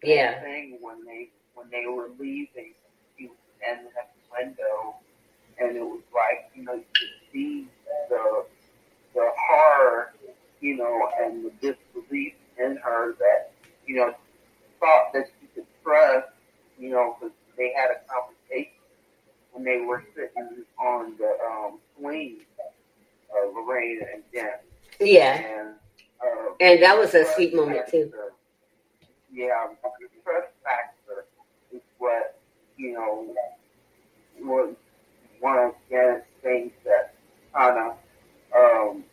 Yeah. 0.03 0.41
Thing 0.41 0.77
when 0.81 1.03
they 1.05 1.29
when 1.55 1.69
they 1.71 1.85
were 1.87 2.09
leaving, 2.19 2.73
he 3.15 3.27
was 3.27 3.35
standing 3.57 3.91
at 3.99 4.13
the 4.13 4.45
window, 4.45 4.95
and 5.59 5.75
it 5.75 5.81
was 5.81 6.01
like 6.13 6.49
you 6.55 6.63
know 6.63 6.73
you 6.73 6.85
could 6.93 7.09
see 7.33 7.67
the 8.09 8.45
the 9.15 9.29
horror, 9.35 10.13
you 10.61 10.75
know, 10.77 11.09
and 11.21 11.45
the 11.45 11.51
disbelief 11.61 12.33
in 12.57 12.77
her 12.77 13.13
that 13.19 13.51
you 13.85 13.95
know 13.95 14.13
thought 14.79 15.13
that 15.13 15.25
she 15.39 15.47
could 15.55 15.65
trust, 15.83 16.27
you 16.79 16.89
know, 16.89 17.15
because 17.19 17.35
they 17.57 17.73
had 17.75 17.89
a 17.91 17.99
conversation 18.11 18.71
when 19.51 19.63
they 19.63 19.79
were 19.85 20.03
sitting 20.15 20.63
on 20.79 21.13
the 21.17 21.35
um, 21.47 21.79
swing, 21.97 22.37
uh, 23.31 23.47
Lorraine 23.59 24.01
and 24.13 24.23
Jen, 24.33 24.49
Yeah, 24.99 25.35
and 25.59 25.69
uh, 26.21 26.53
and 26.59 26.81
that 26.81 26.97
was 26.97 27.13
a 27.15 27.25
sweet 27.25 27.55
moment 27.55 27.87
too. 27.89 28.11
yeah, 29.33 29.67
the 29.83 30.07
trust 30.23 30.47
factor 30.63 31.25
is 31.73 31.81
what, 31.97 32.39
you 32.77 32.93
know, 32.93 33.33
was 34.39 34.73
one 35.39 35.57
of 35.57 35.71
the 35.89 36.23
things 36.41 36.71
that 36.85 37.13
kind 37.53 37.77
of, 37.77 37.97
um, 38.55 39.03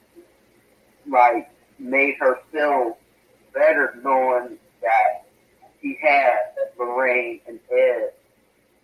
like, 1.07 1.51
made 1.79 2.17
her 2.21 2.39
feel 2.53 2.97
better 3.53 3.95
knowing 4.03 4.59
that 4.83 5.25
she 5.81 5.99
had 6.03 6.37
Lorraine 6.79 7.41
and 7.47 7.59
Ed 7.71 8.13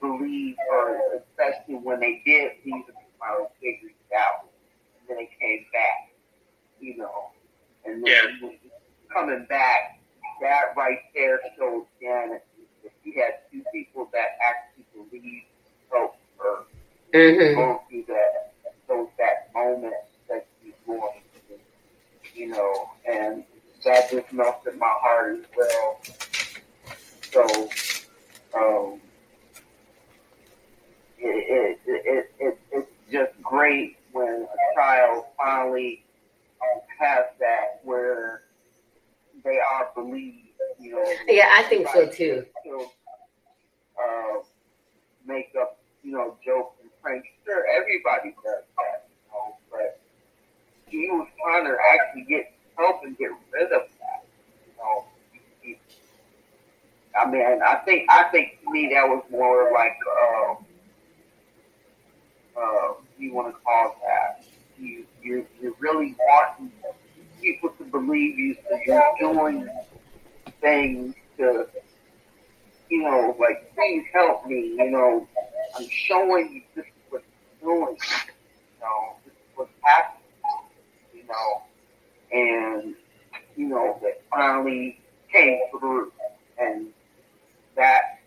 believe 0.01 0.57
her, 0.71 0.99
especially 1.19 1.75
when 1.77 2.01
they 2.01 2.23
did 2.25 2.53
leave 2.65 2.87
the 2.87 2.93
finally 3.19 3.47
figured 3.61 3.93
it 3.93 4.15
out. 4.17 4.49
And 4.99 5.09
then 5.09 5.17
they 5.19 5.31
came 5.41 5.65
back, 5.73 6.11
you 6.81 6.97
know, 6.97 7.31
and 7.85 8.05
then 8.05 8.51
coming 9.13 9.45
back, 9.49 9.99
that 10.41 10.75
right 10.77 10.99
there 11.15 11.41
showed 11.57 11.85
Janet 12.01 12.45
that 12.83 12.93
she 13.03 13.13
had 13.15 13.35
two 13.51 13.63
people 13.73 14.09
that 14.13 14.39
actually 14.41 14.85
believed 15.11 15.47
helped 15.91 16.17
her 16.39 16.65
hmm 17.13 17.55
go 17.55 17.81
through 17.89 18.05
that 18.09 18.53
those 18.89 19.09
that 19.19 19.51
moment 19.55 19.95
that 20.29 20.47
she's 20.63 20.73
going 20.87 21.01
through. 21.01 21.30
You 22.41 22.49
know, 22.49 22.91
and 23.07 23.45
that 23.85 24.11
just 24.11 24.33
melted 24.33 24.79
my 24.79 24.95
heart 25.05 25.41
as 25.41 25.45
well. 25.57 26.01
So 27.33 27.43
um 28.59 29.01
it, 31.19 31.79
it, 31.87 32.03
it, 32.07 32.33
it, 32.39 32.59
it's 32.73 32.89
just 33.13 33.43
great 33.43 33.99
when 34.13 34.47
a 34.47 34.75
child 34.75 35.25
finally 35.37 36.03
has 36.99 37.27
that 37.39 37.81
where 37.85 38.43
they 39.45 39.59
are 39.59 39.91
believed, 39.95 40.49
you 40.79 40.95
know. 40.95 41.15
Yeah, 41.27 41.51
I 41.57 41.63
think 41.65 41.89
so, 41.89 42.07
too. 42.07 42.45
Still, 42.61 42.93
uh, 43.99 44.39
make 45.27 45.55
up, 45.61 45.79
you 46.03 46.13
know, 46.13 46.37
jokes 46.45 46.77
and 46.83 46.91
pranks. 47.03 47.29
Sure, 47.45 47.65
everybody 47.75 48.35
does 48.45 48.45
that, 48.45 48.61
you 48.63 48.75
know, 48.75 48.77
but 48.77 49.00
he 50.91 51.09
was 51.11 51.29
trying 51.43 51.65
to 51.65 51.77
actually 51.93 52.23
get 52.23 52.53
help 52.77 53.03
and 53.05 53.17
get 53.19 53.31
rid 53.53 53.73
of 53.73 53.83
that, 54.01 54.25
you 54.67 54.73
know. 54.79 55.05
He, 55.63 55.79
I 57.21 57.31
mean, 57.31 57.61
I 57.63 57.77
think 57.85 58.11
I 58.11 58.25
think 58.25 58.63
to 58.65 58.71
me 58.71 58.91
that 58.95 59.07
was 59.09 59.25
more 59.31 59.71
like, 59.73 59.97
um, 60.23 60.65
uh, 62.57 62.95
you 63.19 63.33
want 63.33 63.55
to 63.55 63.61
call 63.63 63.97
that? 64.07 64.45
You 64.79 65.05
you 65.23 65.47
you 65.61 65.77
really 65.79 66.15
want 66.19 66.73
people 67.41 67.71
to 67.71 67.85
believe 67.85 68.39
you, 68.39 68.57
so 68.69 68.79
you're 68.87 69.15
doing 69.19 69.69
things 70.61 71.15
to, 71.39 71.67
you 72.91 73.03
know, 73.03 73.37
like, 73.39 73.75
please 73.75 74.05
help 74.13 74.47
me, 74.47 74.75
you 74.77 74.91
know, 74.91 75.27
I'm 75.77 75.89
showing 75.89 76.53
you 76.55 76.63
this 76.75 76.85
is 76.87 76.93
what's 77.09 77.25
doing, 77.63 77.97
you 77.97 78.81
know, 78.81 79.17
this 79.25 79.33
is 79.33 79.39
what's 79.55 79.71
happening, 79.83 80.10
know, 81.31 81.63
and, 82.33 82.95
you 83.57 83.69
know, 83.69 83.99
that 84.03 84.23
finally 84.31 85.01
came 85.33 85.61
through, 85.71 86.13
and 86.59 86.89
that 87.77 88.21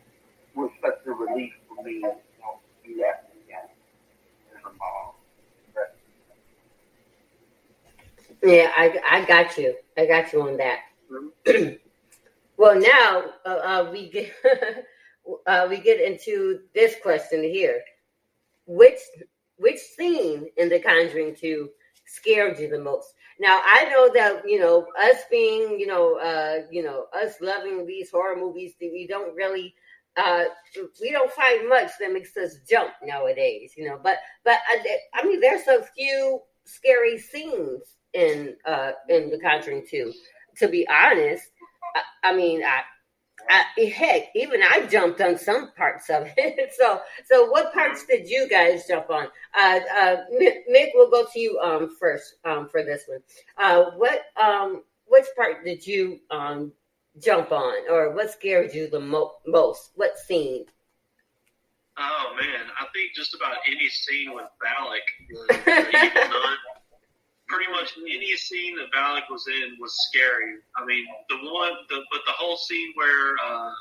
was 0.55 0.69
such 0.81 0.99
a 1.05 1.11
relief 1.11 1.53
for 1.67 1.83
me, 1.83 1.93
you 1.93 2.01
know, 2.01 2.11
to 2.11 2.57
see 2.83 2.95
that 2.95 3.31
again 3.45 3.69
as 4.55 4.61
a 4.63 4.69
mom. 4.77 5.13
But, 5.73 5.95
Yeah, 8.43 8.71
I, 8.75 8.99
I 9.09 9.25
got 9.25 9.57
you. 9.57 9.75
I 9.97 10.05
got 10.05 10.33
you 10.33 10.41
on 10.41 10.57
that. 10.57 10.79
well, 12.57 12.79
now 12.79 13.23
uh, 13.45 13.49
uh, 13.49 13.89
we 13.91 14.09
get 14.09 14.31
uh, 15.47 15.67
we 15.69 15.77
get 15.77 16.01
into 16.01 16.61
this 16.73 16.95
question 17.01 17.43
here. 17.43 17.81
Which 18.65 18.99
which 19.57 19.79
scene 19.79 20.47
in 20.57 20.69
The 20.69 20.79
Conjuring 20.79 21.35
Two 21.35 21.69
scared 22.13 22.59
you 22.59 22.69
the 22.69 22.79
most? 22.79 23.13
Now 23.39 23.61
I 23.63 23.85
know 23.89 24.11
that 24.13 24.43
you 24.47 24.59
know 24.59 24.85
us 25.01 25.17
being 25.29 25.79
you 25.79 25.87
know 25.87 26.17
uh, 26.19 26.59
you 26.71 26.83
know 26.83 27.05
us 27.13 27.35
loving 27.41 27.85
these 27.85 28.11
horror 28.11 28.35
movies 28.35 28.73
we 28.79 29.07
don't 29.07 29.35
really 29.35 29.73
uh, 30.15 30.45
we 31.01 31.11
don't 31.11 31.31
find 31.31 31.67
much 31.67 31.91
that 31.99 32.13
makes 32.13 32.37
us 32.37 32.57
jump 32.69 32.91
nowadays. 33.03 33.73
You 33.75 33.89
know, 33.89 33.99
but 34.01 34.17
but 34.45 34.59
I, 34.69 34.97
I 35.13 35.25
mean 35.25 35.39
there's 35.39 35.67
a 35.67 35.83
few 35.95 36.41
scary 36.65 37.17
scenes 37.17 37.81
in 38.13 38.55
uh 38.65 38.91
in 39.09 39.29
The 39.29 39.39
Conjuring 39.39 39.85
Two. 39.89 40.13
To 40.57 40.67
be 40.67 40.87
honest, 40.87 41.43
I, 41.95 42.29
I 42.29 42.35
mean 42.35 42.63
I. 42.63 42.81
I, 43.49 43.85
heck, 43.85 44.29
even 44.35 44.61
I 44.61 44.85
jumped 44.87 45.21
on 45.21 45.37
some 45.37 45.71
parts 45.73 46.09
of 46.09 46.27
it. 46.37 46.73
so, 46.77 47.01
so 47.25 47.49
what 47.49 47.73
parts 47.73 48.05
did 48.05 48.29
you 48.29 48.47
guys 48.49 48.87
jump 48.87 49.09
on? 49.09 49.27
Uh, 49.59 49.79
uh, 49.99 50.15
Mick, 50.39 50.61
Mick, 50.71 50.89
we'll 50.93 51.09
go 51.09 51.25
to 51.31 51.39
you 51.39 51.59
um, 51.59 51.95
first 51.99 52.35
um, 52.45 52.69
for 52.69 52.83
this 52.83 53.03
one. 53.07 53.19
Uh, 53.57 53.91
what 53.97 54.21
um, 54.41 54.83
which 55.07 55.25
part 55.35 55.63
did 55.63 55.85
you 55.85 56.19
um, 56.31 56.71
jump 57.19 57.51
on, 57.51 57.89
or 57.89 58.13
what 58.15 58.31
scared 58.31 58.73
you 58.73 58.89
the 58.89 58.99
mo- 58.99 59.35
most? 59.45 59.91
What 59.95 60.17
scene? 60.17 60.65
Oh 61.97 62.35
man, 62.39 62.65
I 62.79 62.85
think 62.93 63.13
just 63.15 63.35
about 63.35 63.57
any 63.67 63.87
scene 63.89 64.33
with 64.33 64.45
Valak, 64.63 65.05
the 65.47 65.97
evil 65.97 66.29
nun, 66.29 66.57
pretty 67.53 67.71
much 67.71 67.93
any 68.01 68.35
scene 68.35 68.75
that 68.77 68.91
Valak 68.91 69.29
was 69.29 69.45
in 69.47 69.77
was 69.79 69.93
scary. 70.09 70.57
I 70.75 70.85
mean, 70.85 71.05
the 71.29 71.37
one, 71.37 71.73
the, 71.89 72.01
but 72.11 72.21
the 72.25 72.33
whole 72.33 72.57
scene 72.57 72.91
where 72.95 73.35
uh, 73.45 73.71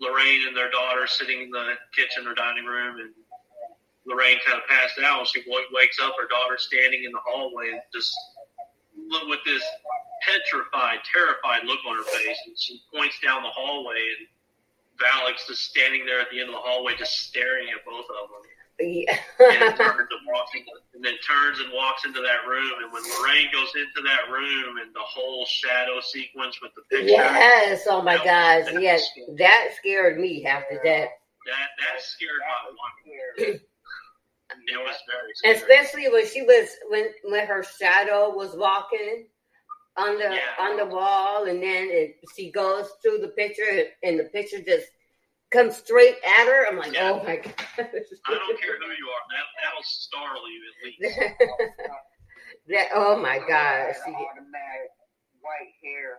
Lorraine 0.00 0.46
and 0.46 0.56
their 0.56 0.70
daughter 0.70 1.06
sitting 1.06 1.42
in 1.42 1.50
the 1.50 1.74
kitchen 1.96 2.28
or 2.28 2.34
dining 2.34 2.66
room, 2.66 3.00
and 3.00 3.10
Lorraine 4.04 4.38
kind 4.46 4.60
of 4.60 4.68
passed 4.68 5.00
out. 5.02 5.26
She 5.26 5.40
w- 5.42 5.66
wakes 5.72 5.98
up, 5.98 6.12
her 6.20 6.28
daughter 6.28 6.58
standing 6.58 7.04
in 7.04 7.12
the 7.12 7.24
hallway, 7.24 7.72
and 7.72 7.80
just 7.92 8.14
with 9.28 9.40
this 9.46 9.64
petrified, 10.20 11.00
terrified 11.10 11.64
look 11.64 11.80
on 11.88 11.96
her 11.96 12.04
face, 12.04 12.38
and 12.46 12.58
she 12.58 12.82
points 12.94 13.16
down 13.24 13.42
the 13.42 13.48
hallway, 13.48 13.96
and 13.96 14.28
Valak's 15.00 15.46
just 15.48 15.64
standing 15.64 16.04
there 16.04 16.20
at 16.20 16.28
the 16.30 16.40
end 16.40 16.50
of 16.50 16.54
the 16.54 16.60
hallway, 16.60 16.92
just 16.98 17.16
staring 17.28 17.68
at 17.72 17.82
both 17.86 18.04
of 18.04 18.28
them 18.28 18.44
Yeah. 18.80 19.16
and 19.40 19.62
and 19.62 20.26
walks 20.26 20.52
into, 20.54 20.70
and 20.94 21.04
then 21.04 21.14
turns 21.26 21.60
and 21.60 21.72
walks 21.72 22.04
into 22.04 22.20
that 22.22 22.46
room. 22.48 22.72
And 22.82 22.92
when 22.92 23.02
Lorraine 23.02 23.48
goes 23.52 23.70
into 23.76 24.02
that 24.08 24.30
room 24.32 24.78
and 24.78 24.94
the 24.94 25.00
whole 25.00 25.44
shadow 25.46 26.00
sequence 26.00 26.60
with 26.62 26.72
the 26.74 26.82
picture, 26.90 27.08
yes. 27.10 27.86
Oh 27.88 28.02
my 28.02 28.16
gosh. 28.16 28.72
Yes, 28.80 29.02
that 29.38 29.68
scared 29.78 30.18
me 30.18 30.44
after 30.46 30.74
that. 30.84 31.08
that 31.46 31.68
that 31.78 32.00
scared 32.02 32.40
my 32.40 32.70
life. 33.50 33.60
It 34.66 34.78
was 34.78 34.96
very 35.08 35.32
scary. 35.34 35.54
Especially 35.82 36.08
when 36.12 36.26
she 36.26 36.42
was 36.42 36.68
when 36.88 37.06
when 37.24 37.46
her 37.46 37.62
shadow 37.62 38.30
was 38.34 38.56
walking 38.56 39.28
on 39.96 40.16
the 40.18 40.24
Yeah. 40.24 40.40
on 40.58 40.76
the 40.76 40.86
wall, 40.86 41.44
and 41.44 41.62
then 41.62 41.88
it, 41.90 42.16
she 42.36 42.50
goes 42.50 42.88
through 43.02 43.18
the 43.18 43.28
picture, 43.28 43.84
and 44.02 44.18
the 44.18 44.24
picture 44.24 44.60
just 44.60 44.88
comes 45.50 45.76
straight 45.76 46.16
at 46.26 46.46
her. 46.46 46.66
I'm 46.68 46.78
like, 46.78 46.92
Yeah. 46.94 47.10
oh 47.12 47.22
my 47.24 47.36
god. 47.36 47.54
I 47.78 47.82
don't 47.82 48.60
care 48.60 48.76
who 48.78 48.90
you 48.92 49.08
are, 49.10 49.24
that 49.30 49.46
that'll 49.62 49.82
startle 49.82 50.48
you 50.50 50.60
at 50.68 50.74
least. 50.86 51.18
that 52.68 52.88
oh 52.94 53.16
my 53.20 53.38
gosh. 53.38 53.96
The 54.06 54.12
automatic 54.12 54.90
white 55.40 55.72
hair. 55.82 56.18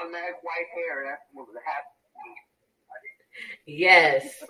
Automatic 0.00 0.36
white 0.42 0.70
hair. 0.74 1.04
That's 1.06 1.22
what 1.32 1.46
would 1.48 1.56
happen. 1.64 1.92
yes. 3.66 4.42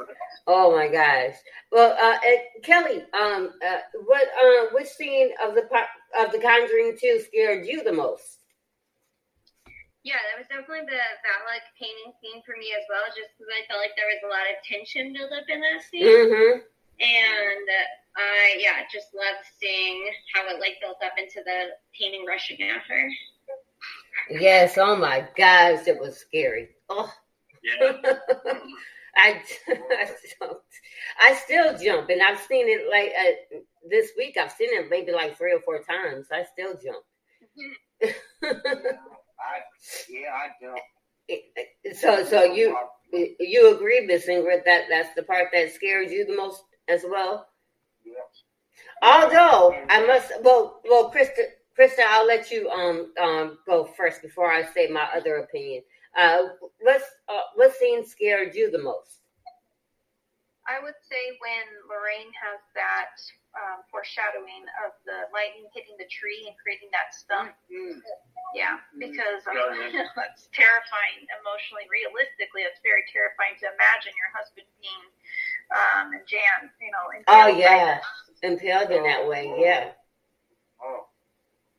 Oh 0.46 0.70
my 0.76 0.88
gosh. 0.88 1.34
Well, 1.72 1.92
uh, 2.00 2.16
uh, 2.16 2.38
Kelly, 2.62 3.02
um, 3.20 3.52
uh, 3.66 3.78
what, 4.06 4.22
uh, 4.44 4.66
which 4.72 4.88
scene 4.88 5.30
of 5.44 5.54
the 5.54 5.62
of 6.18 6.30
the 6.32 6.38
Conjuring 6.38 6.96
Two 7.00 7.20
scared 7.26 7.66
you 7.66 7.82
the 7.82 7.92
most? 7.92 8.43
Yeah, 10.04 10.20
that 10.20 10.36
was 10.36 10.48
definitely 10.52 10.84
the 10.84 11.00
Valak 11.24 11.64
painting 11.80 12.12
scene 12.20 12.44
for 12.44 12.60
me 12.60 12.76
as 12.76 12.84
well, 12.92 13.08
just 13.16 13.32
because 13.34 13.48
I 13.48 13.64
felt 13.64 13.80
like 13.80 13.96
there 13.96 14.12
was 14.12 14.20
a 14.20 14.28
lot 14.28 14.44
of 14.52 14.60
tension 14.60 15.16
built 15.16 15.32
up 15.32 15.48
in 15.48 15.64
that 15.64 15.80
scene. 15.80 16.04
Mm-hmm. 16.04 16.60
And 17.00 17.66
I, 18.12 18.60
yeah, 18.60 18.84
just 18.92 19.16
loved 19.16 19.48
seeing 19.58 20.04
how 20.36 20.46
it 20.52 20.60
like 20.60 20.76
built 20.84 21.00
up 21.00 21.16
into 21.16 21.40
the 21.40 21.74
painting 21.98 22.28
rushing 22.28 22.60
at 22.62 22.84
her. 22.84 23.08
Yes. 24.30 24.76
Oh 24.76 24.94
my 24.96 25.26
gosh, 25.36 25.88
it 25.88 25.98
was 25.98 26.18
scary. 26.18 26.68
Oh. 26.88 27.10
Yeah, 27.64 27.92
I, 29.16 29.40
I 29.68 30.10
jumped. 30.38 30.74
I 31.18 31.34
still 31.34 31.78
jump, 31.78 32.10
and 32.10 32.22
I've 32.22 32.40
seen 32.40 32.68
it 32.68 32.90
like 32.90 33.12
uh, 33.18 33.58
this 33.88 34.10
week. 34.18 34.36
I've 34.36 34.52
seen 34.52 34.68
it 34.70 34.90
maybe 34.90 35.12
like 35.12 35.38
three 35.38 35.54
or 35.54 35.60
four 35.60 35.80
times. 35.82 36.28
I 36.30 36.44
still 36.44 36.74
jump. 36.76 37.04
I, 39.38 39.60
yeah, 40.08 40.32
I 40.32 40.48
don't. 40.60 41.96
so, 41.96 42.24
so 42.24 42.44
you 42.44 42.76
you 43.40 43.74
agree, 43.74 44.00
Miss 44.06 44.26
Ingrid, 44.26 44.64
that 44.64 44.84
that's 44.90 45.14
the 45.14 45.22
part 45.22 45.48
that 45.52 45.72
scares 45.72 46.12
you 46.12 46.26
the 46.26 46.36
most 46.36 46.62
as 46.88 47.04
well. 47.08 47.48
Yeah. 48.04 48.12
Although 49.02 49.74
I 49.88 50.06
must, 50.06 50.32
well, 50.42 50.80
well, 50.84 51.10
Krista, 51.10 51.44
Krista, 51.78 52.00
I'll 52.08 52.26
let 52.26 52.50
you 52.50 52.68
um 52.70 53.12
um 53.20 53.58
go 53.66 53.84
first 53.96 54.22
before 54.22 54.52
I 54.52 54.64
say 54.64 54.88
my 54.88 55.08
other 55.16 55.36
opinion. 55.36 55.82
Uh, 56.16 56.42
what's 56.80 57.04
uh, 57.28 57.40
what 57.56 57.74
scene 57.74 58.06
scared 58.06 58.54
you 58.54 58.70
the 58.70 58.82
most? 58.82 59.24
I 60.64 60.80
would 60.80 60.96
say 61.04 61.36
when 61.44 61.66
Lorraine 61.84 62.32
has 62.40 62.60
that 62.72 63.20
um, 63.52 63.84
foreshadowing 63.92 64.64
of 64.86 64.96
the 65.04 65.28
lightning 65.30 65.68
hitting 65.76 65.94
the 66.00 66.08
tree 66.08 66.48
and 66.48 66.56
creating 66.56 66.88
that 66.96 67.12
stump. 67.12 67.52
Mm. 67.68 68.00
Yeah, 69.12 69.12
because 69.12 69.42
um, 69.46 69.56
Oh, 69.58 70.08
that's 70.16 70.48
terrifying 70.52 71.24
emotionally. 71.40 71.86
Realistically, 71.90 72.62
it's 72.64 72.80
very 72.82 73.04
terrifying 73.12 73.56
to 73.60 73.66
imagine 73.72 74.12
your 74.16 74.30
husband 74.34 74.66
being 74.80 75.04
um, 75.72 76.12
and 76.14 76.24
Jan, 76.26 76.70
you 76.80 76.90
know. 76.92 77.06
Oh 77.28 77.48
impaled 77.48 77.56
by 77.56 77.58
yeah, 77.60 77.98
that. 78.00 78.02
impaled 78.42 78.90
in 78.90 79.02
that 79.04 79.26
way. 79.28 79.52
Yeah, 79.58 79.90
Oh, 80.82 81.06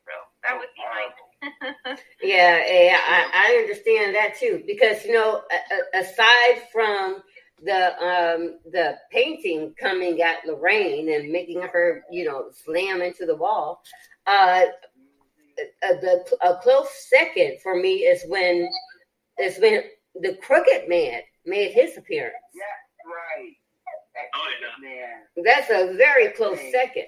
So 0.05 0.11
that 0.43 0.57
would 0.57 0.69
be 0.76 0.84
my. 0.84 1.95
yeah, 2.23 2.57
yeah. 2.67 2.99
I, 3.05 3.51
I 3.51 3.57
understand 3.61 4.15
that 4.15 4.36
too 4.39 4.63
because 4.67 5.05
you 5.05 5.13
know, 5.13 5.41
a- 5.51 5.97
a- 5.97 6.01
aside 6.01 6.63
from 6.71 7.23
the 7.63 7.95
um 8.03 8.59
the 8.71 8.97
painting 9.11 9.73
coming 9.80 10.21
at 10.21 10.45
Lorraine 10.45 11.13
and 11.13 11.32
making 11.32 11.61
her 11.61 12.03
you 12.11 12.26
know 12.26 12.45
slam 12.51 13.01
into 13.01 13.26
the 13.26 13.36
wall, 13.36 13.82
uh, 14.28 14.63
uh, 15.60 15.93
the 16.01 16.38
a 16.41 16.56
close 16.58 16.89
second 17.10 17.60
for 17.62 17.76
me 17.76 17.99
is 18.06 18.24
when 18.28 18.68
is 19.39 19.58
when 19.60 19.84
the 20.22 20.36
crooked 20.41 20.88
man 20.88 21.22
made 21.45 21.72
his 21.72 21.97
appearance. 21.97 22.36
yeah, 22.53 22.64
right. 23.12 23.53
That 24.16 24.30
Oh, 24.34 24.49
yeah. 24.62 24.89
man. 24.89 25.43
That's 25.45 25.70
a 25.70 25.93
very 25.97 26.30
close 26.30 26.60
second. 26.72 27.08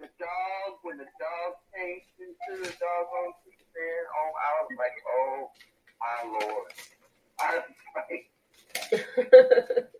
The 0.00 0.08
dog, 0.18 0.78
when 0.82 0.96
the 0.98 1.04
dog 1.04 1.54
changed 1.74 2.06
into 2.18 2.62
the 2.64 2.70
dog 2.80 3.06
on 3.12 3.32
Superman, 3.44 4.04
oh, 4.16 4.32
I 4.40 4.50
was 4.60 4.70
like, 4.78 4.96
oh, 5.16 5.50
my 6.00 6.18
lord. 6.32 6.72
I 7.40 7.42
was 7.56 7.76
like, 7.96 8.24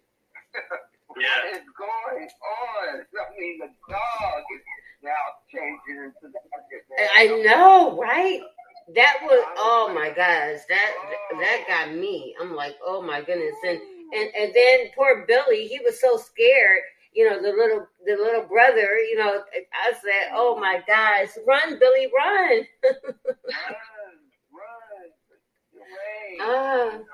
Yeah. 1.17 1.39
what 1.47 1.55
is 1.55 1.67
going 1.79 2.29
on? 2.29 3.05
I 3.05 3.39
mean, 3.39 3.59
the 3.61 3.71
dog 3.89 4.43
is 4.55 4.63
now 5.05 5.13
changing 5.53 6.05
into 6.05 6.33
the. 6.33 7.09
I 7.17 7.27
know, 7.45 7.99
right? 8.01 8.41
That 8.95 9.19
was 9.23 9.45
oh 9.59 9.93
my 9.95 10.09
gosh, 10.11 10.61
that 10.69 10.93
that 11.41 11.65
got 11.69 11.95
me. 11.95 12.35
I'm 12.41 12.55
like, 12.55 12.77
oh 12.85 13.03
my 13.03 13.21
goodness, 13.23 13.55
and 13.67 13.81
and 14.15 14.31
and 14.39 14.53
then 14.55 14.79
poor 14.97 15.25
Billy, 15.29 15.67
he 15.69 15.81
was 15.85 16.01
so 16.01 16.17
scared. 16.17 16.81
you 17.15 17.29
know, 17.29 17.41
the 17.41 17.49
little 17.57 17.87
the 18.07 18.17
little 18.17 18.47
brother, 18.47 18.99
you 18.99 19.17
know, 19.19 19.41
I 19.87 19.93
said, 19.93 20.33
"Oh 20.35 20.59
my 20.59 20.83
gosh, 20.87 21.29
run, 21.47 21.79
Billy, 21.79 22.11
run!" 22.17 22.67
run, 22.85 23.15
run, 24.53 25.11
away. 25.75 26.39
Oh, 26.41 27.05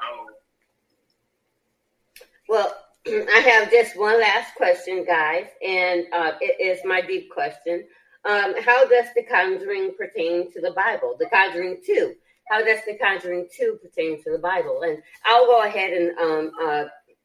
Well, 2.48 2.74
I 3.08 3.40
have 3.50 3.70
just 3.70 3.98
one 3.98 4.20
last 4.20 4.54
question, 4.56 5.04
guys, 5.04 5.46
and 5.66 6.04
uh, 6.12 6.32
it 6.40 6.60
is 6.60 6.80
my 6.84 7.00
deep 7.00 7.30
question. 7.30 7.86
Um, 8.26 8.54
how 8.62 8.86
does 8.86 9.06
The 9.16 9.22
Conjuring 9.22 9.94
pertain 9.96 10.52
to 10.52 10.60
the 10.60 10.72
Bible? 10.72 11.16
The 11.18 11.26
Conjuring 11.30 11.80
2. 11.84 12.14
How 12.50 12.62
does 12.62 12.80
The 12.86 12.98
Conjuring 12.98 13.48
2 13.56 13.78
pertain 13.82 14.22
to 14.24 14.32
the 14.32 14.38
Bible? 14.38 14.82
And 14.82 14.98
I'll 15.24 15.46
go 15.46 15.62
ahead 15.64 15.92
and 15.94 16.18
um, 16.18 16.50
uh, 16.60 16.84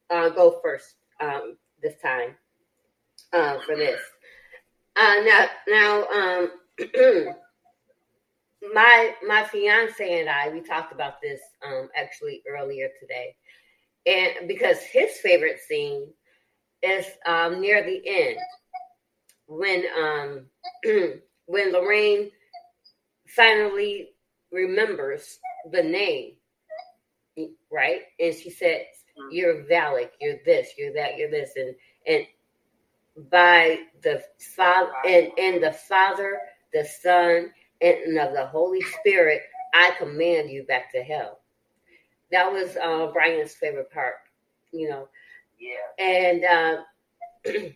uh, 0.09 0.29
go 0.29 0.59
first 0.63 0.95
um, 1.19 1.57
this 1.83 1.95
time 2.01 2.35
uh, 3.33 3.57
for 3.65 3.75
this. 3.75 3.99
Uh, 4.95 5.15
now, 5.25 5.45
now 5.67 6.05
um, 6.07 6.51
my 8.73 9.13
my 9.27 9.43
fiance 9.43 10.21
and 10.21 10.29
I, 10.29 10.49
we 10.49 10.61
talked 10.61 10.93
about 10.93 11.21
this 11.21 11.41
um, 11.67 11.89
actually 11.97 12.41
earlier 12.49 12.87
today 13.01 13.35
and 14.05 14.47
because 14.47 14.79
his 14.81 15.17
favorite 15.17 15.59
scene 15.59 16.07
is 16.81 17.05
um, 17.25 17.59
near 17.59 17.83
the 17.83 18.01
end 18.05 18.37
when 19.47 19.83
um, 19.97 20.45
when 21.45 21.71
Lorraine 21.71 22.31
finally 23.27 24.09
remembers 24.51 25.39
the 25.71 25.83
name, 25.83 26.33
right? 27.71 28.01
And 28.19 28.33
she 28.33 28.49
says, 28.49 28.81
"You're 29.31 29.63
Valak. 29.63 30.11
You're 30.21 30.37
this. 30.45 30.69
You're 30.77 30.93
that. 30.93 31.17
You're 31.17 31.31
this." 31.31 31.51
And 31.55 31.75
and 32.07 32.27
by 33.31 33.79
the 34.03 34.21
father 34.55 34.91
and 35.05 35.31
and 35.37 35.63
the 35.63 35.73
Father, 35.73 36.39
the 36.73 36.85
Son, 36.85 37.51
and 37.81 38.17
of 38.17 38.33
the 38.33 38.47
Holy 38.47 38.81
Spirit, 38.81 39.41
I 39.73 39.91
command 39.97 40.49
you 40.49 40.63
back 40.63 40.91
to 40.93 41.01
hell 41.01 41.39
that 42.35 42.51
was 42.51 42.75
uh, 42.75 43.09
Brian's 43.13 43.53
favorite 43.53 43.89
part, 43.91 44.15
you 44.73 44.89
know. 44.89 45.07
Yeah. 45.57 46.05
And 46.05 46.43
uh, 46.43 46.81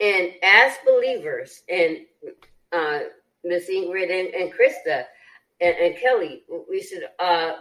and 0.00 0.32
as 0.42 0.72
believers, 0.84 1.62
and 1.68 1.98
uh, 2.72 2.98
Miss 3.44 3.70
Ingrid 3.70 4.10
and, 4.10 4.34
and 4.34 4.52
Krista 4.52 5.04
and, 5.60 5.76
and 5.76 5.96
Kelly, 5.96 6.42
we 6.68 6.82
should 6.82 7.04
uh, 7.20 7.52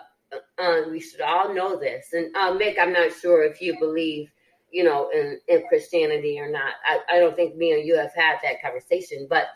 uh, 0.58 0.82
we 0.90 1.00
should 1.00 1.22
all 1.22 1.54
know 1.54 1.78
this. 1.80 2.08
And 2.14 2.36
uh, 2.36 2.54
Mick, 2.54 2.80
I'm 2.80 2.94
not 2.94 3.14
sure 3.14 3.44
if 3.44 3.62
you 3.62 3.78
believe, 3.78 4.32
you 4.72 4.84
know, 4.84 5.12
in, 5.14 5.40
in 5.48 5.68
Christianity 5.70 6.40
or 6.40 6.50
not. 6.50 6.74
I, 6.84 7.00
I 7.12 7.20
don't 7.20 7.36
think 7.36 7.56
me 7.56 7.74
and 7.74 7.86
you 7.86 7.96
have 7.96 8.14
had 8.16 8.38
that 8.42 8.60
conversation, 8.60 9.28
but 9.30 9.50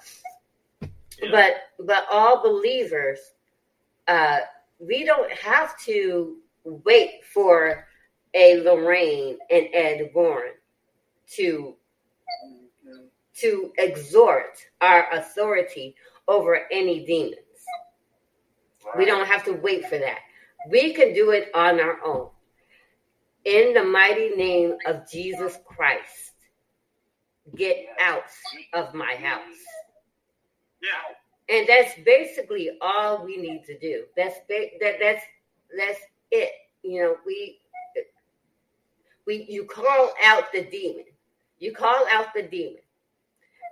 yeah. 0.79 1.31
but 1.31 1.85
but 1.87 2.05
all 2.11 2.43
believers, 2.43 3.17
uh, 4.07 4.41
we 4.79 5.03
don't 5.03 5.31
have 5.31 5.75
to 5.85 6.37
wait 6.85 7.23
for 7.25 7.85
a 8.33 8.61
Lorraine 8.61 9.37
and 9.49 9.67
Ed 9.73 10.11
Warren 10.13 10.53
to 11.35 11.75
to 13.35 13.71
exhort 13.77 14.57
our 14.81 15.07
authority 15.13 15.95
over 16.27 16.61
any 16.71 17.05
demons. 17.05 17.35
We 18.97 19.05
don't 19.05 19.27
have 19.27 19.43
to 19.45 19.53
wait 19.53 19.85
for 19.87 19.97
that. 19.99 20.19
We 20.69 20.93
can 20.93 21.13
do 21.13 21.31
it 21.31 21.49
on 21.53 21.79
our 21.79 22.03
own. 22.03 22.29
In 23.45 23.73
the 23.73 23.83
mighty 23.83 24.29
name 24.29 24.75
of 24.87 25.09
Jesus 25.09 25.59
Christ, 25.65 26.33
get 27.55 27.85
out 28.01 28.23
of 28.73 28.93
my 28.93 29.15
house. 29.15 29.41
yeah. 30.81 31.55
And 31.55 31.67
that's 31.67 31.93
basically 32.05 32.71
all 32.81 33.23
we 33.23 33.37
need 33.37 33.63
to 33.65 33.77
do. 33.79 34.03
That's 34.17 34.37
ba- 34.49 34.71
that 34.81 34.95
that's 34.99 35.23
that's 35.77 35.99
it. 36.31 36.51
You 36.83 37.01
know, 37.01 37.17
we 37.25 37.59
we 39.25 39.45
you 39.49 39.65
call 39.65 40.13
out 40.23 40.51
the 40.53 40.63
demon. 40.63 41.05
You 41.59 41.73
call 41.73 42.05
out 42.11 42.33
the 42.33 42.43
demon, 42.43 42.81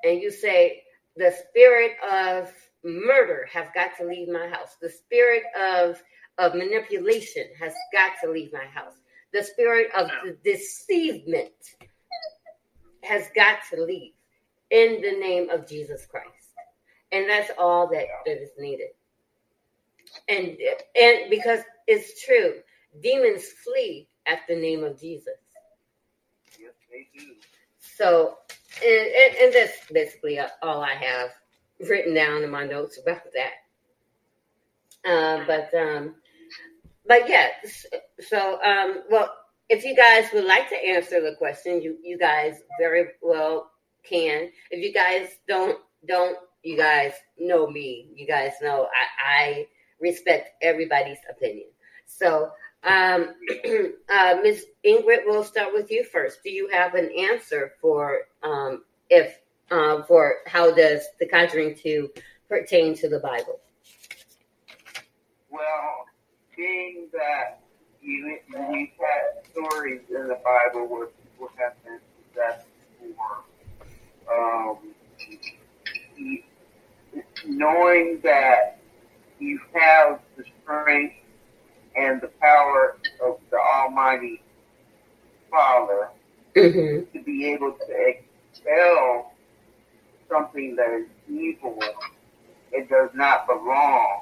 and 0.03 0.21
you 0.21 0.31
say, 0.31 0.83
"The 1.15 1.31
spirit 1.49 1.93
of 2.11 2.51
murder 2.83 3.47
has 3.51 3.67
got 3.73 3.97
to 3.97 4.05
leave 4.05 4.27
my 4.29 4.47
house. 4.47 4.75
The 4.81 4.89
spirit 4.89 5.43
of 5.59 6.01
of 6.37 6.55
manipulation 6.55 7.47
has 7.59 7.73
got 7.93 8.13
to 8.23 8.29
leave 8.29 8.51
my 8.51 8.65
house. 8.65 8.95
The 9.31 9.43
spirit 9.43 9.91
of 9.95 10.09
the 10.23 10.37
deceivement 10.43 11.75
has 13.03 13.29
got 13.35 13.59
to 13.71 13.81
leave 13.81 14.13
in 14.71 15.01
the 15.01 15.19
name 15.19 15.49
of 15.49 15.67
Jesus 15.67 16.05
Christ." 16.05 16.29
And 17.11 17.29
that's 17.29 17.51
all 17.57 17.87
that, 17.87 18.07
that 18.25 18.41
is 18.41 18.49
needed. 18.57 18.89
And 20.27 20.57
and 20.99 21.29
because 21.29 21.61
it's 21.87 22.23
true, 22.23 22.55
demons 23.01 23.45
flee 23.63 24.07
at 24.25 24.39
the 24.47 24.55
name 24.55 24.83
of 24.83 24.99
Jesus. 24.99 25.39
Yes, 26.59 26.73
they 26.91 27.07
do. 27.17 27.33
So, 27.79 28.37
and, 28.83 29.07
and, 29.07 29.35
and 29.41 29.53
that's 29.53 29.73
basically 29.91 30.39
all 30.61 30.81
I 30.81 30.93
have 30.93 31.29
written 31.87 32.13
down 32.13 32.43
in 32.43 32.49
my 32.49 32.65
notes 32.65 32.99
about 32.99 33.21
that. 33.33 33.51
Uh, 35.07 35.45
but 35.45 35.73
um, 35.77 36.15
but 37.07 37.29
yeah, 37.29 37.49
so 38.19 38.61
um, 38.63 39.03
well, 39.09 39.31
if 39.69 39.83
you 39.83 39.95
guys 39.95 40.29
would 40.33 40.45
like 40.45 40.67
to 40.69 40.75
answer 40.75 41.21
the 41.21 41.35
question, 41.37 41.81
you 41.81 41.97
you 42.03 42.17
guys 42.17 42.55
very 42.79 43.05
well 43.21 43.71
can. 44.03 44.49
If 44.71 44.83
you 44.83 44.91
guys 44.91 45.29
don't 45.47 45.77
don't, 46.07 46.37
you 46.63 46.75
guys 46.77 47.13
know 47.37 47.67
me. 47.67 48.09
You 48.15 48.25
guys 48.25 48.53
know 48.61 48.87
I, 48.87 49.43
I 49.43 49.67
respect 49.99 50.49
everybody's 50.61 51.19
opinion. 51.29 51.67
So 52.05 52.51
um, 52.85 53.33
uh, 54.09 54.35
Ms. 54.43 54.65
Ingrid, 54.85 55.23
we'll 55.25 55.43
start 55.43 55.73
with 55.73 55.91
you 55.91 56.03
first. 56.03 56.43
Do 56.43 56.51
you 56.51 56.69
have 56.71 56.93
an 56.93 57.09
answer 57.17 57.73
for 57.81 58.21
um, 58.43 58.83
if 59.09 59.39
uh, 59.71 60.03
for 60.03 60.35
how 60.45 60.71
does 60.71 61.01
the 61.19 61.27
Conjuring 61.27 61.75
Two 61.75 62.11
pertain 62.47 62.95
to 62.97 63.09
the 63.09 63.19
Bible? 63.19 63.59
Well, 65.49 66.05
being 66.55 67.07
that 67.13 67.61
you 68.01 68.37
we've 68.69 68.89
had 68.99 69.51
stories 69.51 70.01
in 70.09 70.27
the 70.27 70.39
Bible 70.43 70.87
where 70.87 71.07
people 71.07 71.49
have 71.57 71.73
been 71.83 71.99
possessed 72.29 72.67
before, 73.01 73.43
um, 74.31 74.77
knowing 77.47 78.19
that 78.23 78.77
you 79.39 79.59
have 79.73 80.19
the 80.37 80.43
strength 80.61 81.15
and 81.97 82.21
the 82.21 82.29
power 82.41 82.97
of 83.23 83.39
the 83.51 83.57
Almighty 83.57 84.41
Father 85.49 86.09
Mm-hmm. 86.55 87.17
to 87.17 87.23
be 87.25 87.51
able 87.51 87.73
to 87.73 88.07
expel 88.07 89.33
something 90.29 90.75
that 90.77 90.89
is 90.89 91.07
evil, 91.29 91.77
it 92.71 92.89
does 92.89 93.09
not 93.13 93.45
belong. 93.45 94.21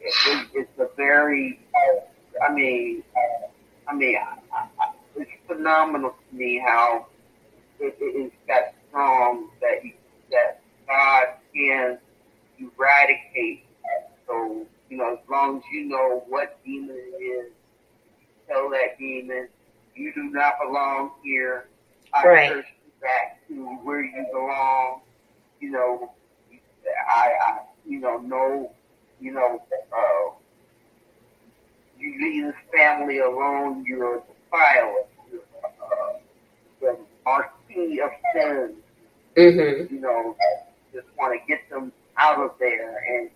It, 0.00 0.14
it, 0.26 0.48
it's 0.54 0.78
a 0.78 0.88
very, 0.96 1.60
I 2.46 2.52
mean, 2.52 3.02
I 3.88 3.94
mean, 3.94 4.16
it's 5.16 5.30
phenomenal 5.46 6.10
to 6.30 6.36
me 6.36 6.58
how 6.58 7.06
it, 7.80 7.96
it 8.00 8.04
is 8.04 8.32
that 8.48 8.74
strong 8.88 9.48
that 9.62 9.82
you, 9.82 9.92
that 10.30 10.60
God 10.86 11.28
can 11.54 11.98
eradicate. 12.58 13.64
So 14.26 14.66
you 14.88 14.96
know, 14.96 15.14
as 15.14 15.18
long 15.30 15.58
as 15.58 15.62
you 15.72 15.84
know 15.88 16.24
what 16.28 16.58
demon 16.64 16.96
it 16.96 17.22
is, 17.22 17.52
tell 18.48 18.68
that 18.70 18.98
demon, 18.98 19.48
you 19.94 20.12
do 20.14 20.24
not 20.32 20.54
belong 20.64 21.10
here. 21.22 21.66
I 22.14 22.24
Right. 22.24 22.52
curse 22.52 22.66
you 22.84 22.92
back 23.00 23.46
to 23.48 23.54
where 23.84 24.02
you 24.02 24.26
belong. 24.32 25.00
You 25.60 25.70
know, 25.70 26.10
I, 27.14 27.28
I 27.42 27.58
you 27.86 28.00
know, 28.00 28.18
no, 28.18 28.70
you 29.20 29.32
know, 29.32 29.60
uh, 29.92 30.32
you 31.98 32.14
leave 32.20 32.44
this 32.46 32.54
family 32.72 33.18
alone. 33.18 33.84
You're 33.86 34.16
a 34.18 34.20
defiler. 34.20 35.04
You're 35.30 35.40
uh, 35.64 36.18
the 36.80 36.98
marquee 37.24 38.00
of 38.00 38.10
sins 38.34 38.76
Mm-hmm. 39.36 39.86
you 39.88 40.00
know, 40.00 40.36
just 40.92 41.06
want 41.18 41.32
to 41.38 41.46
get 41.48 41.68
them 41.70 41.92
out 42.18 42.38
of 42.38 42.50
there. 42.58 42.98
And 43.08 43.30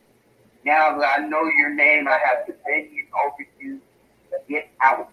now 0.65 0.99
that 0.99 1.19
I 1.19 1.27
know 1.27 1.43
your 1.59 1.75
name, 1.75 2.07
I 2.09 2.19
have 2.19 2.47
dominion 2.47 3.07
over 3.25 3.47
you. 3.59 3.81
To 4.31 4.39
get 4.49 4.71
out. 4.81 5.11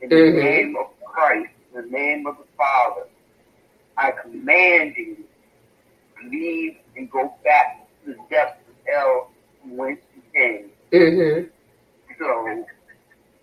In 0.00 0.08
the 0.08 0.16
Mhm. 0.16 0.34
name 0.34 0.76
of 0.76 0.86
Christ, 1.04 1.50
in 1.74 1.82
the 1.82 1.88
name 1.90 2.26
of 2.26 2.38
the 2.38 2.44
Father, 2.56 3.06
I 3.98 4.12
command 4.12 4.94
you, 4.96 5.24
leave 6.24 6.78
and 6.96 7.10
go 7.10 7.34
back 7.44 7.86
to 8.04 8.14
the 8.14 8.18
depths 8.30 8.66
of 8.68 8.74
hell 8.86 9.30
from 9.60 9.76
whence 9.76 10.00
you 10.14 10.22
came. 10.32 10.72
Mm-hmm. 10.90 11.48
So, 12.18 12.64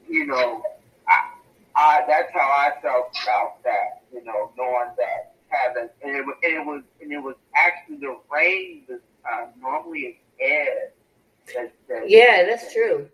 you 0.08 0.26
know, 0.26 0.64
I, 1.08 1.30
I, 1.76 2.06
that's 2.08 2.32
how 2.34 2.40
I 2.40 2.72
felt 2.82 3.16
about 3.24 3.64
that, 3.64 4.02
you 4.12 4.24
know, 4.24 4.52
knowing 4.58 4.90
that 4.98 5.34
that, 5.54 5.96
and 6.04 6.16
it, 6.16 6.26
and 6.44 6.54
it 6.54 6.66
was 6.66 6.84
and 7.02 7.12
it 7.12 7.20
was 7.20 7.36
actually 7.56 7.98
the 7.98 8.18
rain 8.32 8.84
this 8.88 9.00
time. 9.24 9.50
Normally 9.60 10.00
it's 10.00 10.20
Ed. 10.40 10.92
That, 11.54 12.10
Yeah, 12.10 12.46
that's 12.46 12.74
true. 12.74 13.10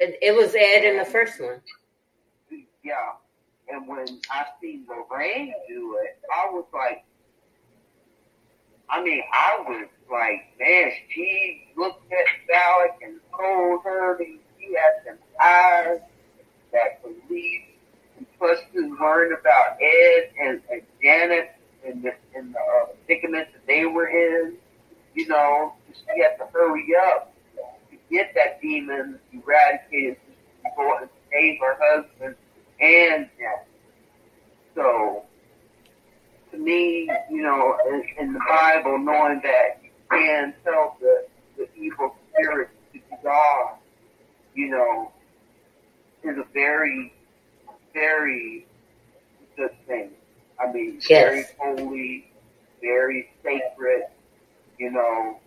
It, 0.00 0.18
it 0.20 0.34
was 0.34 0.54
Ed 0.54 0.84
in 0.84 0.98
the 0.98 1.04
first 1.04 1.40
one. 1.40 1.60
Yeah, 2.82 3.12
and 3.68 3.88
when 3.88 4.06
I 4.30 4.44
seen 4.60 4.86
Lorraine 4.88 5.54
do 5.68 5.98
it, 6.02 6.18
I 6.34 6.50
was 6.50 6.66
like, 6.72 7.04
I 8.90 9.02
mean, 9.02 9.22
I 9.32 9.64
was 9.66 9.88
like, 10.10 10.54
man, 10.60 10.90
she 11.08 11.68
looked 11.76 12.12
at 12.12 12.26
Sally 12.46 12.88
and 13.02 13.20
told 13.36 13.82
her 13.84 14.18
that 14.18 14.26
she 14.58 14.74
had 14.74 14.92
some 15.06 15.18
eyes 15.42 16.00
that 16.72 17.02
believed, 17.02 17.64
plus 18.38 18.58
she 18.72 18.80
learned 18.80 19.32
about 19.32 19.78
Ed 19.80 20.30
and, 20.40 20.60
and 20.70 20.82
Janet 21.02 21.52
and 21.86 22.02
the, 22.02 22.14
and 22.34 22.54
the 22.54 22.88
predicament 23.06 23.48
that 23.52 23.66
they 23.66 23.86
were 23.86 24.08
in. 24.08 24.56
You 25.14 25.28
know, 25.28 25.74
she 25.88 26.20
had 26.20 26.36
to 26.38 26.46
hurry 26.52 26.88
up 27.06 27.32
to 27.33 27.33
get 28.10 28.32
that 28.34 28.60
demon 28.60 29.18
eradicated 29.32 30.16
go 30.76 30.98
and 30.98 31.08
save 31.32 31.58
her 31.60 31.76
husband 31.80 32.34
and 32.80 33.28
Janet. 33.38 33.66
So, 34.74 35.24
to 36.50 36.58
me, 36.58 37.08
you 37.30 37.42
know, 37.42 37.76
in, 37.88 38.04
in 38.18 38.32
the 38.32 38.40
Bible, 38.48 38.98
knowing 38.98 39.40
that 39.44 39.80
you 39.82 39.90
can 40.10 40.54
tell 40.64 40.96
the, 41.00 41.26
the 41.56 41.68
evil 41.76 42.14
spirit 42.30 42.70
to 42.92 43.00
God, 43.22 43.74
you 44.54 44.68
know, 44.70 45.12
is 46.22 46.36
a 46.38 46.44
very, 46.52 47.12
very 47.92 48.66
good 49.56 49.70
thing. 49.86 50.10
I 50.58 50.72
mean, 50.72 51.00
very 51.08 51.44
holy, 51.58 52.30
very 52.80 53.28
sacred, 53.42 54.04
you 54.78 54.90
know, 54.90 55.38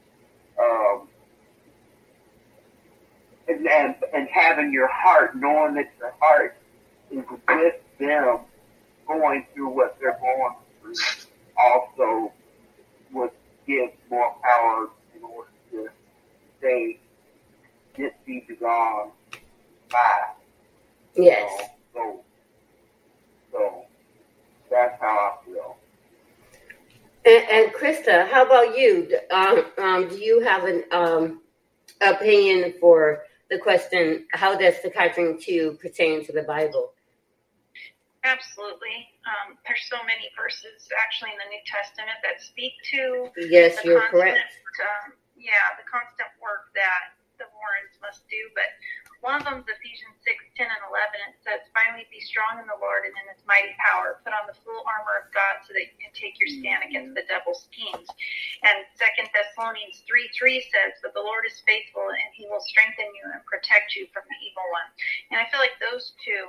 um, 0.62 1.08
and, 3.48 3.68
and, 3.68 3.96
and 4.14 4.28
having 4.30 4.72
your 4.72 4.90
heart, 4.92 5.36
knowing 5.36 5.76
that 5.76 5.92
your 6.00 6.14
heart 6.20 6.58
is 7.12 7.24
with 7.48 7.76
them 8.00 8.40
going 9.08 9.46
through 9.54 9.70
what 9.70 9.98
they're 10.00 10.20
going 10.20 10.54
through 10.82 10.94
also 11.58 12.32
would 13.12 13.32
give 13.66 13.90
more 14.10 14.36
power 14.44 14.90
in 15.16 15.24
order 15.24 15.50
to 15.72 15.88
say, 16.62 17.00
get 17.96 18.16
thee 18.26 18.44
to 18.48 18.56
God 18.56 19.10
by. 19.90 20.22
Yes. 21.16 21.70
So, 21.94 22.22
so 23.52 23.86
that's 24.70 25.00
how 25.02 25.08
I 25.08 25.46
feel. 25.46 25.78
And, 27.26 27.50
and 27.50 27.74
Krista, 27.74 28.30
how 28.30 28.46
about 28.46 28.78
you? 28.78 29.18
Um, 29.32 29.66
um, 29.78 30.08
do 30.10 30.18
you 30.18 30.42
have 30.42 30.66
an 30.66 30.84
um, 30.92 31.42
opinion 32.02 32.74
for 32.80 33.24
the 33.50 33.58
question, 33.58 34.28
how 34.34 34.58
does 34.58 34.82
the 34.84 34.90
Conjuring 34.90 35.40
2 35.40 35.78
pertain 35.82 36.26
to 36.26 36.32
the 36.32 36.44
Bible? 36.44 36.94
Absolutely. 38.24 39.08
Um, 39.24 39.56
there's 39.64 39.88
so 39.88 40.04
many 40.04 40.28
verses 40.36 40.92
actually 41.00 41.32
in 41.32 41.40
the 41.40 41.48
New 41.48 41.64
Testament 41.64 42.20
that 42.28 42.44
speak 42.44 42.76
to 42.92 43.32
Yes, 43.48 43.80
the 43.80 43.96
you're 43.96 44.04
constant, 44.12 44.36
correct. 44.36 44.52
Um, 44.84 45.16
yeah, 45.40 45.80
the 45.80 45.88
constant 45.88 46.28
work 46.44 46.68
that 46.76 47.16
the 47.40 47.48
Warrens 47.56 47.96
must 48.04 48.28
do. 48.28 48.42
But 48.52 48.68
one 49.26 49.42
of 49.42 49.44
them 49.46 49.60
is 49.62 49.68
Ephesians 49.68 50.18
6, 50.22 50.62
10, 50.62 50.70
and 50.70 50.84
11. 50.88 51.34
It 51.34 51.38
says, 51.42 51.62
Finally, 51.74 52.06
be 52.14 52.22
strong 52.22 52.62
in 52.62 52.68
the 52.70 52.78
Lord 52.78 53.06
and 53.10 53.14
in 53.18 53.26
his 53.34 53.42
mighty 53.50 53.74
power. 53.82 54.22
Put 54.22 54.32
on 54.38 54.46
the 54.46 54.58
full 54.62 54.86
armor 54.86 55.26
of 55.26 55.34
God 55.34 55.64
so 55.66 55.74
that 55.74 55.86
you 55.90 55.98
can 55.98 56.14
take 56.14 56.38
your 56.38 56.52
stand 56.52 56.86
against 56.86 57.18
the 57.18 57.26
devil's 57.26 57.66
schemes. 57.66 58.06
And 58.64 58.86
Second 58.94 59.28
Thessalonians 59.34 60.06
3, 60.06 60.30
3 60.38 60.62
says, 60.70 61.02
But 61.02 61.18
the 61.18 61.24
Lord 61.26 61.44
is 61.50 61.58
faithful 61.66 62.06
and 62.14 62.30
he 62.38 62.46
will 62.46 62.62
strengthen 62.62 63.10
you 63.18 63.26
and 63.34 63.42
protect 63.50 63.98
you 63.98 64.06
from 64.14 64.24
the 64.30 64.38
evil 64.46 64.66
one. 64.70 64.90
And 65.34 65.38
I 65.42 65.50
feel 65.50 65.60
like 65.60 65.76
those 65.82 66.14
two 66.22 66.48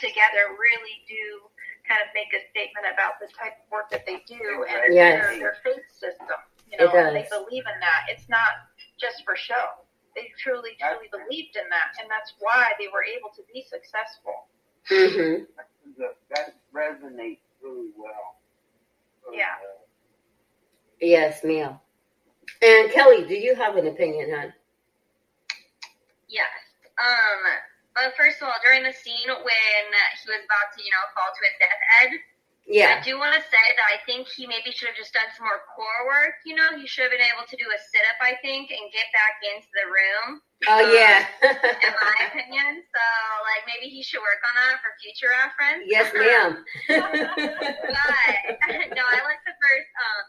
together 0.00 0.56
really 0.58 1.04
do 1.06 1.48
kind 1.86 2.00
of 2.00 2.08
make 2.16 2.32
a 2.32 2.40
statement 2.50 2.88
about 2.88 3.20
the 3.20 3.28
type 3.36 3.54
of 3.60 3.66
work 3.70 3.92
that 3.92 4.08
they 4.08 4.24
do 4.26 4.64
and 4.64 4.94
Yes. 4.94 5.20
their, 5.20 5.52
their 5.52 5.56
faith 5.62 5.84
system. 5.92 6.40
You 6.72 6.78
know, 6.80 6.88
they 7.12 7.28
believe 7.30 7.62
in 7.68 7.78
that. 7.80 8.08
It's 8.08 8.28
not 8.28 8.66
just 8.98 9.22
for 9.24 9.36
show. 9.36 9.83
They 10.14 10.30
truly, 10.38 10.76
truly 10.78 11.10
believed 11.10 11.56
in 11.56 11.68
that, 11.70 11.98
and 12.00 12.08
that's 12.10 12.34
why 12.38 12.72
they 12.78 12.88
were 12.88 13.04
able 13.04 13.30
to 13.34 13.42
be 13.52 13.66
successful. 13.68 14.46
hmm 14.88 15.44
That, 15.98 16.16
that 16.34 16.54
resonates 16.74 17.42
really 17.62 17.90
well. 17.96 18.36
Really 19.26 19.38
Yeah. 19.38 19.54
well. 19.62 19.86
Yes, 21.00 21.42
ma'am. 21.44 21.78
And 22.62 22.90
Kelly, 22.92 23.24
do 23.26 23.34
you 23.34 23.54
have 23.54 23.76
an 23.76 23.86
opinion, 23.86 24.30
hon? 24.30 24.52
Yes. 26.28 26.50
Um, 26.98 27.40
but 27.94 28.14
first 28.16 28.40
of 28.42 28.48
all, 28.48 28.58
during 28.62 28.82
the 28.82 28.92
scene 28.92 29.28
when 29.28 29.84
he 29.90 30.26
was 30.30 30.42
about 30.44 30.68
to, 30.76 30.80
you 30.82 30.90
know, 30.90 31.04
fall 31.14 31.30
to 31.34 31.42
his 31.44 31.56
death 31.58 31.82
Ed, 32.02 32.12
I 32.64 33.04
do 33.04 33.20
want 33.20 33.36
to 33.36 33.42
say 33.44 33.64
that 33.76 33.86
I 33.92 34.00
think 34.08 34.24
he 34.32 34.48
maybe 34.48 34.72
should 34.72 34.88
have 34.88 34.96
just 34.96 35.12
done 35.12 35.28
some 35.36 35.44
more 35.44 35.60
core 35.76 36.08
work. 36.08 36.40
You 36.48 36.56
know, 36.56 36.72
he 36.80 36.88
should 36.88 37.04
have 37.04 37.12
been 37.12 37.24
able 37.24 37.44
to 37.44 37.56
do 37.60 37.66
a 37.68 37.78
sit 37.92 38.00
up, 38.08 38.16
I 38.24 38.40
think, 38.40 38.72
and 38.72 38.88
get 38.88 39.04
back 39.12 39.36
into 39.44 39.68
the 39.76 39.84
room. 39.84 40.40
Oh, 40.64 40.80
yeah. 40.88 41.28
in 41.44 41.92
my 41.92 42.16
opinion. 42.32 42.80
So, 42.88 43.04
like, 43.44 43.68
maybe 43.68 43.92
he 43.92 44.00
should 44.00 44.24
work 44.24 44.40
on 44.48 44.54
that 44.56 44.80
for 44.80 44.96
future 44.96 45.28
reference. 45.28 45.84
yes, 45.84 46.08
ma'am. 46.16 46.64
but 46.88 47.12
no, 48.96 49.04
I 49.12 49.18
like 49.28 49.42
the 49.44 49.56
first. 49.60 49.90
Um, 50.00 50.26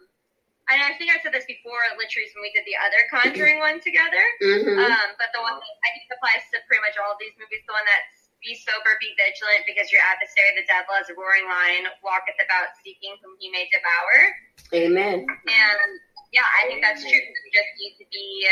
and 0.76 0.82
I 0.82 0.98
think 0.98 1.14
I 1.14 1.22
said 1.22 1.30
this 1.32 1.46
before, 1.48 1.78
Latrice, 1.96 2.34
when 2.36 2.42
we 2.44 2.52
did 2.52 2.66
the 2.66 2.76
other 2.84 3.00
Conjuring 3.14 3.62
one 3.64 3.80
together. 3.80 4.24
hmm 4.42 4.76
Um, 4.82 5.10
but 5.22 5.30
the 5.32 5.40
one 5.40 5.56
that 5.56 5.76
I 5.86 5.90
think 5.94 6.10
applies 6.12 6.44
to 6.52 6.60
pretty 6.68 6.82
much 6.84 6.98
all 7.00 7.14
of 7.14 7.20
these 7.22 7.38
movies, 7.38 7.62
the 7.70 7.76
one 7.78 7.86
that's 7.86 8.15
be 8.46 8.54
sober, 8.54 8.94
be 9.02 9.10
vigilant, 9.18 9.66
because 9.66 9.90
your 9.90 10.06
adversary, 10.06 10.54
the 10.54 10.64
devil, 10.70 10.94
as 10.94 11.10
a 11.10 11.18
roaring 11.18 11.50
lion, 11.50 11.90
walketh 12.06 12.38
about 12.38 12.78
seeking 12.86 13.18
whom 13.26 13.34
he 13.42 13.50
may 13.50 13.66
devour. 13.74 14.16
Amen. 14.72 15.26
And 15.26 15.92
yeah, 16.30 16.46
I 16.46 16.70
think 16.70 16.86
that's 16.86 17.02
true. 17.02 17.12
You 17.12 17.52
just 17.52 17.74
need 17.82 17.98
to 17.98 18.06
be 18.14 18.46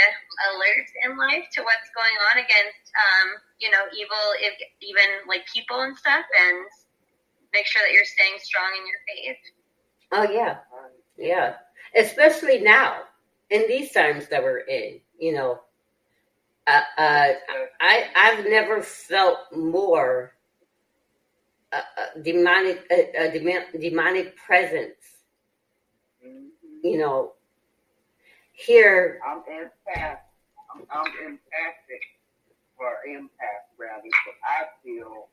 alert 0.50 0.88
in 1.06 1.12
life 1.14 1.46
to 1.54 1.62
what's 1.62 1.94
going 1.94 2.18
on 2.34 2.42
against, 2.42 2.84
um, 2.98 3.28
you 3.62 3.70
know, 3.70 3.86
evil, 3.94 4.26
if, 4.42 4.58
even 4.82 5.30
like 5.30 5.46
people 5.46 5.86
and 5.86 5.94
stuff, 5.94 6.26
and 6.26 6.58
make 7.54 7.70
sure 7.70 7.82
that 7.86 7.94
you're 7.94 8.10
staying 8.10 8.42
strong 8.42 8.74
in 8.74 8.84
your 8.90 9.02
faith. 9.06 9.42
Oh, 10.10 10.26
yeah. 10.34 10.66
Yeah. 11.18 11.62
Especially 11.94 12.60
now, 12.60 13.06
in 13.50 13.70
these 13.70 13.92
times 13.92 14.28
that 14.30 14.42
we're 14.42 14.66
in, 14.66 15.00
you 15.20 15.34
know. 15.34 15.62
Uh, 16.66 16.82
uh, 16.98 17.34
I 17.82 18.06
I've 18.16 18.46
never 18.46 18.82
felt 18.82 19.40
more 19.54 20.34
uh, 21.74 21.78
uh, 21.98 22.22
demonic 22.22 22.86
uh, 22.92 23.20
uh, 23.20 23.32
demon, 23.32 23.64
demonic 23.80 24.38
presence. 24.38 24.96
Mhm. 26.26 26.50
You 26.84 26.98
know, 26.98 27.34
here. 28.54 29.20
I'm 29.26 29.40
empath. 29.44 30.20
I'm, 30.74 30.82
I'm 30.90 31.06
empathic, 31.26 32.04
or 32.78 32.98
empath 33.08 33.66
rather, 33.78 34.10
but 34.26 34.36
I 34.44 34.66
feel 34.84 35.28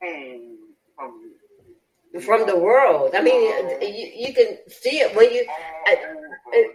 pain 0.00 0.58
from 0.96 1.32
From 2.20 2.46
the 2.46 2.58
world, 2.58 3.12
I 3.14 3.22
mean, 3.22 3.40
you, 3.80 4.12
you 4.28 4.34
can 4.34 4.58
see 4.68 5.00
it 5.00 5.16
when 5.16 5.32
you. 5.32 5.46
Uh, 5.90 5.96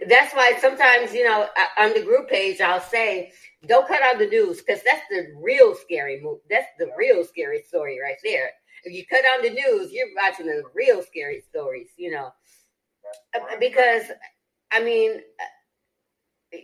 That's 0.08 0.34
why 0.34 0.58
sometimes, 0.60 1.12
you 1.14 1.24
know, 1.24 1.46
on 1.78 1.94
the 1.94 2.02
group 2.02 2.28
page, 2.28 2.60
I'll 2.60 2.80
say, 2.80 3.30
"Don't 3.66 3.86
cut 3.86 4.02
on 4.02 4.18
the 4.18 4.26
news," 4.26 4.58
because 4.60 4.82
that's 4.82 5.02
the 5.10 5.28
real 5.40 5.76
scary 5.76 6.20
move. 6.20 6.40
That's 6.50 6.66
the 6.78 6.90
real 6.96 7.22
scary 7.24 7.62
story 7.62 8.00
right 8.02 8.16
there. 8.24 8.50
If 8.82 8.92
you 8.92 9.06
cut 9.06 9.24
on 9.24 9.42
the 9.42 9.50
news, 9.50 9.92
you're 9.92 10.08
watching 10.20 10.46
the 10.46 10.64
real 10.74 11.02
scary 11.02 11.40
stories, 11.48 11.88
you 11.96 12.10
know. 12.10 12.32
Uh, 13.34 13.56
Because, 13.60 14.04
I 14.72 14.82
mean, 14.82 15.12
uh, 16.52 16.58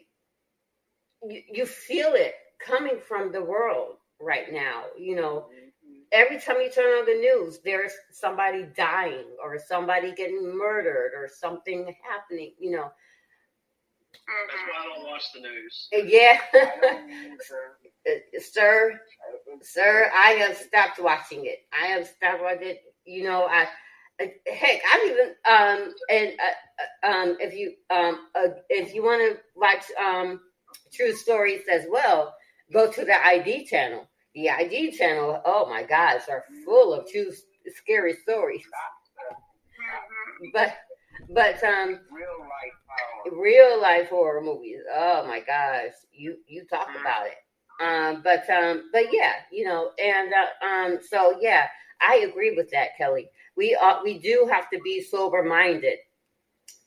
you, 1.28 1.42
you 1.52 1.66
feel 1.66 2.12
it 2.14 2.34
coming 2.64 2.98
from 3.06 3.32
the 3.32 3.42
world 3.42 3.96
right 4.20 4.52
now, 4.52 4.84
you 4.98 5.16
know. 5.16 5.46
Every 6.14 6.38
time 6.38 6.60
you 6.60 6.70
turn 6.70 6.98
on 6.98 7.06
the 7.06 7.14
news, 7.20 7.58
there's 7.64 7.92
somebody 8.12 8.66
dying 8.76 9.26
or 9.42 9.58
somebody 9.58 10.14
getting 10.14 10.56
murdered 10.56 11.12
or 11.16 11.28
something 11.28 11.94
happening, 12.08 12.54
you 12.58 12.70
know. 12.70 12.90
That's 14.12 14.62
why 14.72 14.80
I 14.80 14.94
don't 14.94 15.10
watch 15.10 15.24
the 15.34 15.40
news. 15.40 15.88
Yeah, 15.92 16.38
I 16.54 16.58
don't 16.80 17.10
either. 18.06 18.40
sir, 18.40 19.00
sir, 19.62 20.10
I 20.14 20.30
have 20.32 20.56
stopped 20.56 21.00
watching 21.02 21.46
it. 21.46 21.66
I 21.72 21.86
have 21.88 22.06
stopped 22.06 22.42
watching 22.42 22.68
it. 22.68 22.82
You 23.04 23.24
know, 23.24 23.46
I 23.46 23.66
uh, 24.22 24.26
heck, 24.46 24.80
I've 24.92 25.10
even 25.10 25.34
um 25.50 25.94
and 26.10 26.32
uh, 26.40 27.06
uh, 27.08 27.10
um 27.10 27.36
if 27.40 27.54
you 27.54 27.74
um 27.90 28.28
uh, 28.34 28.48
if 28.70 28.94
you 28.94 29.02
want 29.02 29.20
to 29.20 29.40
watch 29.56 29.84
um 30.00 30.40
true 30.92 31.12
stories 31.12 31.62
as 31.72 31.86
well, 31.90 32.34
go 32.72 32.90
to 32.90 33.04
the 33.04 33.26
ID 33.26 33.66
channel. 33.66 34.08
The 34.34 34.50
ID 34.50 34.92
channel, 34.92 35.40
oh 35.44 35.66
my 35.68 35.82
gosh, 35.84 36.22
are 36.28 36.44
full 36.64 36.92
of 36.94 37.08
two 37.10 37.32
scary 37.76 38.14
stories. 38.14 38.64
but 40.52 40.74
but 41.34 41.62
um 41.64 42.00
real 42.12 42.40
life 42.40 42.74
power. 42.88 43.40
real 43.40 43.80
life 43.80 44.08
horror 44.08 44.40
movies. 44.40 44.80
Oh 44.94 45.26
my 45.26 45.40
gosh, 45.40 45.92
you 46.12 46.36
you 46.46 46.64
talk 46.66 46.88
about 47.00 47.26
it. 47.26 47.34
Um, 47.80 48.22
but 48.22 48.48
um, 48.50 48.90
but 48.92 49.06
yeah, 49.12 49.32
you 49.50 49.64
know, 49.66 49.90
and 50.02 50.32
uh, 50.32 50.64
um, 50.66 50.98
so 51.08 51.36
yeah, 51.40 51.66
I 52.00 52.26
agree 52.28 52.54
with 52.56 52.70
that, 52.70 52.96
Kelly. 52.96 53.28
We 53.56 53.76
uh, 53.80 53.98
we 54.04 54.18
do 54.18 54.48
have 54.52 54.70
to 54.70 54.78
be 54.84 55.02
sober 55.02 55.42
minded 55.42 55.98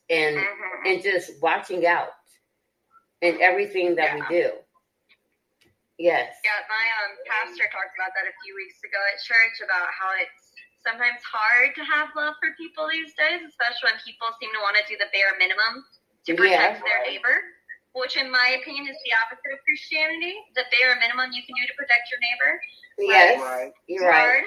and 0.09 0.37
Mhm. 0.37 0.85
and 0.85 1.03
just 1.03 1.31
watching 1.41 1.85
out 1.85 2.09
in 3.21 3.41
everything 3.41 3.95
that 3.95 4.13
we 4.15 4.21
do. 4.41 4.51
Yes. 5.97 6.37
Yeah, 6.45 6.61
my 6.69 6.85
um, 7.03 7.11
pastor 7.25 7.65
talked 7.73 7.93
about 7.97 8.13
that 8.13 8.29
a 8.29 8.35
few 8.45 8.53
weeks 8.53 8.77
ago 8.85 8.97
at 9.09 9.17
church 9.25 9.57
about 9.65 9.89
how 9.93 10.13
it's 10.21 10.53
sometimes 10.85 11.19
hard 11.25 11.73
to 11.73 11.83
have 11.83 12.13
love 12.13 12.37
for 12.37 12.53
people 12.55 12.85
these 12.87 13.11
days, 13.17 13.41
especially 13.43 13.91
when 13.91 13.99
people 14.05 14.29
seem 14.37 14.53
to 14.53 14.61
want 14.61 14.77
to 14.77 14.85
do 14.85 14.95
the 15.01 15.09
bare 15.09 15.33
minimum 15.41 15.81
to 16.29 16.37
protect 16.37 16.79
Yeah. 16.79 16.85
their 16.85 17.01
neighbor, 17.09 17.35
which, 17.97 18.13
in 18.15 18.29
my 18.29 18.61
opinion, 18.61 18.85
is 18.87 18.99
the 19.03 19.13
opposite 19.25 19.49
of 19.51 19.59
Christianity. 19.65 20.37
The 20.53 20.69
bare 20.69 20.93
minimum 21.01 21.33
you 21.33 21.41
can 21.43 21.57
do 21.57 21.65
to 21.65 21.75
protect 21.75 22.05
your 22.13 22.21
neighbor. 22.21 22.51
Yes. 23.01 23.41
Right. 23.41 23.73
You're 23.89 24.05
It's 24.05 24.13
right. 24.13 24.45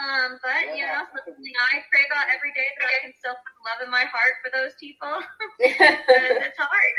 Um, 0.00 0.38
but, 0.42 0.74
you 0.78 0.86
know, 0.86 0.94
that's 1.04 1.26
something 1.26 1.54
I 1.58 1.82
pray 1.90 2.06
about 2.06 2.30
every 2.30 2.54
day 2.54 2.66
that 2.78 2.86
I 2.86 2.96
can 3.02 3.12
still 3.18 3.34
put 3.34 3.54
love 3.66 3.80
in 3.82 3.90
my 3.90 4.06
heart 4.06 4.38
for 4.46 4.50
those 4.54 4.74
people. 4.78 5.10
'cause 5.58 6.38
it's 6.38 6.58
hard. 6.58 6.94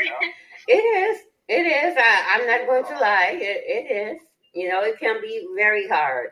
It 0.67 0.83
is. 0.83 1.17
It 1.47 1.65
is. 1.67 1.95
I, 1.97 2.39
I'm 2.39 2.47
not 2.47 2.65
going 2.67 2.83
to 2.85 2.99
lie. 2.99 3.31
It, 3.39 3.63
it 3.67 4.15
is. 4.17 4.21
You 4.53 4.69
know, 4.69 4.81
it 4.81 4.99
can 4.99 5.21
be 5.21 5.47
very 5.55 5.87
hard 5.87 6.29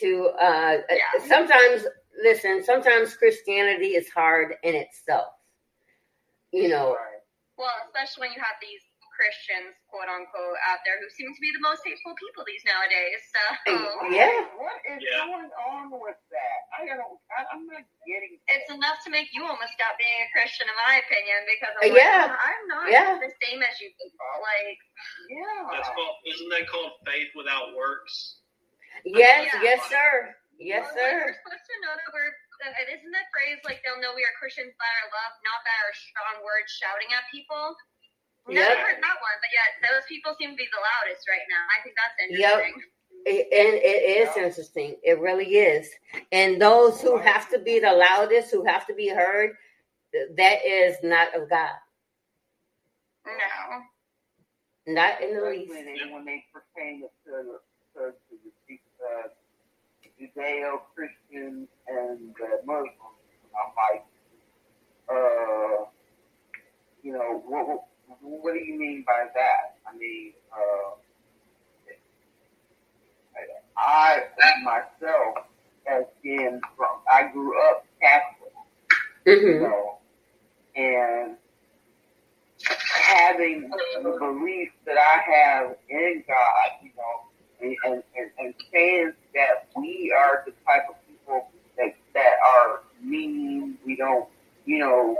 to. 0.00 0.30
Uh, 0.40 0.78
Yeah. 0.90 1.26
Sometimes, 1.26 1.86
listen. 2.22 2.64
Sometimes 2.64 3.14
Christianity 3.16 3.94
is 3.94 4.08
hard 4.08 4.54
in 4.62 4.74
itself. 4.74 5.28
You 6.52 6.68
know. 6.68 6.96
Well, 7.58 7.70
especially 7.86 8.28
when 8.28 8.32
you 8.34 8.42
have 8.42 8.58
these 8.62 8.82
Christians, 9.14 9.78
quote 9.86 10.10
unquote, 10.10 10.58
out 10.66 10.82
there 10.82 10.98
who 10.98 11.06
seem 11.14 11.30
to 11.30 11.40
be 11.40 11.54
the 11.54 11.62
most 11.62 11.86
hateful 11.86 12.18
people 12.18 12.42
these 12.42 12.64
nowadays. 12.66 13.22
So 13.30 13.42
Yeah. 14.10 14.34
What 14.58 14.78
is 14.90 14.98
Yeah. 14.98 15.26
going 15.30 15.50
on 15.70 15.90
with 15.94 16.18
that? 16.34 16.58
I 16.74 16.86
don't. 16.90 17.18
I, 17.34 17.40
I'm 17.50 17.66
not 17.66 17.82
getting. 18.06 18.38
it's 18.46 18.70
enough 18.70 19.02
to 19.04 19.10
make 19.10 19.28
you 19.34 19.42
almost 19.44 19.74
stop 19.74 19.98
being 19.98 20.18
a 20.24 20.28
Christian, 20.30 20.66
in 20.70 20.76
my 20.86 21.02
opinion, 21.02 21.38
because 21.50 21.74
Uh, 21.78 21.84
I'm 21.86 21.94
yeah. 21.94 22.20
like, 22.30 22.38
I'm 22.38 22.64
not 22.70 22.84
Yeah. 22.90 23.18
the 23.18 23.32
same 23.42 23.60
as 23.62 23.74
you 23.82 23.90
people. 23.98 24.30
Like, 24.40 24.78
Yeah. 25.28 25.60
That's 25.74 25.90
called. 25.92 26.16
Isn't 26.30 26.50
that 26.54 26.64
called 26.70 26.92
faith 27.06 27.30
without 27.34 27.74
works? 27.74 28.40
Yes. 29.04 29.50
Yeah. 29.52 29.62
Yes, 29.74 29.80
sir. 29.90 30.34
Yes, 30.56 30.86
well, 30.94 31.02
like, 31.02 31.10
sir. 31.10 31.18
we're 31.26 31.34
supposed 31.42 31.66
to 31.66 31.76
know 31.82 31.94
that 31.98 32.10
we're. 32.14 32.30
Uh, 32.62 32.70
isn't 32.94 33.10
that 33.10 33.26
phrase 33.34 33.58
like 33.66 33.82
they'll 33.82 33.98
know 33.98 34.14
we 34.14 34.22
are 34.22 34.32
Christians 34.38 34.70
by 34.78 34.86
our 35.02 35.08
love, 35.10 35.34
not 35.42 35.60
by 35.66 35.74
our 35.84 35.92
strong 35.92 36.34
words 36.46 36.70
shouting 36.78 37.10
at 37.12 37.26
people? 37.34 37.74
Never 38.46 38.62
Yep. 38.76 38.78
heard 38.86 39.00
that 39.02 39.18
one, 39.20 39.36
but 39.42 39.50
yet 39.50 39.70
those 39.82 40.06
people 40.06 40.36
seem 40.38 40.54
to 40.54 40.58
be 40.60 40.68
the 40.70 40.78
loudest 40.78 41.26
right 41.26 41.42
now. 41.50 41.64
I 41.74 41.82
think 41.82 41.96
that's 41.98 42.14
Yep. 42.30 42.70
It- 43.26 43.48
and 43.52 43.74
it 43.82 44.28
is 44.28 44.36
interesting. 44.36 44.96
It 45.02 45.18
really 45.18 45.56
is. 45.56 45.90
And 46.32 46.60
those 46.60 47.00
who 47.00 47.16
have 47.18 47.48
to 47.50 47.58
be 47.58 47.78
the 47.80 47.92
loudest, 47.92 48.50
who 48.50 48.64
have 48.64 48.86
to 48.86 48.94
be 48.94 49.08
heard, 49.08 49.56
that 50.36 50.64
is 50.64 50.96
not 51.02 51.34
of 51.34 51.48
God. 51.48 51.74
No. 53.26 53.82
Not 54.86 55.22
in 55.22 55.34
the 55.34 55.42
least. 55.42 55.72
when 55.72 56.24
they 56.26 56.44
pertain 56.52 57.02
to 57.02 57.08
the 57.26 57.60
to, 57.94 58.12
to 58.12 58.74
uh, 59.04 59.28
Judeo-Christians 60.20 61.68
and 61.88 62.34
uh, 62.42 62.56
Muslims. 62.66 62.92
I'm 63.54 63.72
like, 63.78 64.04
uh, 65.08 65.84
you 67.02 67.12
know, 67.12 67.42
what, 67.46 67.66
what 67.66 67.84
what 68.20 68.52
do 68.54 68.60
you 68.60 68.78
mean 68.78 69.04
by 69.06 69.26
that? 69.34 69.76
I 69.86 69.96
mean, 69.96 70.32
uh, 70.52 70.96
I 73.78 74.20
myself 74.64 75.36
has 75.86 76.04
been 76.22 76.60
from. 76.76 76.88
I 77.12 77.30
grew 77.32 77.60
up 77.70 77.86
Catholic. 78.00 78.52
you 79.46 79.58
hmm 79.58 79.60
know, 79.60 79.98
and 80.76 81.36
having 82.92 83.70
the 84.02 84.16
belief 84.18 84.70
that 84.86 84.96
I 84.98 85.32
have 85.32 85.76
in 85.90 86.24
God, 86.28 86.70
you 86.82 86.90
know, 86.96 87.22
and, 87.62 87.76
and, 87.84 88.02
and, 88.16 88.30
and 88.38 88.54
saying 88.72 89.12
that 89.34 89.68
we 89.76 90.14
are 90.16 90.44
the 90.46 90.52
type 90.66 90.84
of 90.90 90.96
people 91.08 91.48
that, 91.78 91.94
that 92.14 92.32
are 92.56 92.80
mean, 93.02 93.78
we 93.86 93.96
don't, 93.96 94.28
you 94.66 94.78
know, 94.80 95.16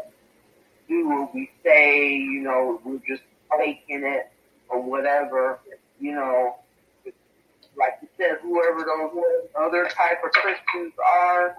do 0.88 1.09
what 1.09 1.34
we 1.34 1.50
say, 1.64 2.12
you 2.14 2.42
know, 2.42 2.80
we're 2.84 3.00
just 3.09 3.22
faking 3.59 4.05
it 4.05 4.30
or 4.68 4.82
whatever, 4.82 5.61
you 6.00 6.14
know, 6.14 6.57
like 7.79 7.95
you 8.03 8.09
said, 8.16 8.39
whoever 8.43 8.85
those 8.85 9.49
other 9.59 9.89
type 9.89 10.18
of 10.25 10.31
Christians 10.33 10.93
are, 11.05 11.57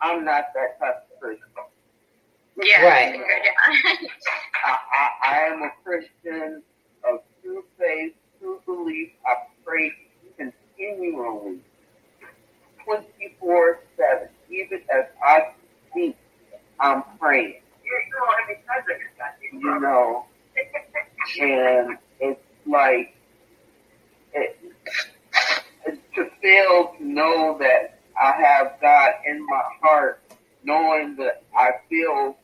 I'm 0.00 0.24
not 0.24 0.46
that 0.54 0.78
type 0.80 1.06
of 1.12 1.20
Christian. 1.20 1.46
Yeah. 2.62 2.84
Right. 2.84 3.20
I, 4.64 4.78
I, 4.92 5.08
I 5.24 5.38
am 5.46 5.62
a 5.62 5.70
Christian 5.84 6.62
of 7.08 7.20
true 7.42 7.64
faith, 7.78 8.12
true 8.38 8.60
belief. 8.66 9.10
I 9.26 9.34
pray 9.64 9.92
continually, 10.36 11.60
24 12.84 13.80
7. 13.96 14.28
Even 14.50 14.80
as 14.94 15.04
I 15.24 15.52
speak, 15.90 16.16
I'm 16.78 17.02
praying. 17.18 17.62
You 19.52 19.80
know, 19.80 20.26
and 21.40 21.98
it's 22.20 22.40
like, 22.66 23.14
it, 24.34 24.56
it, 24.61 24.61
to 26.14 26.30
fail 26.42 26.94
to 26.98 27.04
know 27.04 27.56
that 27.58 27.98
I 28.20 28.32
have 28.32 28.78
God 28.80 29.12
in 29.26 29.44
my 29.46 29.62
heart, 29.82 30.20
knowing 30.64 31.16
that 31.16 31.42
I 31.56 31.72
feel 31.88 32.36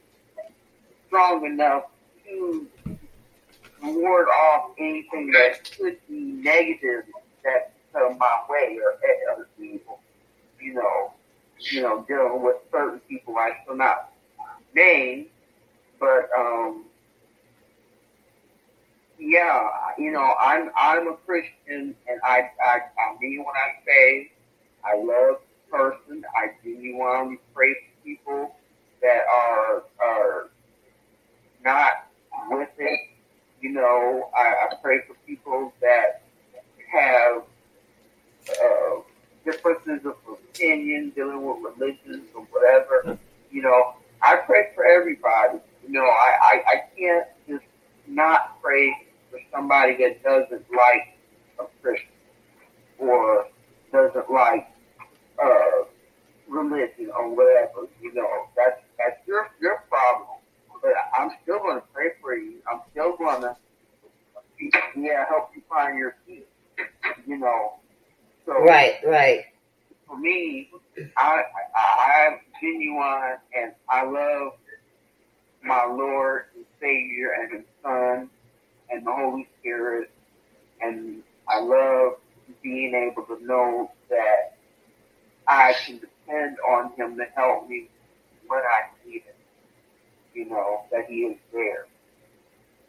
strong 1.06 1.44
enough 1.46 1.84
to 2.26 2.66
ward 3.82 4.28
off 4.28 4.72
anything 4.78 5.30
that 5.32 5.70
could 5.76 5.98
be 6.08 6.18
negative 6.18 7.04
that 7.44 7.72
come 7.92 8.18
my 8.18 8.40
way 8.48 8.78
or 8.82 8.98
other 9.32 9.48
people. 9.58 10.00
You 10.60 10.74
know, 10.74 11.12
you 11.58 11.82
know, 11.82 12.04
dealing 12.08 12.42
with 12.42 12.56
certain 12.72 13.00
people 13.00 13.36
I 13.36 13.52
shall 13.64 13.76
not 13.76 14.12
name, 14.74 15.26
but 16.00 16.28
um, 16.36 16.84
yeah, 19.18 19.68
you 19.98 20.12
know, 20.12 20.34
I'm 20.40 20.70
I'm 20.76 21.08
a 21.08 21.16
Christian, 21.26 21.94
and 22.08 22.20
I 22.24 22.50
I, 22.64 22.80
I 22.98 23.16
mean 23.20 23.38
when 23.38 23.54
I 23.54 23.84
say 23.86 24.30
I 24.84 24.96
love 24.96 25.38
person. 25.70 26.24
I 26.36 26.50
genuinely 26.64 27.38
pray 27.54 27.74
for 27.74 28.04
people 28.04 28.56
that 29.02 29.22
are 29.30 29.82
are 30.02 30.50
not 31.64 32.06
with 32.50 32.70
it. 32.78 33.00
You 33.60 33.70
know, 33.70 34.30
I, 34.36 34.68
I 34.70 34.74
pray 34.82 35.00
for 35.06 35.14
people 35.26 35.72
that 35.80 36.22
have 36.92 37.42
uh, 38.50 39.00
differences 39.44 40.06
of 40.06 40.16
opinion 40.28 41.10
dealing 41.14 41.44
with 41.44 41.76
religions 41.76 42.28
or 42.34 42.46
whatever. 42.50 43.18
You 43.50 43.62
know, 43.62 43.94
I 44.22 44.36
pray 44.36 44.70
for 44.74 44.84
everybody. 44.84 45.58
You 45.86 45.92
know, 45.92 46.04
I, 46.04 46.38
I, 46.42 46.62
I 46.66 46.82
can't 46.96 47.26
just 47.48 47.64
not 48.06 48.60
pray 48.62 49.07
for 49.30 49.40
somebody 49.52 49.96
that 49.98 50.22
doesn't 50.22 50.64
like 50.70 51.18
a 51.60 51.64
Christian 51.82 52.08
or 52.98 53.46
doesn't 53.92 54.30
like 54.30 54.68
uh, 55.42 55.84
religion 56.48 57.10
or 57.16 57.34
whatever. 57.34 57.88
You 58.02 58.14
know, 58.14 58.28
that's 58.56 58.80
that's 58.98 59.18
your 59.26 59.48
your 59.60 59.84
problem. 59.88 60.28
But 60.82 60.92
I'm 61.18 61.30
still 61.42 61.58
going 61.58 61.76
to 61.80 61.86
pray 61.92 62.10
for 62.20 62.34
you. 62.36 62.56
I'm 62.70 62.80
still 62.92 63.16
going 63.16 63.42
to 63.42 63.56
yeah 64.96 65.24
help 65.28 65.50
you 65.54 65.62
find 65.68 65.98
your 65.98 66.16
peace. 66.26 66.44
You 67.26 67.38
know, 67.38 67.74
so 68.46 68.52
Right, 68.64 68.94
right. 69.06 69.44
for 70.06 70.18
me, 70.18 70.70
I, 71.16 71.42
I 71.76 72.26
I'm 72.28 72.38
genuine 72.60 73.38
and 73.56 73.72
I 73.88 74.04
love 74.04 74.52
my 75.62 75.84
Lord 75.84 76.46
and 76.56 76.64
Savior 76.80 77.32
and 77.40 77.52
His 77.52 77.64
Son 77.82 78.30
and 78.90 79.06
the 79.06 79.12
Holy 79.12 79.48
Spirit, 79.60 80.10
and 80.80 81.22
I 81.48 81.60
love 81.60 82.14
being 82.62 82.94
able 82.94 83.24
to 83.24 83.44
know 83.44 83.90
that 84.10 84.56
I 85.46 85.74
can 85.84 85.98
depend 85.98 86.56
on 86.68 86.92
Him 86.96 87.16
to 87.18 87.26
help 87.34 87.68
me 87.68 87.88
when 88.46 88.60
I 88.60 88.88
need 89.06 89.22
it. 89.26 89.36
You 90.34 90.48
know 90.50 90.82
that 90.92 91.06
He 91.08 91.20
is 91.22 91.36
there. 91.52 91.86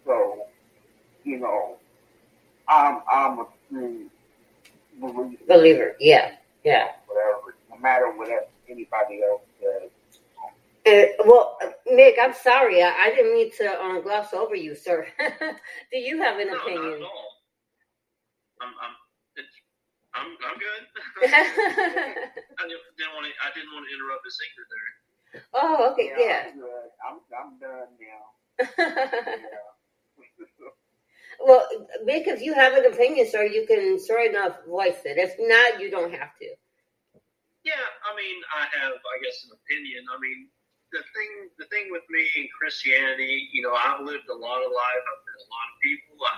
So, 0.05 0.45
you 1.23 1.39
know, 1.39 1.77
I'm 2.67 3.01
I'm 3.11 3.39
a 3.39 3.47
true 3.69 4.09
believer 4.99 5.37
Believer. 5.47 5.95
Yeah, 5.99 6.31
yeah. 6.63 6.89
whatever, 7.07 7.55
no 7.69 7.77
matter 7.77 8.11
what 8.15 8.29
anybody 8.69 9.21
else 9.23 9.41
says. 9.61 9.89
Uh, 10.89 11.05
well, 11.25 11.57
Mick, 11.91 12.13
I'm 12.21 12.33
sorry. 12.33 12.81
I, 12.81 12.89
I 12.89 13.09
didn't 13.15 13.33
mean 13.33 13.51
to 13.57 13.81
um, 13.81 14.01
gloss 14.01 14.33
over 14.33 14.55
you, 14.55 14.75
sir. 14.75 15.07
Do 15.91 15.97
you 15.97 16.21
have 16.21 16.39
an 16.39 16.47
no, 16.47 16.57
opinion? 16.57 16.83
not 16.83 16.95
at 16.95 17.01
all. 17.01 17.29
I'm, 18.61 18.73
I'm, 18.81 18.95
it's, 19.35 19.53
I'm, 20.15 20.27
I'm 20.49 20.57
good. 20.57 20.83
I 21.23 22.63
didn't, 22.67 22.83
didn't 22.97 23.13
want 23.13 23.27
to. 23.27 23.33
I 23.45 23.53
didn't 23.53 23.71
want 23.73 23.85
to 23.87 23.93
interrupt 23.93 24.23
the 24.25 24.31
singer 24.31 24.65
there. 24.71 24.89
oh, 25.53 25.91
okay, 25.93 26.11
yeah. 26.17 26.49
I'm 26.49 26.59
good. 26.59 26.89
I'm, 27.05 27.17
I'm 27.37 27.51
done 27.59 27.91
now. 28.01 28.25
Yeah. 28.77 29.35
well, 31.45 31.67
Mick, 32.07 32.27
if 32.27 32.41
you 32.41 32.53
have 32.53 32.73
an 32.73 32.85
opinion, 32.91 33.27
sir, 33.29 33.43
you 33.45 33.65
can 33.67 33.99
sure 34.05 34.25
enough 34.27 34.57
voice 34.67 35.01
it. 35.05 35.17
If 35.17 35.35
not, 35.39 35.79
you 35.81 35.91
don't 35.91 36.11
have 36.11 36.35
to. 36.41 36.47
Yeah, 37.63 37.85
I 38.07 38.15
mean, 38.15 38.41
I 38.55 38.63
have, 38.79 38.95
I 38.97 39.15
guess, 39.23 39.45
an 39.45 39.51
opinion. 39.53 40.03
I 40.09 40.17
mean, 40.19 40.47
the 40.91 41.03
thing, 41.13 41.31
the 41.57 41.65
thing 41.65 41.87
with 41.91 42.03
me 42.09 42.25
in 42.35 42.47
Christianity, 42.57 43.49
you 43.53 43.61
know, 43.61 43.73
I've 43.73 44.01
lived 44.01 44.27
a 44.29 44.35
lot 44.35 44.59
of 44.65 44.71
life. 44.71 45.03
I've 45.05 45.23
met 45.25 45.39
a 45.39 45.49
lot 45.49 45.67
of 45.73 45.75
people. 45.83 46.15
I, 46.25 46.35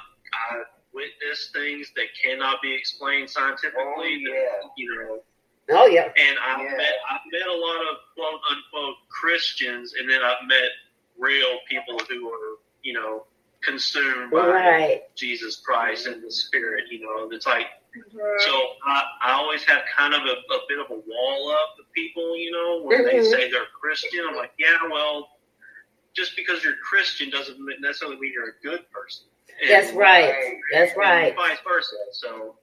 I've 0.56 0.68
witnessed 0.93 1.54
things 1.54 1.91
that 1.95 2.08
cannot 2.24 2.62
be 2.62 2.74
explained 2.76 3.30
scientifically. 3.30 4.24
Oh, 4.28 4.34
that, 4.34 4.72
you 4.78 4.88
know, 4.95 5.24
Oh, 5.70 5.86
yeah. 5.88 6.12
and 6.18 6.38
I've 6.39 6.64
Yeah. 6.66 6.78
met, 6.78 6.93
I've 7.10 7.26
met 7.32 7.47
a 7.47 7.54
lot 7.58 7.82
of 7.91 7.97
quote 8.16 8.41
unquote 8.49 8.95
Christians, 9.10 9.93
and 9.99 10.10
then 10.10 10.22
I've 10.22 10.45
met 10.47 10.70
real 11.18 11.60
people 11.70 11.99
who 12.10 12.30
are, 12.30 12.58
you 12.84 12.93
know, 12.93 13.26
consumed 13.64 14.32
by 14.32 14.47
Right. 14.47 15.02
Jesus 15.16 15.58
Christ 15.58 16.08
and 16.08 16.22
the 16.24 16.32
Spirit. 16.32 16.86
You 16.91 17.02
know, 17.02 17.30
it's 17.32 17.45
like 17.45 17.68
Mm-hmm. 17.91 18.17
so 18.39 18.53
I, 18.85 19.03
I 19.21 19.31
always 19.33 19.63
have 19.65 19.81
kind 19.97 20.13
of 20.13 20.21
a, 20.21 20.31
a 20.53 20.59
bit 20.69 20.79
of 20.79 20.87
a 20.91 20.95
wall 20.95 21.51
up 21.51 21.75
with 21.77 21.91
people, 21.93 22.37
you 22.37 22.51
know, 22.51 22.81
when 22.83 23.03
they 23.05 23.19
Mhm. 23.19 23.29
say 23.31 23.51
they're 23.51 23.67
Christian. 23.79 24.21
I'm 24.29 24.35
like, 24.35 24.53
yeah, 24.57 24.77
well, 24.89 25.29
just 26.15 26.35
because 26.35 26.63
you're 26.63 26.77
Christian 26.77 27.29
doesn't 27.29 27.59
necessarily 27.81 28.17
mean 28.19 28.31
you're 28.33 28.49
a 28.49 28.59
good 28.63 28.89
person. 28.91 29.25
And- 29.61 29.69
That's 29.69 29.91
right. 29.93 30.57
That's 30.73 30.91
and 30.91 30.97
right. 30.99 31.35
Vice 31.35 31.59
versa. 31.67 31.95
So 32.13 32.55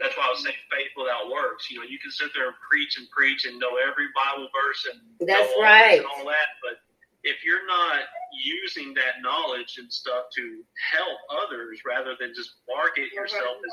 that's 0.00 0.16
why 0.16 0.26
I 0.26 0.30
was 0.30 0.42
saying 0.42 0.56
faith 0.70 0.90
without 0.96 1.30
works. 1.30 1.70
You 1.70 1.78
know, 1.80 1.84
you 1.86 1.98
can 1.98 2.10
sit 2.10 2.30
there 2.34 2.46
and 2.48 2.56
preach 2.68 2.96
and 2.98 3.08
preach 3.10 3.44
and 3.44 3.58
know 3.58 3.76
every 3.76 4.08
Bible 4.16 4.48
verse 4.52 4.88
and 4.90 5.00
That's 5.28 5.52
right. 5.60 5.98
and 5.98 6.06
all 6.06 6.24
that, 6.24 6.48
but 6.62 6.80
if 7.22 7.44
you're 7.44 7.66
not 7.66 8.00
using 8.42 8.92
that 8.94 9.22
knowledge 9.22 9.76
and 9.78 9.90
stuff 9.92 10.26
to 10.36 10.62
help 10.92 11.18
others 11.44 11.80
rather 11.86 12.16
than 12.20 12.34
just 12.34 12.52
market 12.68 13.12
yourself 13.12 13.56
as 13.64 13.72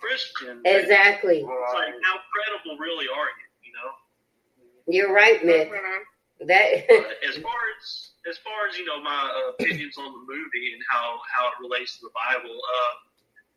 Christian, 0.00 0.60
Exactly. 0.64 1.38
it's 1.40 1.74
like 1.74 1.94
how 2.04 2.16
credible 2.32 2.78
really 2.78 3.06
are 3.06 3.28
you? 3.28 3.46
You 3.62 3.72
know. 3.76 3.90
You're 4.86 5.12
right, 5.12 5.40
Mick. 5.42 5.70
Mhm. 5.70 6.00
That 6.48 6.72
as 7.28 7.36
far 7.36 7.60
as 7.78 8.10
as 8.28 8.38
far 8.38 8.66
as 8.68 8.76
you 8.78 8.84
know, 8.84 9.00
my 9.02 9.10
uh, 9.32 9.50
opinions 9.50 9.96
on 9.98 10.06
the 10.12 10.20
movie 10.34 10.72
and 10.74 10.82
how 10.90 11.20
how 11.36 11.48
it 11.48 11.54
relates 11.60 11.96
to 11.98 12.06
the 12.06 12.12
Bible. 12.14 12.54
Uh, 12.56 12.94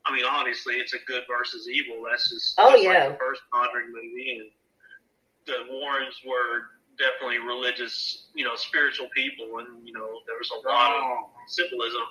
I 0.05 0.13
mean, 0.13 0.25
obviously, 0.25 0.75
it's 0.75 0.93
a 0.93 0.99
good 1.07 1.23
versus 1.29 1.67
evil. 1.69 2.03
That's 2.09 2.29
just 2.29 2.55
Oh, 2.57 2.71
just 2.71 2.83
yeah. 2.83 3.05
like 3.07 3.13
the 3.13 3.17
first 3.19 3.41
Conjuring 3.53 3.87
movie, 3.93 4.37
and 4.39 4.51
the 5.47 5.71
Warrens 5.71 6.19
were 6.27 6.75
definitely 6.99 7.39
religious, 7.39 8.27
you 8.35 8.43
know, 8.45 8.55
spiritual 8.55 9.07
people, 9.15 9.59
and 9.59 9.87
you 9.87 9.93
know, 9.93 10.19
there 10.27 10.37
was 10.37 10.51
a 10.51 10.67
lot 10.67 10.91
of 10.91 11.01
Oh, 11.03 11.29
symbolism. 11.47 12.01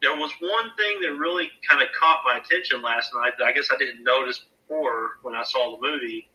There 0.00 0.16
was 0.16 0.30
one 0.40 0.70
thing 0.76 1.00
that 1.02 1.18
really 1.18 1.50
kind 1.68 1.82
of 1.82 1.88
caught 1.98 2.20
my 2.24 2.38
attention 2.38 2.82
last 2.82 3.10
night 3.14 3.32
that 3.38 3.44
I 3.44 3.52
guess 3.52 3.68
I 3.72 3.76
didn't 3.76 4.04
notice 4.04 4.44
before 4.68 5.18
when 5.22 5.34
I 5.34 5.42
saw 5.44 5.76
the 5.76 5.86
movie. 5.86 6.28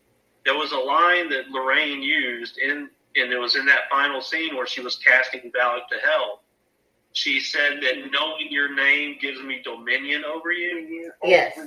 There 0.46 0.56
was 0.56 0.72
a 0.74 0.78
line 0.78 1.30
that 1.30 1.50
Lorraine 1.50 2.02
used 2.02 2.58
in, 2.58 2.90
and 3.16 3.32
it 3.32 3.38
was 3.38 3.56
in 3.56 3.66
that 3.68 3.90
final 3.90 4.22
scene 4.22 4.56
where 4.56 4.68
she 4.68 4.82
was 4.82 4.98
casting 4.98 5.52
Valak 5.56 5.88
to 5.90 5.96
hell. 6.04 6.42
She 7.14 7.40
said 7.40 7.80
that 7.82 8.12
knowing 8.12 8.48
your 8.50 8.76
name 8.76 9.18
gives 9.22 9.42
me 9.42 9.62
dominion 9.64 10.24
over 10.26 10.52
you. 10.52 11.12
Yes. 11.24 11.58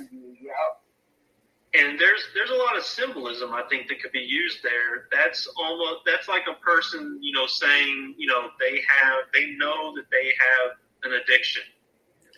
And 1.73 1.99
there's 1.99 2.23
there's 2.33 2.49
a 2.49 2.55
lot 2.55 2.77
of 2.77 2.83
symbolism 2.83 3.53
I 3.53 3.63
think 3.69 3.87
that 3.87 4.01
could 4.01 4.11
be 4.11 4.19
used 4.19 4.59
there. 4.63 5.07
That's 5.11 5.47
almost 5.57 6.01
that's 6.05 6.27
like 6.27 6.43
a 6.49 6.59
person, 6.61 7.19
you 7.21 7.33
know, 7.33 7.45
saying, 7.45 8.15
you 8.17 8.27
know, 8.27 8.49
they 8.59 8.81
have 8.87 9.19
they 9.33 9.51
know 9.57 9.93
that 9.95 10.05
they 10.11 10.31
have 10.39 10.77
an 11.03 11.19
addiction. 11.21 11.63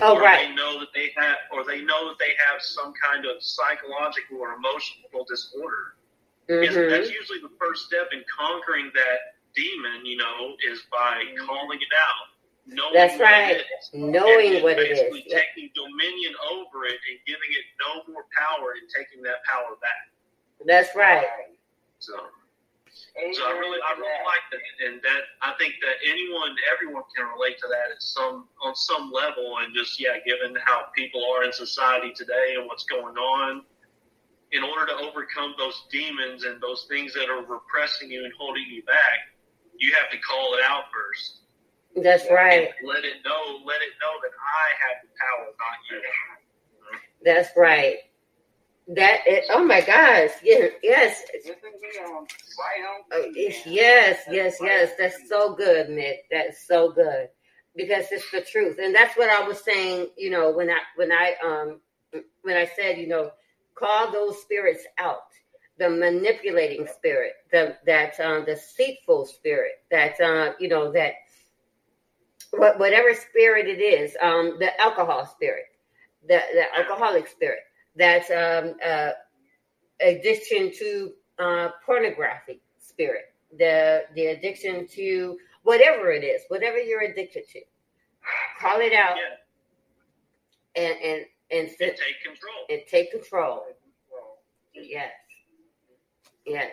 Oh 0.01 0.15
or 0.15 0.21
right. 0.21 0.47
they 0.49 0.55
know 0.55 0.79
that 0.79 0.89
they 0.93 1.11
have 1.15 1.37
or 1.51 1.63
they 1.65 1.81
know 1.81 2.09
that 2.09 2.17
they 2.19 2.33
have 2.49 2.61
some 2.61 2.93
kind 3.01 3.25
of 3.25 3.41
psychological 3.41 4.37
or 4.39 4.53
emotional 4.53 5.25
disorder. 5.27 5.95
Is- 6.47 6.75
hmm 6.75 6.89
That's 6.89 7.11
usually 7.11 7.39
the 7.41 7.53
first 7.59 7.85
step 7.85 8.09
in 8.11 8.23
conquering 8.37 8.91
that 8.95 9.37
demon, 9.55 10.05
you 10.05 10.17
know, 10.17 10.55
is 10.71 10.81
by 10.91 11.23
calling 11.45 11.79
it 11.81 11.93
out. 11.93 12.27
Knowing 12.65 12.93
That's 12.93 13.19
right. 13.19 13.57
is. 13.57 13.89
Knowing 13.93 14.61
what 14.61 14.77
it 14.77 14.91
is. 14.91 14.99
basically 14.99 15.23
taking 15.23 15.71
dominion 15.73 16.33
over 16.51 16.85
it 16.85 16.97
and 17.09 17.17
giving 17.25 17.49
it 17.49 17.65
no 17.81 18.13
more 18.13 18.25
power 18.37 18.73
and 18.77 18.85
taking 18.95 19.23
that 19.23 19.41
power 19.49 19.75
back. 19.81 20.13
That's 20.65 20.95
right. 20.95 21.25
So, 21.97 22.13
Amen 23.17 23.33
so 23.33 23.45
I 23.45 23.51
really, 23.57 23.79
I 23.81 23.91
really 23.97 24.23
like 24.25 24.45
that, 24.51 24.61
and 24.87 25.01
that 25.01 25.21
I 25.41 25.53
think 25.57 25.75
that 25.81 25.97
anyone, 26.07 26.55
everyone 26.73 27.03
can 27.15 27.27
relate 27.27 27.57
to 27.59 27.67
that 27.67 27.91
at 27.91 28.01
some 28.01 28.47
on 28.61 28.75
some 28.75 29.11
level, 29.11 29.57
and 29.61 29.73
just 29.73 29.99
yeah, 29.99 30.17
given 30.25 30.55
how 30.63 30.87
people 30.95 31.21
are 31.35 31.43
in 31.43 31.53
society 31.53 32.13
today 32.15 32.55
and 32.57 32.67
what's 32.67 32.83
going 32.85 33.15
on, 33.17 33.63
in 34.51 34.63
order 34.63 34.85
to 34.87 34.95
overcome 35.05 35.53
those 35.57 35.85
demons 35.91 36.43
and 36.43 36.61
those 36.61 36.85
things 36.89 37.13
that 37.13 37.29
are 37.29 37.45
repressing 37.45 38.11
you 38.11 38.25
and 38.25 38.33
holding 38.37 38.65
you 38.69 38.83
back, 38.83 39.29
you 39.77 39.93
have 39.99 40.09
to 40.11 40.17
call 40.19 40.55
it 40.55 40.61
out 40.63 40.85
first. 40.93 41.41
That's 41.95 42.29
right. 42.31 42.69
And 42.79 42.87
let 42.87 43.03
it 43.03 43.21
know, 43.25 43.61
let 43.65 43.81
it 43.81 43.93
know 44.01 44.13
that 44.21 44.31
I 44.33 44.65
have 44.85 44.97
the 45.03 45.09
power, 45.17 45.45
not 45.57 45.77
you. 45.89 46.01
That's 47.25 47.49
right. 47.57 47.97
That 48.89 49.19
oh 49.51 49.65
my 49.65 49.81
gosh. 49.81 50.31
Yes, 50.43 50.73
yes. 50.83 51.23
Oh, 53.13 53.31
yes, 53.35 54.19
yes, 54.29 54.57
yes. 54.61 54.91
That's 54.97 55.29
so 55.29 55.55
good, 55.55 55.89
Mick. 55.89 56.19
That's 56.31 56.67
so 56.67 56.91
good 56.91 57.29
because 57.75 58.05
it's 58.11 58.31
the 58.31 58.41
truth, 58.41 58.79
and 58.81 58.95
that's 58.95 59.17
what 59.17 59.29
I 59.29 59.47
was 59.47 59.63
saying. 59.63 60.09
You 60.17 60.31
know, 60.31 60.51
when 60.51 60.69
I 60.69 60.79
when 60.97 61.11
I 61.11 61.35
um 61.45 61.81
when 62.43 62.57
I 62.57 62.69
said, 62.75 62.97
you 62.97 63.07
know, 63.07 63.31
call 63.75 64.11
those 64.11 64.41
spirits 64.41 64.83
out, 64.99 65.19
the 65.79 65.89
manipulating 65.89 66.87
spirit, 66.87 67.33
the 67.51 67.77
that 67.85 68.19
um, 68.19 68.45
deceitful 68.45 69.27
spirit, 69.27 69.73
that 69.91 70.19
uh, 70.21 70.53
you 70.59 70.69
know 70.69 70.91
that 70.93 71.13
what 72.51 72.79
whatever 72.79 73.13
spirit 73.13 73.67
it 73.67 73.81
is, 73.81 74.15
um, 74.21 74.57
the 74.59 74.79
alcohol 74.81 75.25
spirit, 75.25 75.65
the 76.27 76.39
the 76.53 76.65
alcoholic 76.77 77.27
spirit, 77.27 77.59
that 77.99 78.23
um, 78.31 78.75
uh, 78.85 79.11
addiction 80.01 80.71
to 80.79 81.13
uh, 81.39 81.69
pornography 81.85 82.61
spirit, 82.79 83.33
the 83.57 84.05
the 84.15 84.27
addiction 84.27 84.87
to 84.89 85.37
whatever 85.63 86.11
it 86.11 86.23
is, 86.25 86.43
whatever 86.49 86.79
you're 86.79 87.03
addicted 87.03 87.47
to, 87.49 87.61
call 88.61 88.79
it 88.81 88.93
out 88.93 89.17
Yeah, 89.17 90.83
and 90.83 90.97
and 91.03 91.25
and, 91.51 91.67
and 91.67 91.69
sit, 91.77 91.97
take 91.97 92.23
control. 92.23 92.55
and 92.69 92.81
take 92.89 93.11
control. 93.11 93.63
Yes, 94.75 95.11
yes. 96.45 96.71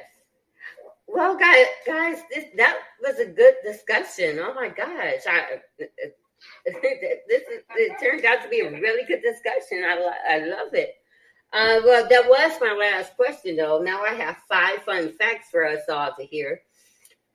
Well, 1.09 1.37
guys, 1.39 1.67
guys, 1.87 2.23
this 2.35 2.47
that 2.57 2.79
was 3.03 3.19
a 3.21 3.27
good 3.27 3.55
discussion. 3.65 4.41
Oh 4.41 4.55
my 4.55 4.69
gosh, 4.71 5.23
I, 5.29 5.61
this 5.79 7.43
is, 7.43 7.63
it 7.77 8.01
turned 8.01 8.25
out 8.25 8.43
to 8.43 8.49
be 8.51 8.61
a 8.61 8.71
really 8.71 9.05
good 9.07 9.23
discussion. 9.23 9.85
I 9.85 9.95
I 10.29 10.39
love 10.41 10.75
it. 10.75 10.95
Uh, 11.53 11.81
well, 11.85 12.07
that 12.09 12.29
was 12.29 12.53
my 12.61 12.73
last 12.73 13.17
question, 13.17 13.57
though. 13.57 13.81
Now 13.81 14.03
I 14.03 14.15
have 14.15 14.37
five 14.49 14.83
fun 14.83 15.13
facts 15.13 15.49
for 15.51 15.67
us 15.67 15.83
all 15.89 16.13
to 16.19 16.25
hear. 16.25 16.61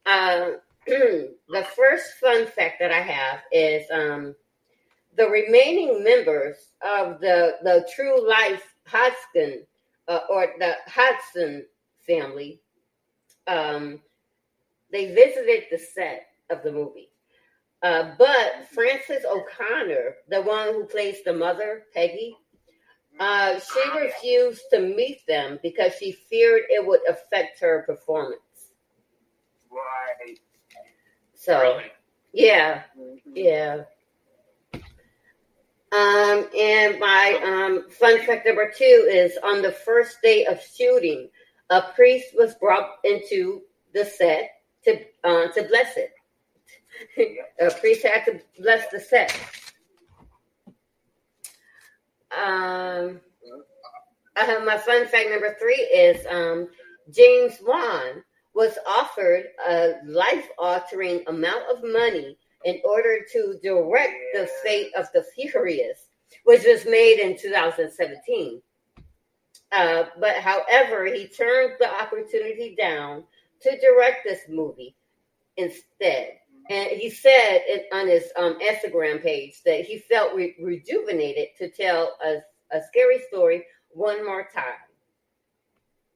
Uh, 0.05 0.51
the 0.87 1.67
first 1.75 2.13
fun 2.19 2.45
fact 2.45 2.79
that 2.79 2.91
I 2.91 3.01
have 3.01 3.39
is 3.51 3.85
um, 3.91 4.35
the 5.17 5.27
remaining 5.27 6.03
members 6.03 6.57
of 6.81 7.19
the 7.19 7.57
the 7.63 7.87
True 7.95 8.27
Life 8.27 8.75
Hodgson 8.85 9.65
uh, 10.07 10.19
or 10.29 10.47
the 10.59 10.75
Hodgson 10.87 11.65
family. 12.05 12.61
Um, 13.47 13.99
they 14.91 15.13
visited 15.13 15.65
the 15.71 15.77
set 15.77 16.27
of 16.49 16.63
the 16.63 16.71
movie. 16.71 17.09
Uh, 17.81 18.11
but 18.17 18.67
Frances 18.71 19.25
O'Connor, 19.25 20.15
the 20.29 20.41
one 20.41 20.67
who 20.73 20.85
plays 20.85 21.23
the 21.23 21.33
mother, 21.33 21.83
Peggy, 21.93 22.35
uh, 23.21 23.59
she 23.59 23.99
refused 23.99 24.63
to 24.73 24.79
meet 24.79 25.25
them 25.27 25.59
because 25.61 25.93
she 25.99 26.11
feared 26.11 26.63
it 26.69 26.85
would 26.85 27.01
affect 27.07 27.59
her 27.59 27.83
performance. 27.85 28.41
Right. 29.69 30.39
So, 31.35 31.61
Really? 31.61 31.91
yeah, 32.33 32.83
Mhm. 32.97 33.21
yeah. 33.35 33.83
Um, 35.93 36.49
and 36.57 36.99
my 36.99 37.39
um, 37.43 37.89
fun 37.89 38.19
fact 38.25 38.45
number 38.45 38.71
two 38.71 39.07
is 39.11 39.37
on 39.43 39.61
the 39.61 39.71
first 39.71 40.21
day 40.21 40.45
of 40.45 40.61
shooting, 40.61 41.29
a 41.69 41.81
priest 41.93 42.33
was 42.35 42.55
brought 42.55 42.97
into 43.03 43.61
the 43.93 44.05
set 44.05 44.49
to 44.85 45.05
uh, 45.23 45.47
to 45.49 45.63
bless 45.63 45.97
it. 45.97 46.11
a 47.59 47.69
priest 47.79 48.03
had 48.03 48.25
to 48.25 48.41
bless 48.59 48.89
the 48.89 48.99
sex. 48.99 49.60
Um, 52.37 53.19
uh, 54.35 54.59
my 54.65 54.77
fun 54.77 55.07
fact 55.07 55.29
number 55.29 55.55
three 55.59 55.75
is 55.75 56.25
um, 56.27 56.67
James 57.13 57.57
Wan 57.65 58.23
was 58.53 58.77
offered 58.87 59.45
a 59.67 59.93
life 60.05 60.47
altering 60.57 61.23
amount 61.27 61.63
of 61.71 61.83
money 61.83 62.37
in 62.63 62.79
order 62.83 63.19
to 63.31 63.59
direct 63.63 64.13
the 64.33 64.49
fate 64.63 64.91
of 64.95 65.07
the 65.13 65.23
Furious, 65.35 66.09
which 66.45 66.63
was 66.63 66.85
made 66.85 67.19
in 67.19 67.37
2017. 67.37 68.61
Uh, 69.71 70.03
but 70.19 70.35
however, 70.35 71.05
he 71.05 71.27
turned 71.27 71.73
the 71.79 71.89
opportunity 72.01 72.75
down 72.77 73.23
to 73.61 73.79
direct 73.79 74.23
this 74.23 74.41
movie 74.49 74.95
instead. 75.57 76.37
And 76.69 76.89
he 76.91 77.09
said 77.09 77.61
it 77.65 77.87
on 77.91 78.07
his 78.07 78.31
um, 78.37 78.57
Instagram 78.59 79.21
page 79.21 79.61
that 79.65 79.81
he 79.85 79.99
felt 79.99 80.35
re- 80.35 80.55
rejuvenated 80.61 81.47
to 81.57 81.69
tell 81.69 82.15
a, 82.23 82.37
a 82.75 82.81
scary 82.87 83.21
story 83.27 83.65
one 83.89 84.25
more 84.25 84.47
time. 84.53 84.79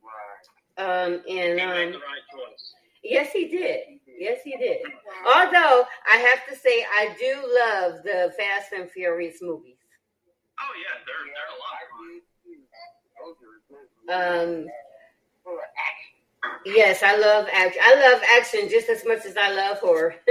Right. 0.02 1.06
Um, 1.06 1.14
and 1.30 1.60
He 1.60 1.66
um, 1.66 1.92
right 1.94 2.22
yes, 3.04 3.32
he 3.32 3.48
did. 3.48 3.82
Yes, 4.18 4.40
he 4.44 4.56
did. 4.58 4.78
Although 5.26 5.86
I 6.12 6.18
have 6.18 6.46
to 6.48 6.56
say, 6.56 6.86
I 6.98 7.16
do 7.20 7.36
love 7.36 8.04
the 8.04 8.34
Fast 8.38 8.72
and 8.72 8.90
Furious 8.90 9.42
movies. 9.42 9.76
Oh 10.60 10.72
yeah, 10.80 10.96
they're 11.06 11.26
they're 11.36 11.52
a 11.52 11.60
lot 11.60 11.76
of 11.84 11.88
fun. 11.92 12.08
do 12.16 12.56
too. 12.56 12.64
Those 13.20 13.36
are 13.44 13.60
good. 13.68 14.64
Um, 14.64 14.72
Full 15.44 15.54
of 15.60 15.70
action. 15.76 15.95
Yes, 16.66 17.04
I 17.04 17.18
love 17.18 17.48
action. 17.52 17.82
I 17.86 18.12
love 18.12 18.22
action 18.38 18.70
just 18.70 18.90
as 18.90 19.06
much 19.06 19.26
as 19.26 19.38
I 19.38 19.52
love 19.52 19.80
horror. 19.80 20.16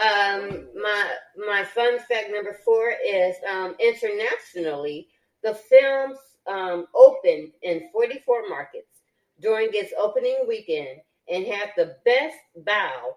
Um, 0.00 0.68
my 0.74 1.10
my 1.36 1.62
fun 1.62 1.98
fact 1.98 2.30
number 2.32 2.56
four 2.64 2.94
is 3.06 3.36
um, 3.50 3.74
internationally, 3.78 5.08
the 5.42 5.52
films 5.54 6.18
um, 6.46 6.86
opened 6.94 7.52
in 7.62 7.90
44 7.92 8.48
markets 8.48 9.02
during 9.40 9.68
its 9.72 9.92
opening 9.98 10.44
weekend 10.48 11.00
and 11.28 11.46
had 11.46 11.72
the 11.76 11.96
best 12.06 12.36
bow 12.64 13.16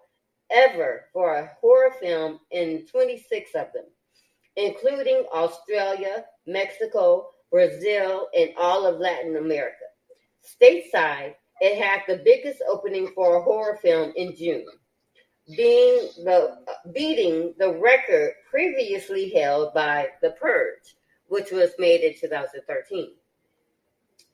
ever 0.51 1.05
for 1.13 1.36
a 1.36 1.51
horror 1.61 1.93
film 2.01 2.39
in 2.51 2.86
26 2.91 3.51
of 3.55 3.67
them, 3.73 3.86
including 4.57 5.23
Australia, 5.34 6.25
Mexico, 6.45 7.29
Brazil, 7.49 8.27
and 8.38 8.49
all 8.57 8.86
of 8.86 8.99
Latin 8.99 9.38
America. 9.38 9.86
Stateside, 10.43 11.35
it 11.61 11.81
had 11.81 12.01
the 12.07 12.21
biggest 12.23 12.61
opening 12.67 13.11
for 13.15 13.37
a 13.37 13.43
horror 13.43 13.79
film 13.81 14.13
in 14.15 14.35
June 14.35 14.65
being 15.47 16.09
the 16.23 16.57
beating 16.93 17.53
the 17.57 17.73
record 17.73 18.33
previously 18.49 19.29
held 19.29 19.73
by 19.73 20.07
The 20.21 20.31
Purge, 20.31 20.95
which 21.27 21.51
was 21.51 21.71
made 21.77 22.01
in 22.01 22.13
2013. 22.19 23.11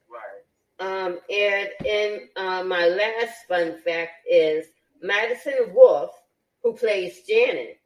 Right. 0.10 0.40
Um, 0.80 1.20
and 1.30 1.70
in 1.86 2.30
uh, 2.36 2.64
my 2.64 2.88
last 2.88 3.48
fun 3.48 3.80
fact 3.84 4.12
is 4.30 4.68
Madison 5.02 5.74
Wolfe, 5.74 6.16
who 6.64 6.74
plays 6.74 7.22
Janet, 7.28 7.80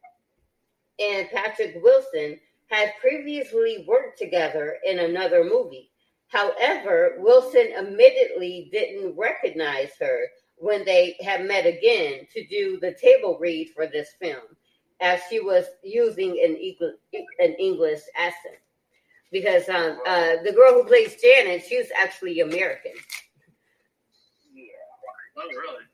and 0.98 1.28
Patrick 1.30 1.78
Wilson 1.82 2.38
had 2.66 2.92
previously 3.00 3.84
worked 3.88 4.18
together 4.18 4.76
in 4.84 4.98
another 4.98 5.44
movie. 5.44 5.90
However, 6.34 7.14
Wilson 7.18 7.68
admittedly 7.78 8.68
didn't 8.72 9.16
recognize 9.16 9.92
her 10.00 10.26
when 10.56 10.84
they 10.84 11.16
had 11.24 11.46
met 11.46 11.64
again 11.64 12.26
to 12.32 12.44
do 12.48 12.78
the 12.80 12.92
table 13.00 13.38
read 13.40 13.70
for 13.72 13.86
this 13.86 14.10
film, 14.20 14.42
as 15.00 15.20
she 15.30 15.38
was 15.38 15.66
using 15.84 16.30
an, 16.30 16.56
Engl- 16.56 17.22
an 17.38 17.54
English 17.54 18.00
accent. 18.16 18.56
Because 19.30 19.68
um, 19.68 20.00
uh, 20.06 20.42
the 20.44 20.52
girl 20.52 20.72
who 20.74 20.84
plays 20.84 21.22
Janet, 21.22 21.64
she 21.68 21.78
was 21.78 21.88
actually 22.02 22.40
American. 22.40 22.92
Yeah. 24.52 24.64
Oh 25.36 25.48
really? 25.48 25.84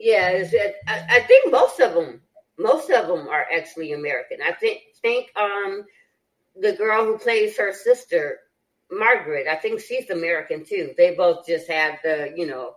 Yeah, 0.00 0.44
I, 0.88 1.16
I 1.16 1.20
think 1.20 1.52
most 1.52 1.78
of 1.80 1.94
them, 1.94 2.20
most 2.58 2.90
of 2.90 3.06
them 3.06 3.28
are 3.28 3.46
actually 3.54 3.92
American. 3.92 4.38
I 4.44 4.52
think 4.52 4.80
think 5.00 5.30
um 5.36 5.84
the 6.56 6.72
girl 6.72 7.04
who 7.04 7.18
plays 7.18 7.56
her 7.58 7.72
sister, 7.72 8.38
Margaret. 8.90 9.46
I 9.48 9.56
think 9.56 9.80
she's 9.80 10.10
American 10.10 10.64
too. 10.64 10.94
They 10.96 11.14
both 11.14 11.46
just 11.46 11.68
have 11.68 11.98
the 12.02 12.32
you 12.36 12.46
know, 12.46 12.76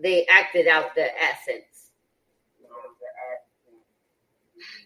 they 0.00 0.26
acted 0.26 0.66
out 0.66 0.94
the 0.94 1.08
accents. 1.20 1.90
You 2.60 2.68
know, 2.68 2.76
the 3.00 3.10
action. 3.32 3.78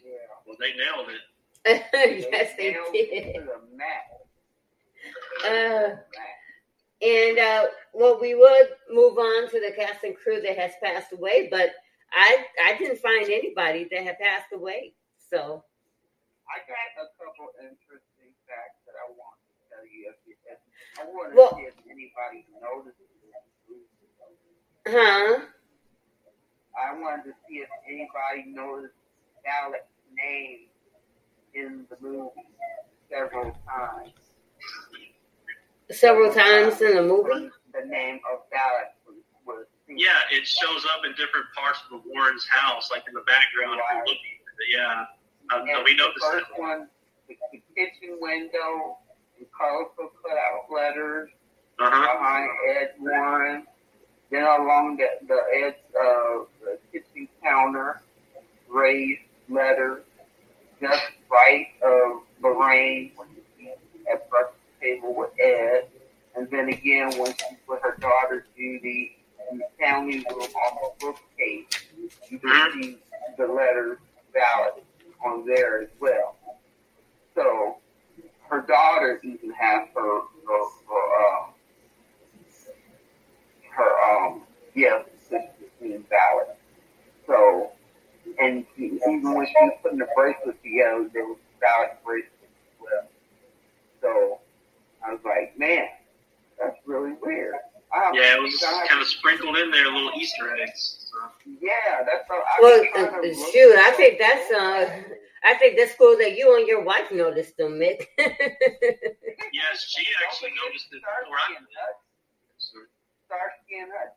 Yeah. 0.04 0.12
Well, 0.46 0.56
they 0.60 0.72
nailed 0.76 1.08
it. 1.10 1.20
yes, 2.32 2.52
they 2.56 2.72
nailed 2.72 2.94
it 2.94 3.24
did. 3.24 3.34
To 3.34 3.40
the 3.40 3.76
mat. 3.76 4.16
Uh, 5.44 5.96
and 7.02 7.38
uh, 7.38 7.66
well, 7.92 8.18
we 8.20 8.34
would 8.34 8.68
move 8.90 9.18
on 9.18 9.50
to 9.50 9.60
the 9.60 9.72
cast 9.76 10.04
and 10.04 10.16
crew 10.16 10.40
that 10.40 10.56
has 10.58 10.72
passed 10.82 11.12
away, 11.12 11.48
but 11.50 11.70
I 12.12 12.46
I 12.64 12.78
didn't 12.78 13.00
find 13.00 13.28
anybody 13.28 13.88
that 13.90 14.02
had 14.02 14.18
passed 14.18 14.52
away. 14.54 14.94
So 15.28 15.64
I 16.46 16.62
got 16.64 16.88
a 17.02 17.10
couple 17.18 17.50
interesting 17.58 18.30
facts 18.46 18.80
that 18.86 18.96
I 18.96 19.10
want 19.12 19.36
to 19.42 19.52
tell 19.68 19.84
you. 19.84 20.08
If 20.14 20.18
you, 20.24 20.38
if, 20.46 20.56
I 20.56 20.56
want 20.56 20.72
to 20.72 20.78
Well- 21.34 21.56
see 21.56 21.62
if 21.62 21.74
anybody 21.90 22.46
noticed 22.60 22.96
huh? 24.88 25.40
I 26.78 26.92
wanted 26.98 27.24
to 27.24 27.32
see 27.48 27.56
if 27.58 27.68
anybody 27.88 28.50
noticed 28.52 28.94
Valak's 29.44 29.84
name 30.14 30.68
in 31.54 31.86
the 31.90 31.96
movie 32.00 32.30
several 33.10 33.56
times. 33.66 34.12
Several 35.90 36.32
times 36.32 36.80
in 36.82 36.96
the 36.96 37.02
movie. 37.02 37.50
The 37.72 37.86
name 37.86 38.20
of 38.32 38.40
Alex 38.52 38.90
was, 39.06 39.16
was. 39.46 39.66
Yeah, 39.88 40.08
it 40.32 40.46
shows 40.46 40.84
up 40.94 41.04
in 41.04 41.12
different 41.12 41.46
parts 41.56 41.78
of 41.84 42.02
the 42.02 42.08
Warren's 42.10 42.46
house, 42.48 42.90
like 42.90 43.04
in 43.08 43.14
the 43.14 43.20
background. 43.22 43.78
If 43.80 43.94
you're 43.94 44.06
looking, 44.06 44.36
yeah. 44.68 45.04
Um, 45.54 45.68
And 45.68 45.84
we 45.84 45.92
the 45.94 46.02
noticed 46.02 46.20
that. 46.26 46.32
first 46.32 46.58
one, 46.58 46.88
the, 47.28 47.36
the 47.52 47.62
kitchen 47.76 48.18
window, 48.20 48.98
the 49.38 49.46
colorful 49.58 50.10
cutout 50.22 50.66
letters 50.74 51.30
Uh 51.78 51.90
huh. 51.90 52.14
behind 52.14 52.50
Ed 52.76 52.90
Warren. 53.00 53.66
Then 54.30 54.42
along 54.44 54.96
the, 54.96 55.06
the 55.28 55.40
edge 55.64 55.74
of 56.02 56.48
the 56.62 56.78
kitchen 56.92 57.28
counter, 57.42 58.00
raised 58.68 59.20
letters 59.48 60.02
just 60.80 61.02
right 61.30 61.66
of 61.84 62.22
Lorraine 62.42 63.12
when 63.16 63.28
she 63.58 63.70
at 64.12 64.28
breakfast 64.30 64.58
table 64.80 65.14
with 65.14 65.30
Ed. 65.40 65.86
And 66.36 66.50
then 66.50 66.68
again 66.68 67.16
when 67.18 67.32
she 67.32 67.56
put 67.66 67.80
her 67.82 67.96
daughter 68.00 68.44
Judy 68.56 69.16
in 69.50 69.58
the 69.58 69.64
family 69.78 70.18
room 70.30 70.40
on 70.42 70.78
the 70.82 70.90
bookcase, 71.00 71.84
you 72.28 72.38
can 72.38 72.72
see 72.82 72.98
the 73.38 73.46
letters 73.46 73.98
Valak 74.34 74.82
on 75.24 75.46
there 75.46 75.82
as 75.82 75.88
well. 76.00 76.36
So 77.34 77.76
her 78.50 78.60
daughter 78.62 79.20
even 79.22 79.52
has 79.52 79.88
her 79.94 80.20
her, 80.20 80.64
her 80.88 81.38
um 81.38 81.54
her 83.70 84.26
um 84.26 84.42
gift 84.74 85.08
being 85.80 86.04
valid. 86.10 86.48
So 87.26 87.70
and 88.40 88.66
she, 88.76 88.84
even 89.08 89.34
when 89.34 89.46
she 89.46 89.52
was 89.60 89.72
putting 89.82 89.98
the 89.98 90.08
bracelet 90.16 90.62
together, 90.62 91.08
there 91.12 91.24
was 91.24 91.38
Valak 91.62 92.02
bracelet 92.04 92.32
as 92.42 92.80
well. 92.80 93.04
So 94.00 94.38
I 95.06 95.12
was 95.12 95.20
like, 95.24 95.58
man, 95.58 95.86
that's 96.60 96.76
really 96.86 97.12
weird. 97.22 97.54
I, 97.92 98.10
Yeah, 98.14 98.36
it 98.36 98.42
was 98.42 98.62
I- 98.66 98.86
kind 98.88 99.00
of 99.00 99.06
sprinkled 99.06 99.56
in 99.58 99.70
there, 99.70 99.84
little 99.86 100.10
Easter 100.18 100.56
eggs. 100.56 101.08
So. 101.12 101.18
yeah, 101.60 102.02
that's 102.04 102.28
what 102.28 102.42
I 102.44 102.58
Well, 102.60 102.78
was 102.80 102.88
trying 102.92 103.10
to 103.10 103.18
uh, 103.18 103.40
look 103.40 103.52
shoot, 103.52 103.74
I 103.78 103.90
for. 103.92 103.96
think 103.96 104.18
that's 104.18 104.50
uh, 104.50 105.02
I 105.44 105.54
think 105.54 105.78
that's 105.78 105.94
cool 105.96 106.16
that 106.18 106.36
you 106.36 106.56
and 106.56 106.66
your 106.66 106.82
wife 106.82 107.10
noticed 107.30 107.56
them, 107.56 107.78
Mick. 107.78 108.06
Yes, 109.52 109.84
she 109.88 110.04
actually 110.26 110.52
noticed 110.64 110.88
it 110.92 111.02
before 111.02 111.36
Starsky 111.36 111.54
I 111.54 111.56
and 111.58 111.66
Hutch. 111.74 112.02
did. 112.56 112.88
Starsky 113.26 113.76
and 113.82 113.90
Hutch. 113.92 114.16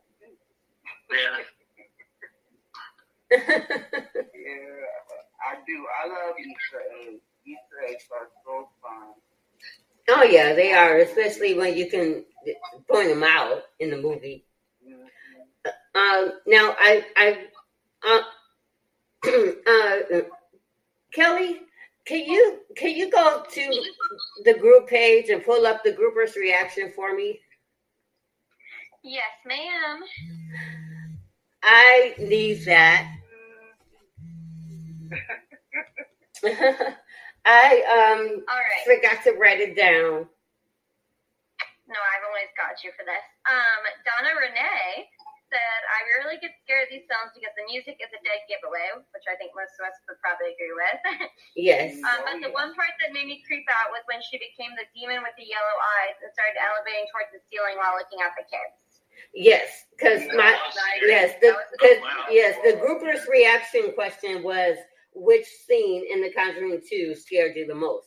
Yeah. 1.10 1.44
Yeah, 3.30 4.86
I 5.46 5.54
do. 5.66 5.86
I 6.02 6.08
love 6.08 6.34
Easter 6.38 6.82
eggs. 7.08 7.22
Easter 7.46 7.78
eggs 7.88 8.04
are 8.12 8.28
so 8.44 8.68
fun. 8.82 9.14
oh 10.08 10.24
yeah, 10.24 10.52
they 10.54 10.72
are, 10.72 10.98
especially 10.98 11.54
when 11.54 11.76
you 11.76 11.88
can 11.88 12.24
point 12.90 13.08
them 13.08 13.22
out 13.22 13.62
in 13.78 13.90
the 13.90 13.96
movie. 13.96 14.44
Mhm. 14.84 15.06
Um, 15.94 16.32
now 16.46 16.74
I 16.78 17.04
I 17.16 17.46
uh, 18.06 18.22
uh, 19.66 20.20
Kelly, 21.12 21.60
can 22.10 22.26
you 22.26 22.58
can 22.76 22.90
you 22.96 23.08
go 23.08 23.44
to 23.48 23.82
the 24.44 24.54
group 24.54 24.88
page 24.88 25.28
and 25.28 25.44
pull 25.44 25.64
up 25.64 25.84
the 25.84 25.92
groupers 25.92 26.34
reaction 26.34 26.92
for 26.96 27.14
me? 27.14 27.38
Yes, 29.04 29.30
ma'am. 29.46 30.00
I 31.62 32.14
need 32.18 32.64
that. 32.64 33.06
I 37.44 38.18
um 38.26 38.42
All 38.48 38.56
right. 38.58 38.84
forgot 38.84 39.22
to 39.22 39.32
write 39.38 39.60
it 39.60 39.76
down. 39.76 40.26
No, 41.86 41.94
I've 41.94 42.26
always 42.26 42.50
got 42.58 42.82
you 42.82 42.90
for 42.98 43.04
this. 43.06 43.22
Um, 43.46 43.82
Donna 44.02 44.34
Renee 44.34 45.06
said, 45.50 45.78
I 45.90 45.98
really 46.22 46.38
get 46.40 46.54
scared 46.64 46.88
of 46.88 46.90
these 46.94 47.06
films 47.10 47.34
because 47.34 47.52
the 47.58 47.66
music 47.68 47.98
is 48.00 48.10
a 48.14 48.20
dead 48.24 48.40
giveaway, 48.48 48.94
which 49.12 49.26
I 49.28 49.36
think 49.36 49.52
most 49.58 49.74
of 49.76 49.90
us 49.90 49.96
would 50.08 50.18
probably 50.22 50.54
agree 50.56 50.74
with. 50.74 51.00
Yes. 51.58 51.98
um, 52.06 52.22
but 52.24 52.38
the 52.40 52.54
one 52.54 52.72
part 52.78 52.94
that 53.02 53.10
made 53.12 53.26
me 53.28 53.42
creep 53.44 53.66
out 53.68 53.90
was 53.90 54.00
when 54.08 54.22
she 54.24 54.38
became 54.38 54.72
the 54.78 54.86
demon 54.94 55.20
with 55.26 55.34
the 55.36 55.44
yellow 55.46 55.76
eyes 56.00 56.16
and 56.22 56.30
started 56.32 56.56
elevating 56.56 57.04
towards 57.10 57.34
the 57.34 57.42
ceiling 57.50 57.76
while 57.76 57.98
looking 57.98 58.22
at 58.22 58.32
the 58.38 58.46
kids. 58.48 58.74
Yes, 59.34 59.84
because 59.92 60.22
my 60.34 60.56
yes, 61.06 61.34
the 61.42 61.52
cause, 61.78 61.98
Wow. 62.00 62.26
yes, 62.30 62.56
the 62.64 62.78
groupers 62.80 63.28
reaction 63.28 63.92
question 63.92 64.42
was 64.42 64.76
which 65.14 65.46
scene 65.46 66.04
in 66.10 66.22
The 66.22 66.32
Conjuring 66.32 66.80
Two 66.88 67.14
scared 67.14 67.56
you 67.56 67.66
the 67.66 67.74
most? 67.74 68.06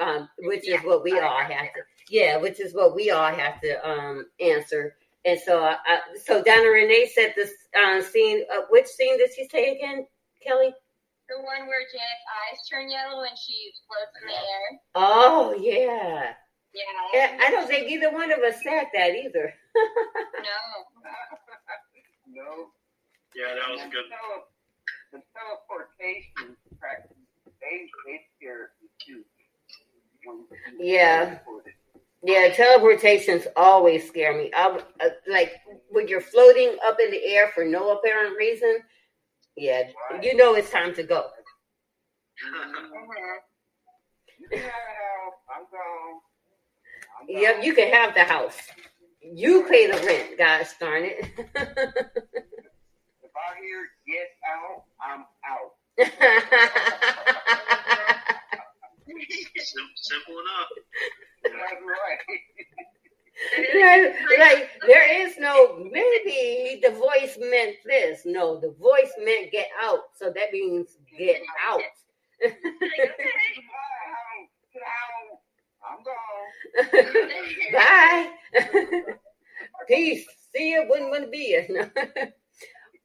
Um, 0.00 0.28
which 0.40 0.60
is 0.66 0.68
Yeah, 0.82 0.84
what 0.84 1.02
we 1.02 1.12
all 1.20 1.38
have 1.38 1.72
to 1.74 1.80
yeah, 2.08 2.36
which 2.36 2.60
is 2.60 2.74
what 2.74 2.94
we 2.94 3.10
all 3.10 3.32
have 3.32 3.60
to 3.60 3.88
um 3.88 4.26
answer. 4.40 4.96
And 5.24 5.38
so, 5.40 5.62
uh, 5.64 5.76
uh, 5.88 5.98
so 6.22 6.42
Donna 6.42 6.68
Renee 6.68 7.10
said 7.14 7.32
this 7.36 7.52
uh, 7.78 8.02
scene. 8.02 8.44
Uh, 8.52 8.62
which 8.70 8.86
scene 8.86 9.16
did 9.18 9.30
she 9.34 9.48
say 9.48 9.74
again, 9.76 10.06
Kelly? 10.42 10.72
The 11.28 11.36
one 11.36 11.66
where 11.66 11.80
Janet's 11.90 12.24
eyes 12.52 12.68
turn 12.68 12.90
yellow 12.90 13.22
and 13.22 13.36
she 13.38 13.72
floats 13.88 14.12
in 14.20 14.28
the 14.28 14.34
air. 14.34 14.80
Oh 14.94 15.54
yeah. 15.58 16.34
Yeah. 16.74 16.82
yeah. 17.14 17.38
I 17.40 17.50
don't 17.50 17.66
think 17.66 17.88
either 17.90 18.12
one 18.12 18.30
of 18.30 18.40
us 18.40 18.56
said 18.62 18.84
that 18.94 19.14
either. 19.14 19.54
No. 22.24 22.42
no. 22.42 22.66
Yeah, 23.34 23.54
that 23.54 23.70
was 23.70 23.80
a 23.80 23.82
And 23.84 23.92
good. 23.92 24.04
The, 24.04 24.14
tele- 24.14 24.48
the 25.12 25.20
teleportation 25.34 26.56
practice, 26.78 27.16
they, 27.60 27.88
they 28.06 28.20
scared 28.36 28.68
me 28.82 28.88
too. 29.04 29.22
When- 30.24 30.46
when 30.50 30.78
they 30.78 30.92
Yeah. 30.92 31.38
Yeah, 32.24 32.48
teleportations 32.54 33.46
always 33.56 34.06
scare 34.08 34.36
me. 34.36 34.50
I, 34.56 34.80
uh, 35.00 35.08
like 35.28 35.52
when 35.90 36.08
you're 36.08 36.22
floating 36.22 36.76
up 36.86 36.98
in 37.00 37.10
the 37.10 37.22
air 37.24 37.50
for 37.54 37.64
no 37.64 37.90
apparent 37.98 38.36
reason. 38.38 38.78
Yeah, 39.56 39.84
you 40.22 40.36
know 40.36 40.54
it's 40.54 40.70
time 40.70 40.94
to 40.96 41.02
go. 41.02 41.28
Mhm. 42.44 43.38
You 44.38 44.48
can 44.48 44.60
have. 44.60 45.32
I'm 45.54 45.64
gone. 45.70 46.20
Yep, 47.28 47.64
you 47.64 47.74
can 47.74 47.92
have 47.92 48.14
the 48.14 48.24
house. 48.24 48.56
You 49.22 49.64
pay 49.68 49.86
the 49.86 49.98
rent, 50.06 50.38
gosh 50.38 50.70
darn 50.78 51.04
it. 51.04 51.24
If 53.22 53.32
I 53.36 53.58
hear 53.60 53.88
get 54.06 54.28
out, 54.46 54.84
I'm 55.00 55.24
out. 55.44 57.32
Sim- 59.58 59.90
simple 59.96 60.34
enough. 60.40 60.68
Right. 61.44 62.18
like, 64.38 64.68
there 64.86 65.26
is 65.26 65.34
no 65.38 65.76
maybe 65.90 66.80
the 66.82 66.90
voice 66.90 67.36
meant 67.40 67.76
this. 67.84 68.22
No, 68.24 68.60
the 68.60 68.70
voice 68.80 69.12
meant 69.18 69.50
get 69.52 69.68
out, 69.82 70.00
so 70.16 70.26
that 70.26 70.52
means 70.52 70.96
get 71.18 71.40
out. 71.66 71.80
Bye. 77.72 78.30
Peace. 79.88 80.26
See 80.52 80.70
you. 80.70 80.86
Wouldn't 80.88 81.10
want 81.10 81.24
to 81.24 81.30
be 81.30 81.56
you. 81.68 81.90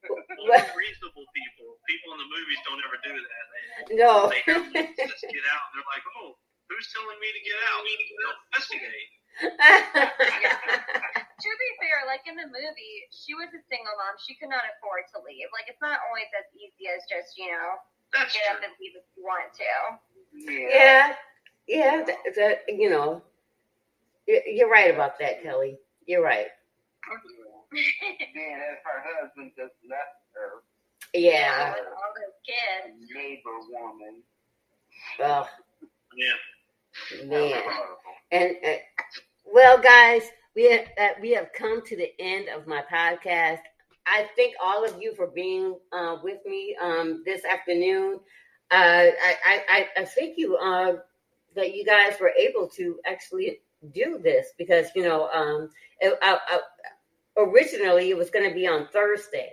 Well, 0.49 0.65
reasonable 0.73 1.27
people. 1.35 1.77
People 1.85 2.15
in 2.15 2.19
the 2.23 2.29
movies 2.31 2.59
don't 2.65 2.81
ever 2.81 2.97
do 3.05 3.13
that. 3.13 3.45
They, 3.85 3.99
no. 3.99 4.31
they 4.73 4.87
just 5.05 5.25
get 5.29 5.45
out. 5.51 5.63
And 5.69 5.73
they're 5.77 5.91
like, 5.91 6.05
oh, 6.23 6.39
who's 6.71 6.87
telling 6.95 7.19
me 7.21 7.29
to 7.29 7.41
get 7.43 7.59
out? 7.69 7.81
They'll 7.85 8.39
investigate. 8.49 9.09
To 11.39 11.47
be 11.55 11.69
fair, 11.79 12.03
like 12.03 12.27
in 12.27 12.35
the 12.35 12.51
movie, 12.51 13.07
she 13.15 13.31
was 13.31 13.47
a 13.55 13.63
single 13.71 13.95
mom. 13.95 14.19
She 14.19 14.35
could 14.35 14.51
not 14.51 14.67
afford 14.75 15.07
to 15.15 15.23
leave. 15.23 15.47
Like 15.55 15.71
it's 15.71 15.79
not 15.79 16.03
always 16.11 16.27
as 16.35 16.43
easy 16.51 16.91
as 16.91 16.99
just 17.07 17.39
you 17.39 17.47
know 17.47 17.79
That's 18.11 18.35
get 18.35 18.43
up 18.51 18.59
and 18.59 18.75
leave 18.75 18.99
if 18.99 19.07
you 19.15 19.23
want 19.23 19.47
to. 19.55 19.71
yeah. 20.35 20.67
Yeah. 20.67 21.15
Yeah. 21.63 22.03
That, 22.03 22.19
that, 22.35 22.57
you 22.67 22.89
know, 22.91 23.23
you're 24.27 24.69
right 24.69 24.93
about 24.93 25.17
that, 25.23 25.41
Kelly. 25.41 25.79
You're 26.07 26.23
right. 26.23 26.47
Then 28.35 28.59
as 28.59 28.77
her 28.85 29.03
husband 29.21 29.51
just 29.57 29.73
left 29.89 30.19
her, 30.35 30.63
Yeah. 31.13 31.71
With 31.73 31.85
all 31.85 32.13
those 32.15 32.37
kids. 32.45 33.09
neighbor 33.13 33.59
woman. 33.71 34.23
Oh, 35.19 35.47
Yeah. 36.15 37.25
man. 37.25 37.61
And 38.31 38.55
uh, 38.65 38.75
well, 39.45 39.77
guys, 39.79 40.23
we 40.55 40.71
have, 40.71 40.85
uh, 40.99 41.09
we 41.21 41.31
have 41.31 41.49
come 41.53 41.81
to 41.85 41.95
the 41.95 42.09
end 42.19 42.49
of 42.49 42.67
my 42.67 42.83
podcast. 42.91 43.59
I 44.05 44.27
thank 44.35 44.55
all 44.63 44.83
of 44.85 45.01
you 45.01 45.13
for 45.15 45.27
being 45.27 45.75
uh, 45.91 46.17
with 46.23 46.39
me 46.45 46.75
um, 46.81 47.23
this 47.25 47.45
afternoon. 47.45 48.19
Uh, 48.71 49.07
I, 49.23 49.35
I, 49.45 49.61
I, 49.69 49.87
I 50.01 50.05
thank 50.05 50.37
you 50.37 50.55
uh, 50.57 50.93
that 51.55 51.75
you 51.75 51.85
guys 51.85 52.13
were 52.19 52.31
able 52.37 52.67
to 52.69 52.99
actually 53.05 53.59
do 53.93 54.19
this 54.21 54.47
because 54.57 54.87
you 54.95 55.03
know 55.03 55.29
um, 55.29 55.69
it, 56.01 56.17
I, 56.21 56.37
I, 56.47 56.59
originally 57.39 58.09
it 58.09 58.17
was 58.17 58.29
going 58.29 58.47
to 58.47 58.53
be 58.53 58.67
on 58.67 58.87
Thursday, 58.87 59.51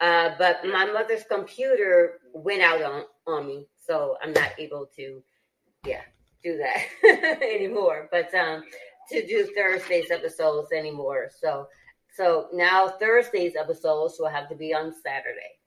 uh, 0.00 0.30
but 0.38 0.64
my 0.64 0.86
mother's 0.86 1.24
computer 1.24 2.20
went 2.32 2.62
out 2.62 2.82
on 2.82 3.04
on 3.26 3.46
me, 3.46 3.66
so 3.86 4.16
I'm 4.22 4.32
not 4.32 4.52
able 4.58 4.88
to, 4.96 5.22
yeah, 5.86 6.02
do 6.42 6.58
that 6.58 7.42
anymore. 7.42 8.08
But 8.10 8.34
um, 8.34 8.64
to 9.10 9.26
do 9.26 9.46
Thursday's 9.56 10.10
episodes 10.10 10.72
anymore. 10.72 11.30
So 11.40 11.68
so 12.14 12.48
now 12.52 12.88
Thursday's 12.88 13.56
episodes 13.56 14.16
will 14.18 14.28
have 14.28 14.48
to 14.48 14.54
be 14.54 14.74
on 14.74 14.94
Saturday. 15.02 15.58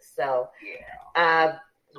So 0.00 0.48
uh 1.14 1.52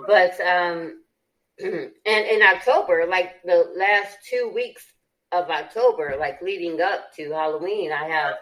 but 0.07 0.39
um 0.41 1.03
and 1.59 1.91
in 2.05 2.41
October, 2.41 3.05
like 3.07 3.41
the 3.43 3.71
last 3.75 4.17
two 4.27 4.51
weeks 4.53 4.85
of 5.31 5.49
October, 5.49 6.15
like 6.19 6.41
leading 6.41 6.81
up 6.81 7.13
to 7.15 7.31
Halloween, 7.31 7.91
I 7.91 8.07
have 8.09 8.35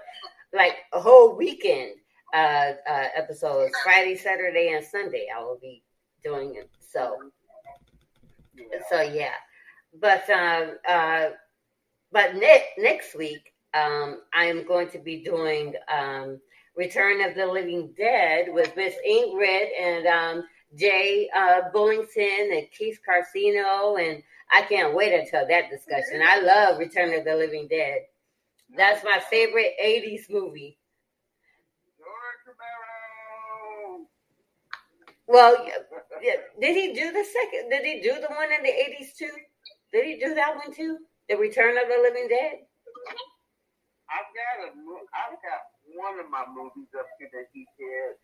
like 0.54 0.78
a 0.94 1.00
whole 1.00 1.36
weekend 1.36 1.92
uh, 2.34 2.74
uh 2.90 3.08
episodes, 3.16 3.74
Friday, 3.84 4.16
Saturday, 4.16 4.74
and 4.76 4.86
Sunday. 4.86 5.28
I 5.36 5.42
will 5.42 5.60
be 5.62 5.84
doing 6.24 6.56
it. 6.56 6.70
So 6.80 7.18
so 8.90 9.02
yeah 9.02 9.34
but 10.00 10.30
um 10.30 10.72
uh 10.88 11.28
but 12.12 12.36
ne- 12.36 12.70
next 12.78 13.16
week 13.16 13.54
um 13.74 14.22
i 14.34 14.46
am 14.46 14.66
going 14.66 14.90
to 14.90 15.00
be 15.00 15.24
doing 15.24 15.74
um 15.94 16.40
return 16.76 17.22
of 17.22 17.36
the 17.36 17.46
living 17.46 17.94
dead 17.98 18.48
with 18.50 18.76
miss 18.76 18.96
ingrid 19.10 19.68
and 19.80 20.08
um 20.08 20.44
jay 20.76 21.30
uh 21.36 21.62
bullington 21.74 22.58
and 22.58 22.68
keith 22.78 23.00
carcino 23.08 24.00
and 24.00 24.22
i 24.52 24.62
can't 24.64 24.94
wait 24.94 25.14
until 25.14 25.48
that 25.48 25.70
discussion. 25.70 26.22
I 26.24 26.40
love 26.40 26.80
return 26.80 27.14
of 27.18 27.26
the 27.26 27.36
living 27.36 27.68
dead. 27.68 28.02
That's 28.76 29.04
my 29.04 29.20
favorite 29.30 29.74
80s 29.84 30.30
movie. 30.30 30.78
Well 35.28 35.68
did 36.22 36.76
he 36.76 36.94
do 36.94 37.12
the 37.12 37.26
second 37.26 37.70
did 37.70 37.86
he 37.86 38.02
do 38.02 38.16
the 38.16 38.34
one 38.34 38.52
in 38.52 38.64
the 38.64 38.70
80s 38.70 39.16
too? 39.18 39.32
Did 39.92 40.06
he 40.06 40.20
do 40.20 40.34
that 40.36 40.56
one 40.56 40.74
too? 40.74 40.98
The 41.30 41.36
return 41.36 41.78
of 41.78 41.88
the 41.88 42.00
living 42.02 42.28
dead? 42.30 42.64
I've 44.08 44.32
got 44.32 44.56
a, 44.64 44.70
I've 45.12 45.36
got 45.44 45.62
one 45.96 46.20
of 46.20 46.32
my 46.32 46.48
movies 46.48 46.88
up 46.96 47.08
here 47.20 47.28
that 47.34 47.52
he 47.52 47.68
did, 47.76 48.16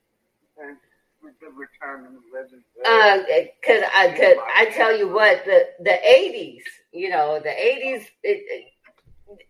and 0.64 0.78
with 1.24 1.34
Return 1.56 2.06
of 2.06 2.14
the 2.14 2.22
Living 2.34 2.64
Uh, 2.86 3.24
cause 3.66 3.84
I 3.96 4.10
could 4.12 4.38
I 4.56 4.66
tell 4.76 4.96
you 4.96 5.08
what 5.08 5.46
the 5.46 5.68
the 5.80 5.98
eighties, 6.08 6.64
you 6.92 7.10
know, 7.10 7.40
the 7.40 7.52
eighties 7.52 8.08
it, 8.24 8.66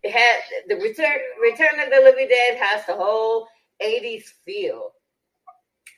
had 0.05 0.39
the 0.67 0.75
return 0.75 1.17
Return 1.41 1.79
of 1.79 1.89
the 1.89 2.01
Living 2.01 2.27
Dead 2.29 2.57
has 2.57 2.85
the 2.85 2.93
whole 2.95 3.47
eighties 3.79 4.33
feel. 4.45 4.91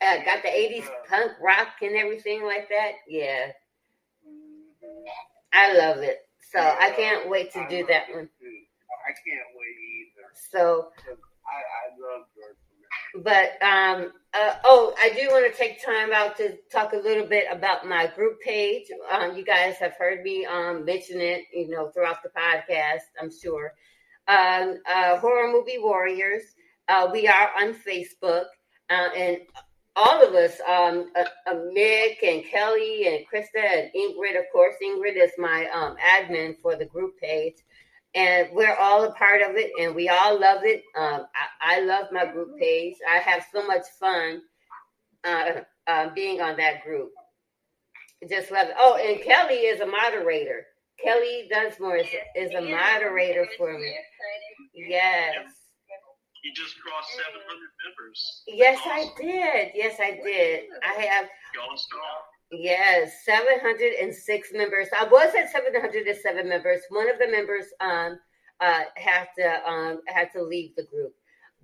Uh, 0.02 0.18
got 0.24 0.42
the 0.44 0.50
eighties 0.54 0.90
punk 1.10 1.32
rock 1.42 1.70
and 1.82 1.96
everything 1.96 2.44
like 2.44 2.70
that. 2.70 2.94
Yeah, 3.08 3.52
Mhm. 4.28 5.06
I 5.54 5.74
love 5.78 5.98
it. 5.98 6.28
So 6.52 6.60
I 6.60 6.92
can't 6.92 7.30
wait 7.30 7.52
to 7.54 7.68
do 7.70 7.86
that 7.88 8.08
one. 8.14 8.30
I 9.08 9.12
can't 9.12 9.50
wait 9.56 9.78
either. 10.00 10.32
So 10.52 10.92
I, 11.08 11.58
I 11.58 11.84
love 12.00 12.28
Romero. 12.36 12.65
But 13.24 13.62
um, 13.64 14.12
uh, 14.34 14.56
oh, 14.66 14.94
I 15.00 15.10
do 15.10 15.28
want 15.30 15.52
to 15.52 15.58
take 15.58 15.84
time 15.86 16.12
out 16.14 16.38
to 16.38 16.58
talk 16.72 16.94
a 16.94 16.98
little 16.98 17.26
bit 17.26 17.46
about 17.52 17.88
my 17.88 18.08
group 18.08 18.40
page. 18.42 18.88
Um, 19.12 19.36
you 19.36 19.46
guys 19.46 19.76
have 19.78 19.94
heard 19.98 20.24
me 20.24 20.46
um 20.46 20.86
mention 20.86 21.22
it, 21.22 21.44
you 21.54 21.70
know, 21.70 21.90
throughout 21.90 22.24
the 22.24 22.30
podcast. 22.30 23.02
I'm 23.22 23.32
sure. 23.32 23.74
Um, 24.28 24.82
uh, 24.90 25.18
horror 25.18 25.52
movie 25.52 25.80
warriors. 25.80 26.44
Uh, 26.88 27.10
we 27.12 27.28
are 27.28 27.52
on 27.62 27.74
Facebook. 27.74 28.46
uh, 28.90 29.10
and 29.16 29.38
all 29.96 30.22
of 30.26 30.34
us, 30.36 30.60
um, 30.68 31.12
uh, 31.16 31.24
uh, 31.48 31.56
Mick 31.76 32.18
and 32.22 32.44
Kelly 32.46 33.08
and 33.08 33.26
Krista 33.32 33.64
and 33.64 33.92
Ingrid, 33.96 34.38
of 34.38 34.46
course. 34.52 34.76
Ingrid 34.84 35.16
is 35.16 35.32
my 35.38 35.68
um, 35.74 35.96
admin 35.98 36.56
for 36.62 36.76
the 36.76 36.86
group 36.86 37.18
page, 37.20 37.56
and 38.16 38.48
we're 38.54 38.76
all 38.76 39.04
a 39.04 39.12
part 39.12 39.42
of 39.42 39.56
it, 39.58 39.72
and 39.80 39.94
we 39.94 40.08
all 40.10 40.40
love 40.40 40.62
it. 40.64 40.84
Um, 40.98 41.26
I, 41.62 41.78
I, 41.78 41.80
love 41.82 42.08
my 42.12 42.26
group 42.26 42.58
page. 42.58 42.96
I 43.10 43.18
have 43.18 43.46
so 43.52 43.68
much 43.68 43.84
fun 44.00 44.42
uh, 45.26 45.62
uh, 45.88 46.10
being 46.16 46.40
on 46.40 46.56
that 46.58 46.84
group. 46.84 47.12
Just 48.30 48.52
love 48.52 48.70
it. 48.70 48.76
Oh, 48.80 48.96
and 48.96 49.22
Kelly 49.22 49.56
is 49.56 49.82
a 49.82 49.86
moderator. 49.86 50.66
Kelly 51.04 51.50
Dunsmore 51.52 51.98
is, 51.98 52.08
is 52.36 52.52
a 52.56 52.62
moderator 52.62 53.46
for 53.58 53.78
me. 53.78 53.94
Yes. 54.74 55.36
You 56.44 56.54
just 56.56 56.80
crossed 56.80 57.10
700 57.12 57.42
members. 57.84 58.44
Yes, 58.48 58.80
awesome. 58.86 59.14
I 59.18 59.22
did. 59.22 59.72
Yes, 59.76 59.98
I 60.00 60.12
did. 60.24 60.64
I 60.84 61.02
have. 61.02 61.26
Yes, 62.52 63.12
706 63.26 64.50
members. 64.54 64.88
I 64.98 65.06
was 65.06 65.34
at 65.36 65.52
707 65.52 66.48
members. 66.48 66.82
One 66.90 67.10
of 67.10 67.18
the 67.20 67.28
members 67.28 67.66
um 67.82 68.20
uh 68.62 68.84
had 68.96 69.28
to 69.38 69.70
um 69.70 70.02
had 70.08 70.32
to 70.34 70.44
leave 70.44 70.76
the 70.76 70.84
group, 70.84 71.14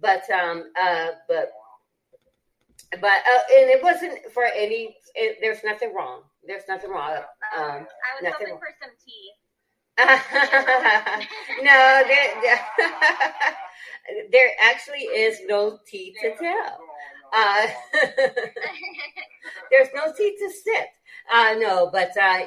but 0.01 0.29
um 0.31 0.71
uh 0.81 1.09
but 1.27 1.51
but 2.99 3.05
uh, 3.05 3.57
and 3.57 3.69
it 3.69 3.81
wasn't 3.83 4.19
for 4.33 4.45
any. 4.45 4.95
It, 5.15 5.37
there's 5.41 5.63
nothing 5.63 5.93
wrong. 5.93 6.23
There's 6.45 6.63
nothing 6.67 6.89
wrong. 6.89 7.11
Um, 7.11 7.23
I 7.57 7.77
was 7.77 7.87
nothing 8.23 8.47
hoping 8.47 8.53
wrong. 8.53 8.59
for 8.59 8.73
some 8.81 8.91
tea. 9.05 9.31
no, 11.63 12.03
there, 12.07 12.41
there, 12.41 12.65
there, 14.31 14.49
actually 14.63 15.01
is 15.01 15.39
no 15.47 15.77
tea 15.85 16.15
to 16.21 16.33
tell. 16.35 16.79
Uh, 17.31 17.67
there's 19.71 19.89
no 19.95 20.13
seat 20.13 20.37
to 20.39 20.49
sit. 20.51 20.87
Uh, 21.31 21.55
no, 21.59 21.89
but 21.91 22.11
uh, 22.17 22.39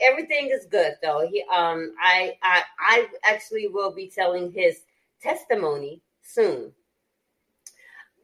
everything 0.00 0.50
is 0.52 0.66
good 0.66 0.94
though. 1.02 1.26
He, 1.30 1.42
um, 1.42 1.94
I, 2.00 2.36
I, 2.42 2.62
I 2.78 3.06
actually 3.24 3.68
will 3.68 3.92
be 3.92 4.10
telling 4.14 4.52
his 4.52 4.80
testimony 5.22 6.02
soon. 6.22 6.72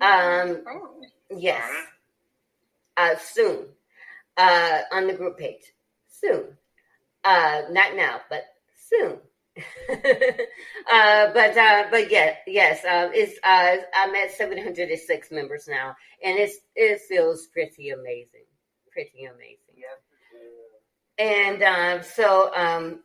Um, 0.00 0.62
oh. 0.68 1.00
yes, 1.34 1.62
uh, 2.96 3.14
soon 3.16 3.66
uh, 4.36 4.80
on 4.92 5.06
the 5.06 5.14
group 5.14 5.38
page. 5.38 5.72
Soon, 6.08 6.44
uh, 7.22 7.62
not 7.70 7.96
now, 7.96 8.20
but 8.28 8.44
soon. 8.76 9.18
uh, 10.92 11.32
but 11.32 11.56
uh, 11.56 11.84
but 11.90 12.10
yeah, 12.10 12.34
yes, 12.46 12.84
uh, 12.84 13.08
it's 13.12 13.38
uh, 13.44 13.76
I'm 13.94 14.14
at 14.16 14.32
706 14.32 15.30
members 15.30 15.68
now, 15.68 15.94
and 16.24 16.38
it's 16.38 16.56
it 16.74 17.00
feels 17.08 17.46
pretty 17.46 17.90
amazing, 17.90 18.46
pretty 18.92 19.24
amazing. 19.24 19.58
And 21.16 21.62
um, 21.62 22.02
so 22.02 22.52
um, 22.54 23.00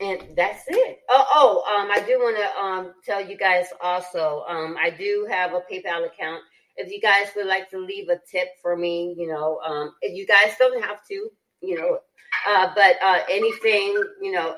and 0.00 0.36
that's 0.36 0.64
it. 0.68 0.98
Oh, 1.08 1.24
oh, 1.34 1.80
um, 1.80 1.90
I 1.92 2.00
do 2.06 2.18
want 2.18 2.36
to 2.36 2.60
um 2.60 2.94
tell 3.04 3.24
you 3.24 3.36
guys 3.36 3.66
also. 3.80 4.44
Um, 4.48 4.76
I 4.78 4.90
do 4.90 5.26
have 5.30 5.52
a 5.52 5.60
PayPal 5.60 6.06
account. 6.06 6.42
If 6.76 6.90
you 6.90 7.00
guys 7.00 7.28
would 7.36 7.46
like 7.46 7.70
to 7.70 7.78
leave 7.78 8.08
a 8.08 8.18
tip 8.30 8.48
for 8.60 8.76
me, 8.76 9.14
you 9.16 9.28
know, 9.28 9.60
um, 9.64 9.94
if 10.02 10.14
you 10.14 10.26
guys 10.26 10.54
don't 10.58 10.82
have 10.84 11.06
to, 11.06 11.30
you 11.62 11.78
know, 11.78 11.98
uh, 12.46 12.70
but 12.74 12.96
uh, 13.02 13.20
anything, 13.30 13.94
you 14.20 14.32
know, 14.32 14.56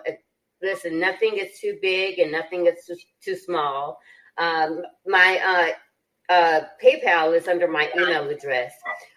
listen, 0.63 0.99
nothing 0.99 1.37
is 1.37 1.59
too 1.61 1.79
big 1.81 2.19
and 2.19 2.33
nothing 2.33 2.67
is 2.67 2.91
too, 3.23 3.37
small. 3.37 3.99
Um, 4.37 4.83
my 5.07 5.75
uh, 6.31 6.33
uh, 6.33 6.61
PayPal 6.83 7.37
is 7.37 7.49
under 7.49 7.69
my 7.69 7.91
email 7.97 8.29
address, 8.29 8.73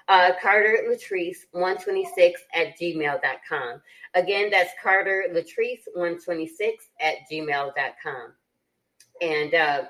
uh, 0.07 0.31
Carter 0.41 0.79
Latrice 0.89 1.37
126 1.51 2.41
at 2.53 2.79
gmail.com. 2.79 3.81
Again, 4.13 4.49
that's 4.51 4.71
Carter 4.81 5.25
Latrice 5.31 5.83
126 5.93 6.89
at 6.99 7.15
gmail.com. 7.31 8.33
And 9.21 9.53
uh, 9.53 9.81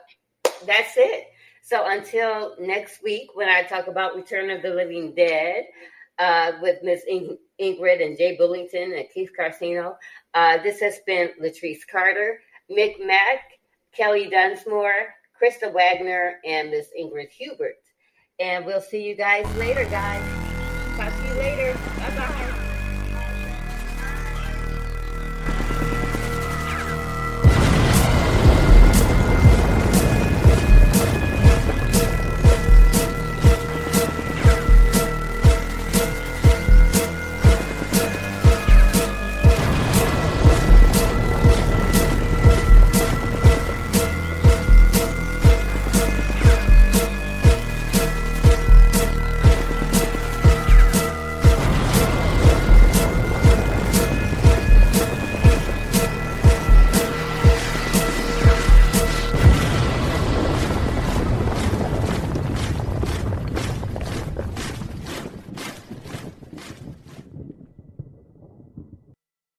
that's 0.65 0.97
it. 0.97 1.27
So 1.63 1.85
until 1.87 2.55
next 2.59 3.03
week, 3.03 3.29
when 3.35 3.47
I 3.47 3.63
talk 3.63 3.87
about 3.87 4.15
Return 4.15 4.49
of 4.49 4.61
the 4.61 4.71
Living 4.71 5.13
Dead 5.15 5.65
uh, 6.17 6.53
with 6.61 6.79
Miss 6.83 7.03
In- 7.07 7.37
Ingrid 7.59 8.03
and 8.03 8.17
Jay 8.17 8.35
Bullington 8.35 8.97
and 8.97 9.07
Keith 9.13 9.31
Carcino, 9.37 9.95
uh, 10.33 10.57
this 10.63 10.79
has 10.79 10.99
been 11.05 11.31
Latrice 11.41 11.87
Carter, 11.89 12.39
Mick 12.69 13.05
Mack, 13.05 13.59
Kelly 13.95 14.29
Dunsmore, 14.29 15.13
Krista 15.41 15.73
Wagner, 15.73 16.39
and 16.45 16.71
Miss 16.71 16.87
Ingrid 16.99 17.29
Hubert. 17.29 17.75
And 18.39 18.65
we'll 18.65 18.81
see 18.81 19.03
you 19.03 19.15
guys 19.15 19.45
later, 19.57 19.85
guys. 19.85 20.40